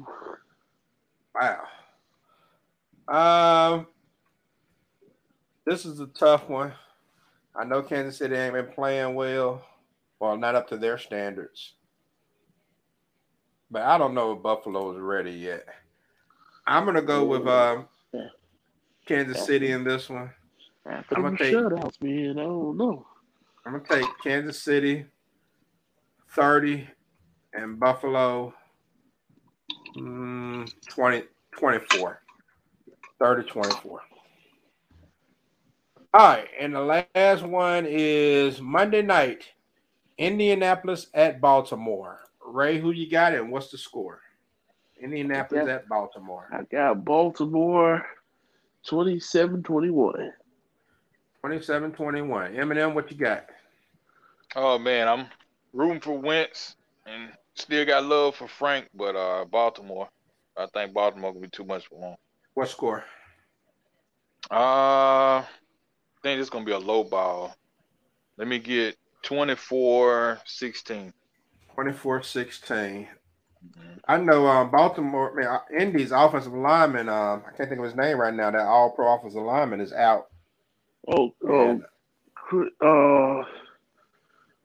[1.35, 1.67] Wow.
[3.09, 3.87] Um,
[5.65, 6.71] this is a tough one.
[7.53, 9.61] I know Kansas City ain't been playing well.
[10.21, 11.73] Well, not up to their standards.
[13.69, 15.65] But I don't know if Buffalo is ready yet.
[16.65, 17.89] I'm gonna go with um,
[19.05, 20.31] Kansas City in this one.
[20.89, 23.05] After I'm gonna take- shutouts, man, I don't know.
[23.65, 25.05] I'm gonna take Kansas City
[26.31, 26.87] 30
[27.53, 28.53] and Buffalo
[29.97, 31.23] mm, 20,
[31.57, 32.21] 24.
[33.19, 34.01] 30 24.
[36.13, 39.45] All right, and the last one is Monday night,
[40.17, 42.21] Indianapolis at Baltimore.
[42.45, 44.21] Ray, who you got and what's the score?
[45.01, 45.75] Indianapolis Yeah.
[45.75, 46.47] at Baltimore.
[46.51, 48.05] I got Baltimore
[48.87, 50.33] 27 21.
[51.41, 52.55] 27 21.
[52.55, 53.45] M&M, what you got?
[54.55, 55.27] Oh man, I'm
[55.73, 60.07] rooting for Wentz and still got love for Frank, but uh Baltimore.
[60.57, 62.15] I think Baltimore gonna be too much for him.
[62.53, 63.03] What score?
[64.51, 65.45] Uh I
[66.21, 67.55] think it's gonna be a low ball.
[68.37, 71.13] Let me get 24-16.
[71.73, 73.07] 24 16.
[73.63, 73.99] Mhm.
[74.07, 77.95] I know um, Baltimore, man, uh, Indy's offensive lineman, um, I can't think of his
[77.95, 80.30] name right now, that all pro offensive lineman is out.
[81.07, 81.81] Oh, oh,
[82.81, 83.45] uh,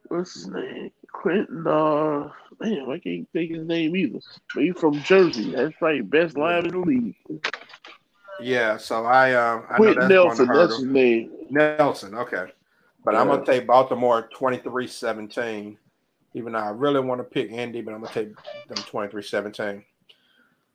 [0.09, 0.91] what's his name?
[1.13, 2.31] Quenton, uh,
[2.61, 4.21] man, I can't think his name either.
[4.55, 5.53] But he's from Jersey.
[5.53, 7.47] That's right, best lineman in the league.
[8.41, 11.31] yeah, so I um I know Quenton that's Nelson, going to hurt that's his name.
[11.51, 12.53] Nelson, okay.
[13.05, 15.79] But I'm going to take Baltimore 23 17,
[16.35, 18.37] even though I really want to pick Indy, but I'm going to take
[18.67, 19.85] them 23 17.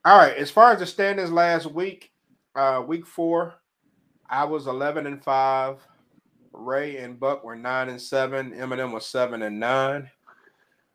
[0.05, 2.11] All right, as far as the standings last week,
[2.55, 3.55] uh, week four,
[4.31, 5.85] I was 11 and 5.
[6.53, 8.53] Ray and Buck were 9 and 7.
[8.53, 10.09] M&M was 7 and 9.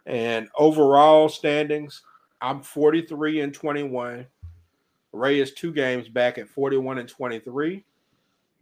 [0.06, 2.02] And overall standings,
[2.40, 4.26] I'm 43 and 21.
[5.12, 7.84] Ray is two games back at 41 and 23.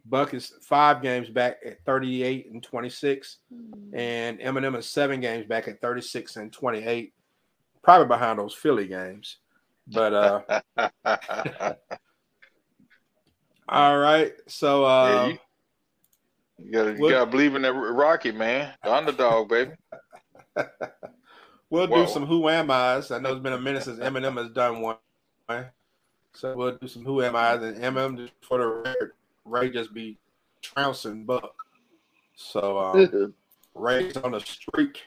[0.07, 3.37] Buck is five games back at 38 and 26.
[3.93, 7.13] And M&M is seven games back at 36 and 28.
[7.81, 9.37] Probably behind those Philly games.
[9.87, 10.41] But
[10.77, 11.75] uh
[13.67, 14.33] all right.
[14.47, 15.37] So Yeah, uh you,
[16.65, 19.71] you gotta you gotta believe in that Rocky man, the underdog, baby.
[21.69, 23.11] we'll do some who am I's.
[23.11, 24.97] I know it's been a minute since M&M has done one.
[26.33, 29.13] So we'll do some who am I's and M&M just for the record,
[29.45, 30.17] Ray just be
[30.61, 31.55] trouncing Buck.
[32.35, 33.33] So um
[33.75, 35.03] Ray's on a streak.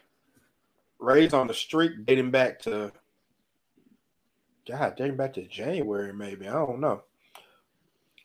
[0.99, 2.93] Ray's on the streak dating back to
[4.69, 6.47] God, dating back to January, maybe.
[6.47, 7.03] I don't know.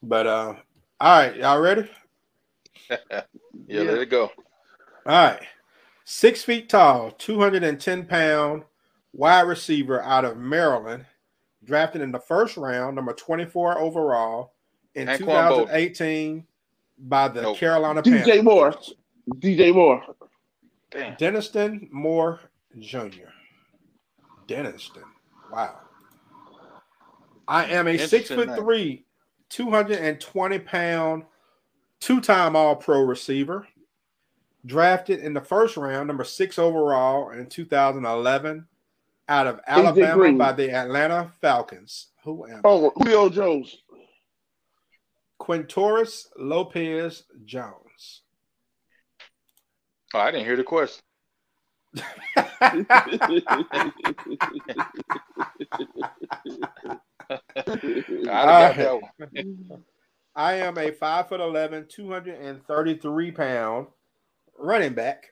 [0.04, 0.54] But uh
[1.00, 1.90] all right, y'all ready?
[3.68, 4.24] Yeah, let it go.
[5.06, 5.40] All right.
[6.06, 8.64] Six feet tall, 210 pound
[9.14, 11.06] wide receiver out of Maryland,
[11.64, 14.54] drafted in the first round, number 24 overall
[14.96, 15.66] in Anquan Boldin.
[15.68, 16.46] 2018
[17.00, 17.58] by the Nope.
[17.58, 18.44] Carolina DJ Panthers.
[18.44, 18.74] Moore.
[19.40, 20.04] DJ Moore.
[20.92, 21.16] Damn.
[21.16, 22.40] Denniston Moore
[22.80, 23.30] Jr.
[24.48, 25.04] Denniston.
[25.52, 25.80] Wow.
[27.48, 28.58] I am a six foot name.
[28.58, 29.03] three,
[29.54, 31.24] 220 pound,
[32.00, 33.68] two time All Pro receiver.
[34.66, 38.66] drafted in the first round, number six overall in 2011,
[39.30, 42.08] out of Alabama by the Atlanta Falcons.
[42.24, 42.62] Who am I?
[42.64, 43.78] Oh, Julio Jones.
[45.40, 48.22] Quintorris Lopez Jones.
[50.16, 51.04] Oh, I didn't hear the question.
[57.30, 57.36] I
[57.66, 59.84] done got that one.
[60.36, 63.88] I am a five foot 11, 233 pound
[64.58, 65.26] running back.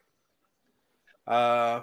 [1.26, 1.82] Uh,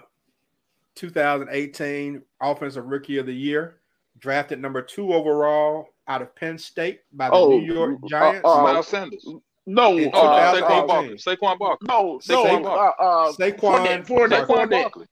[0.95, 3.80] 2018 Offensive Rookie of the Year,
[4.19, 8.41] drafted number two overall out of Penn State by the Oh, New York uh, Giants.
[8.45, 9.26] uh, Miles Sanders.
[9.65, 11.15] no, In uh, Saquon uh, Barkley.
[11.15, 11.88] Saquon Barkley.
[11.88, 14.56] no, Saquon no, uh, uh, Saquon Fournette, Fournette, Barkley.
[14.56, 14.69] Saquon Fournette.
[14.81, 15.06] Barkley.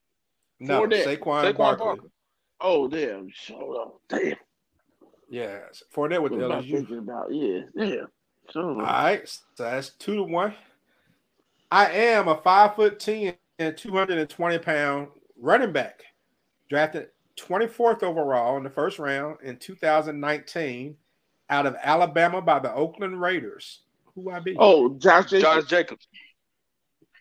[0.60, 1.06] no, Fournette.
[1.06, 1.86] Saquon, Saquon Barkley.
[1.86, 2.10] Barkley.
[2.60, 3.30] Oh damn!
[3.50, 4.36] Hold on, damn.
[5.30, 6.98] Yes, Fournette with What the am I LSU.
[7.00, 7.28] about?
[7.34, 8.04] Yeah, yeah.
[8.52, 10.54] So, All right, so that's two to one.
[11.70, 16.04] I am a five foot ten and two hundred and twenty pound running back,
[16.70, 20.96] drafted twenty fourth overall in the first round in two thousand nineteen,
[21.50, 23.82] out of Alabama by the Oakland Raiders.
[24.16, 24.56] Who I be?
[24.58, 25.44] oh, Josh Jacobs.
[25.44, 26.08] Josh Jacobs.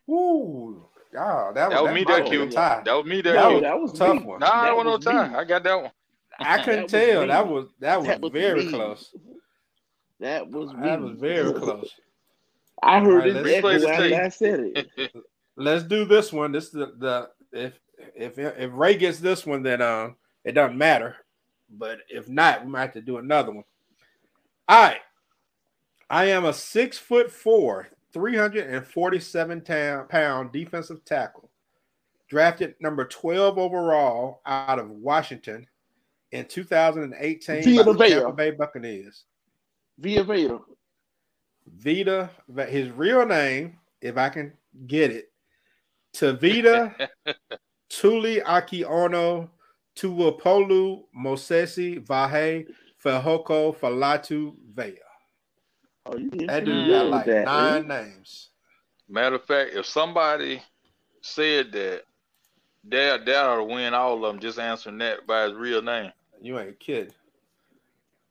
[0.09, 0.87] Ooh,
[1.19, 2.43] oh, that was, That was me that be Q.
[2.43, 2.83] a tie.
[2.85, 3.55] That was me that That Q.
[3.55, 4.25] was that was tough me.
[4.25, 4.39] one.
[4.41, 5.29] Nah, I don't want no was tie.
[5.29, 5.35] me.
[5.35, 5.91] I got that one.
[6.39, 7.21] I couldn't That tell.
[7.23, 7.27] me.
[7.29, 8.71] That was that was That was very me.
[8.71, 9.15] close.
[10.21, 10.81] That was me.
[10.83, 11.91] That was very close.
[12.83, 13.61] I heard All right, it let's echo
[13.97, 14.23] play after.
[14.25, 15.13] I said it.
[15.59, 16.53] Let's do this one.
[16.53, 17.81] This is the, the if
[18.15, 21.17] if if Ray gets this one, then um it doesn't matter.
[21.71, 23.65] But if not, we might have to do another one.
[24.69, 25.01] All right.
[26.11, 31.51] I am a six foot four, 347 ta- pound defensive tackle,
[32.29, 35.67] drafted number 12 overall out of Washington
[36.37, 38.09] in 2018 Vita by the Vea.
[38.11, 39.25] Tampa Bay Buccaneers.
[39.99, 40.59] Via Vader.
[41.67, 42.31] Vita,
[42.69, 44.53] his real name, if I can
[44.87, 45.33] get it,
[46.15, 47.09] Tavita
[47.89, 49.49] Tuli Akiono
[49.97, 52.67] Tuapolu Mosesi Vahe
[53.03, 54.99] Fehoko Falatu Vea.
[56.07, 58.51] Oh, you That dude got like that, nine names.
[59.09, 60.63] Matter of fact, if somebody
[61.21, 62.03] said that
[62.85, 66.13] they'll they'll win all of them just answering that by his real name.
[66.41, 67.13] You ain't kidding.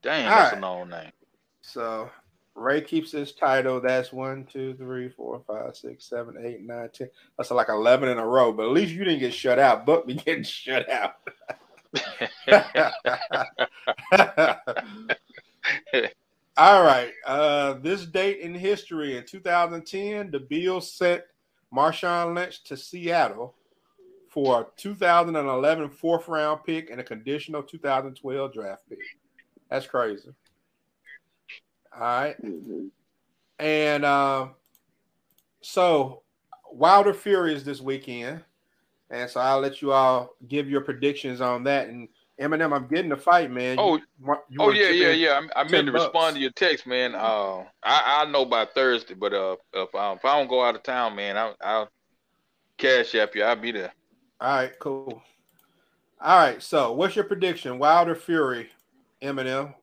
[0.01, 0.57] Dang, All that's right.
[0.57, 1.11] a known name.
[1.61, 2.09] So
[2.55, 3.81] Ray keeps his title.
[3.81, 7.09] That's one, two, three, four, five, six, seven, eight, nine, ten.
[7.37, 8.53] That's like eleven in a row.
[8.53, 9.85] But at least you didn't get shut out.
[9.85, 11.15] Buck be getting shut out.
[16.57, 17.11] All right.
[17.25, 21.23] Uh, this date in history in 2010, the Bills sent
[21.73, 23.55] Marshawn Lynch to Seattle
[24.35, 28.99] for a 2011 fourth round pick and a conditional 2012 draft pick.
[29.71, 30.29] That's crazy.
[31.93, 32.35] All right.
[32.43, 32.89] Mhm.
[33.57, 34.49] And uh,
[35.61, 36.23] so
[36.69, 38.43] Wilder Fury is this weekend.
[39.09, 41.87] And so I'll let you all give your predictions on that.
[41.87, 43.77] And M&M, I'm getting the fight, man.
[43.79, 44.03] Oh, You
[44.49, 45.41] you oh yeah, yeah, yeah.
[45.55, 46.03] I, I 10 meant to bucks.
[46.05, 47.15] respond to your text, man.
[47.15, 50.75] Uh, I I know by Thursday, but uh, if I, if I don't go out
[50.75, 51.89] of town, man, I, I'll
[52.77, 53.43] cash app you.
[53.43, 53.93] I'll be there.
[54.39, 55.21] All right, cool.
[56.21, 57.79] All right, so what's your prediction?
[57.79, 58.71] Wilder Fury,
[59.21, 59.75] M&M.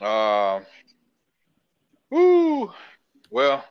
[0.00, 0.60] Uh,
[2.10, 2.72] woo.
[3.30, 3.64] Well,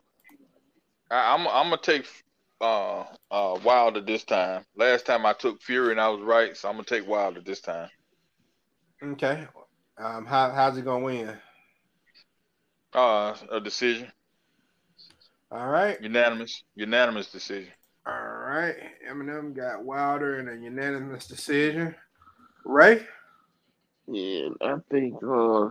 [1.11, 2.07] I, I'm I'm gonna take
[2.61, 3.01] uh
[3.31, 4.65] uh Wilder this time.
[4.75, 7.61] Last time I took Fury and I was right, so I'm gonna take Wilder this
[7.61, 7.89] time.
[9.03, 9.47] Okay.
[9.97, 11.37] Um, how how's he gonna win?
[12.93, 14.11] Uh, a decision,
[15.51, 15.99] All right.
[15.99, 17.71] unanimous, unanimous decision.
[18.09, 18.75] All right.
[19.07, 21.93] M&M got Wilder in a unanimous decision.
[22.65, 23.05] Ray?
[24.07, 25.69] And I think uh,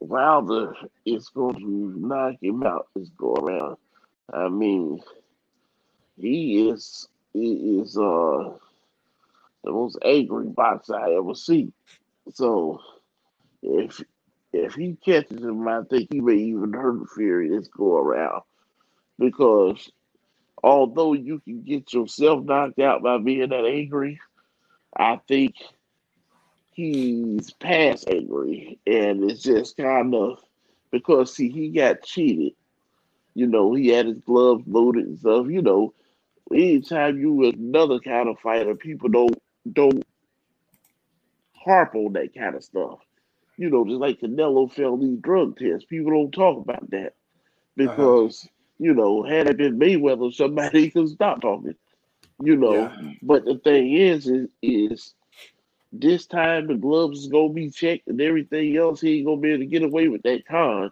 [0.00, 0.74] Wilder
[1.06, 3.76] is going to knock him out this go around.
[4.32, 5.00] I mean,
[6.20, 8.50] he is he is uh
[9.62, 11.72] the most angry boxer I ever see.
[12.34, 12.80] So
[13.62, 14.02] if
[14.52, 18.42] if he catches him, I think he may even hurt Fury this go around
[19.18, 19.90] because
[20.62, 24.20] although you can get yourself knocked out by being that angry,
[24.96, 25.54] I think
[26.72, 30.38] he's past angry, and it's just kind of
[30.90, 32.54] because see he got cheated.
[33.34, 35.46] You know, he had his gloves loaded and stuff.
[35.48, 35.94] You know,
[36.52, 40.04] anytime you another kind of fighter, people don't don't
[41.52, 42.98] harp on that kind of stuff.
[43.56, 47.14] You know, just like Canelo failed these drug tests, people don't talk about that
[47.78, 47.90] uh-huh.
[47.90, 48.48] because
[48.78, 51.74] you know, had it been Mayweather, somebody could stop talking.
[52.42, 53.12] You know, Yeah.
[53.22, 55.14] but the thing is, is, is
[55.92, 59.00] this time the gloves is gonna be checked and everything else.
[59.00, 60.90] He ain't gonna be able to get away with that con.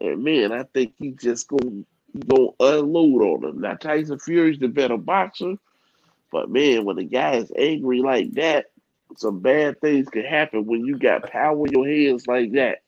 [0.00, 1.84] And man, I think he just gonna
[2.28, 3.60] gonna unload on him.
[3.60, 5.54] Now Tyson Fury's the better boxer,
[6.30, 8.66] but man, when a guy is angry like that,
[9.16, 12.81] some bad things can happen when you got power in your hands like that.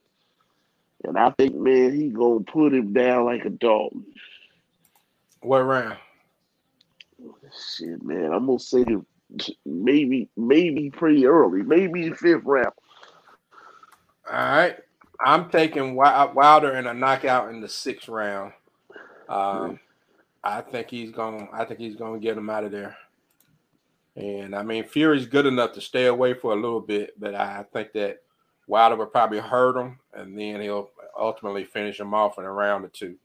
[1.05, 3.93] And I think, man, he gonna put him down like a dog.
[5.41, 5.99] What round?
[7.77, 8.85] Shit, man, I'm gonna say
[9.65, 12.73] maybe, maybe pretty early, maybe fifth round.
[14.31, 14.77] All right,
[15.21, 18.53] I'm taking Wilder in a knockout in the sixth round.
[19.29, 19.79] Um,
[20.43, 21.49] I think he's gonna.
[21.53, 22.97] I think he's gonna get him out of there.
[24.17, 27.65] And I mean, Fury's good enough to stay away for a little bit, but I
[27.73, 28.23] think that
[28.67, 32.85] Wilder would probably hurt him, and then he'll ultimately finish him off in a round
[32.85, 33.17] or two.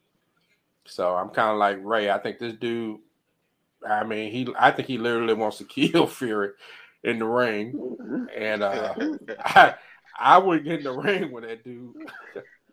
[0.85, 2.09] So I'm kind of like Ray.
[2.09, 2.99] I think this dude.
[3.87, 4.47] I mean, he.
[4.57, 6.51] I think he literally wants to kill Fury
[7.03, 8.93] in the ring, and uh,
[9.39, 9.75] I,
[10.19, 11.95] I would get in the ring with that dude.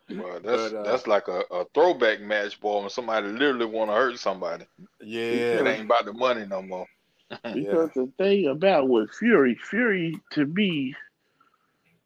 [0.09, 2.81] Well, that's but, uh, that's like a, a throwback match, boy.
[2.81, 4.65] When somebody literally want to hurt somebody.
[5.01, 6.87] Yeah, it ain't about the money no more.
[7.29, 7.55] because
[7.95, 8.03] yeah.
[8.03, 10.95] the thing about with Fury, Fury to me,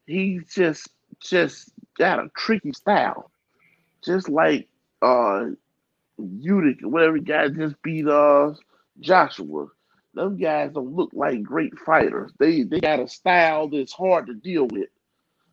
[0.06, 0.88] he just
[1.20, 3.30] just got a tricky style,
[4.04, 4.68] just like
[5.02, 5.46] uh
[6.20, 8.52] Usyk, whatever guy just beat uh
[9.00, 9.66] Joshua.
[10.14, 12.32] Those guys don't look like great fighters.
[12.38, 14.88] They they got a style that's hard to deal with.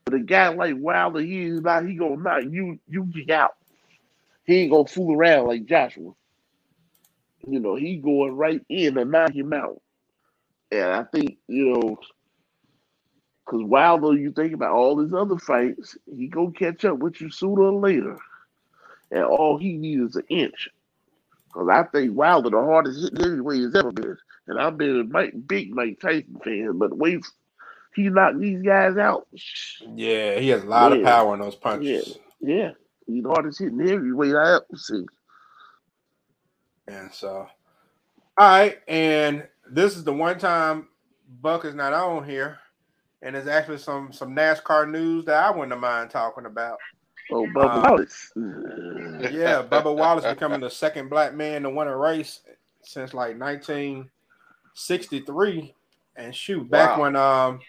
[0.06, 3.56] But a guy like Wilder, he is not he gonna knock you you out.
[4.45, 6.11] He ain't gonna fool around like Joshua.
[7.48, 9.82] You know, he going right in and knock him out.
[10.72, 11.98] And I think, you know,
[13.49, 17.31] because Wilder, you think about all his other fights, he gonna catch up with you
[17.31, 18.17] sooner or later.
[19.09, 20.69] And all he needs is an inch.
[21.47, 24.17] Because I think Wilder the hardest hitting heavyweight he's ever been.
[24.45, 27.26] And I've been a Mike, big Mike Tyson fan, but wait,
[27.95, 29.27] he knocked these guys out.
[29.95, 30.99] Yeah, he has a lot yeah.
[30.99, 32.19] of power in those punches.
[32.39, 32.71] Yeah, yeah.
[33.07, 35.07] He's the hardest hitting heavyweight I ever seen.
[36.88, 37.47] And so,
[38.38, 40.88] all right, and this is the one time
[41.41, 42.59] Buck is not on here,
[43.21, 46.79] and there's actually some some NASCAR news that I wouldn't mind talking about.
[47.31, 48.31] Oh, Bubba um, Wallace.
[49.31, 52.41] yeah, Bubba Wallace becoming the second black man to win a race
[52.83, 55.75] since like 1963.
[56.15, 57.03] And shoot, back wow.
[57.03, 57.59] when um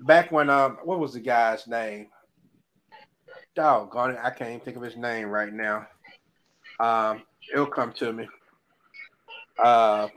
[0.00, 2.06] back when um what was the guy's name?
[3.54, 5.88] Doggone it, I can't even think of his name right now.
[6.78, 7.22] Um,
[7.52, 8.28] it'll come to me
[9.62, 10.08] uh,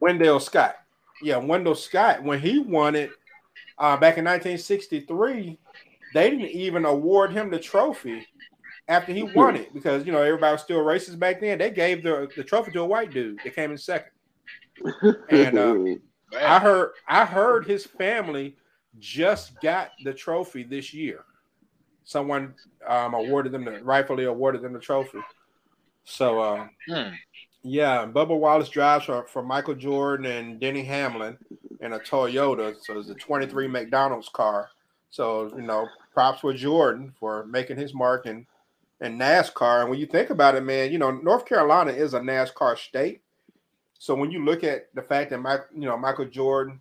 [0.00, 0.76] Wendell Scott.
[1.22, 3.10] Yeah, Wendell Scott, when he won it
[3.78, 5.58] uh, back in 1963,
[6.14, 8.26] they didn't even award him the trophy
[8.88, 11.58] after he won it because you know everybody was still racist back then.
[11.58, 14.12] They gave the, the trophy to a white dude that came in second.
[15.30, 15.76] And uh,
[16.40, 18.56] I heard I heard his family
[18.98, 21.24] just got the trophy this year.
[22.04, 22.54] Someone
[22.86, 25.18] um, awarded them the rightfully awarded them the trophy.
[26.04, 27.10] So uh, hmm.
[27.62, 31.36] Yeah, Bubba Wallace drives for, for Michael Jordan and Denny Hamlin
[31.80, 32.74] in a Toyota.
[32.82, 34.70] So it's a 23 McDonald's car.
[35.10, 38.46] So, you know, props for Jordan for making his mark in,
[39.00, 39.82] in NASCAR.
[39.82, 43.22] And when you think about it, man, you know, North Carolina is a NASCAR state.
[43.98, 46.80] So when you look at the fact that Mike, you know, Michael Jordan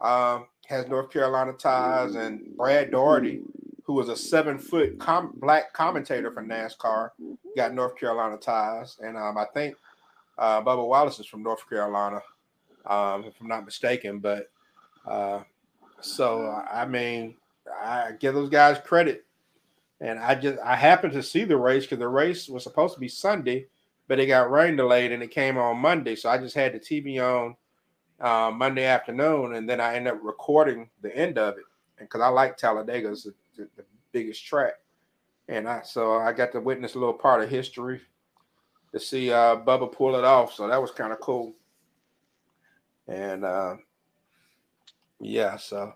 [0.00, 3.40] um, has North Carolina ties and Brad Daugherty,
[3.84, 7.10] who was a seven foot com- black commentator for NASCAR,
[7.56, 8.96] got North Carolina ties.
[9.00, 9.74] And um, I think
[10.42, 12.20] uh, Bubba Wallace is from North Carolina,
[12.86, 14.18] um, if I'm not mistaken.
[14.18, 14.50] But
[15.06, 15.42] uh,
[16.00, 17.36] so I mean,
[17.80, 19.24] I give those guys credit,
[20.00, 23.00] and I just I happened to see the race because the race was supposed to
[23.00, 23.68] be Sunday,
[24.08, 26.16] but it got rain delayed and it came on Monday.
[26.16, 27.54] So I just had the TV on
[28.20, 31.64] uh, Monday afternoon, and then I ended up recording the end of it,
[32.00, 34.74] because I like Talladega, it's the, the, the biggest track,
[35.46, 38.00] and I so I got to witness a little part of history
[38.92, 40.54] to see uh, Bubba pull it off.
[40.54, 41.54] So that was kind of cool.
[43.08, 43.76] And uh,
[45.20, 45.94] yeah, so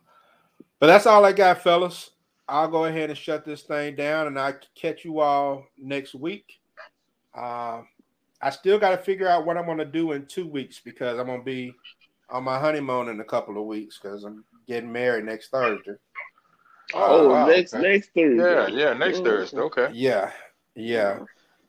[0.78, 2.10] but that's all I got, fellas.
[2.48, 6.60] I'll go ahead and shut this thing down, and I'll catch you all next week.
[7.34, 7.82] Uh,
[8.40, 11.18] I still got to figure out what I'm going to do in two weeks because
[11.18, 11.74] I'm going to be
[12.30, 15.94] on my honeymoon in a couple of weeks because I'm getting married next Thursday.
[16.94, 17.46] Oh, oh wow.
[17.46, 17.82] next okay.
[17.82, 18.36] next Thursday.
[18.36, 19.58] Yeah, yeah, next Thursday.
[19.58, 19.88] Okay.
[19.92, 20.30] Yeah,
[20.74, 21.20] yeah.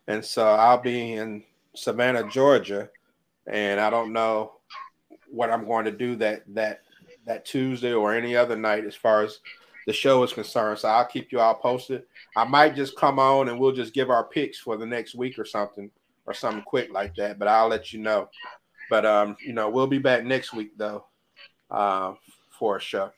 [0.07, 1.43] And so I'll be in
[1.75, 2.89] Savannah, Georgia,
[3.45, 4.53] and I don't know
[5.29, 6.81] what I'm going to do that that
[7.25, 9.39] that Tuesday or any other night as far as
[9.85, 10.79] the show is concerned.
[10.79, 12.03] So I'll keep you all posted.
[12.35, 15.37] I might just come on and we'll just give our picks for the next week
[15.37, 15.91] or something
[16.25, 17.37] or something quick like that.
[17.37, 18.29] But I'll let you know.
[18.89, 21.05] But um, you know, we'll be back next week though,
[21.69, 22.13] uh,
[22.57, 23.11] for a show.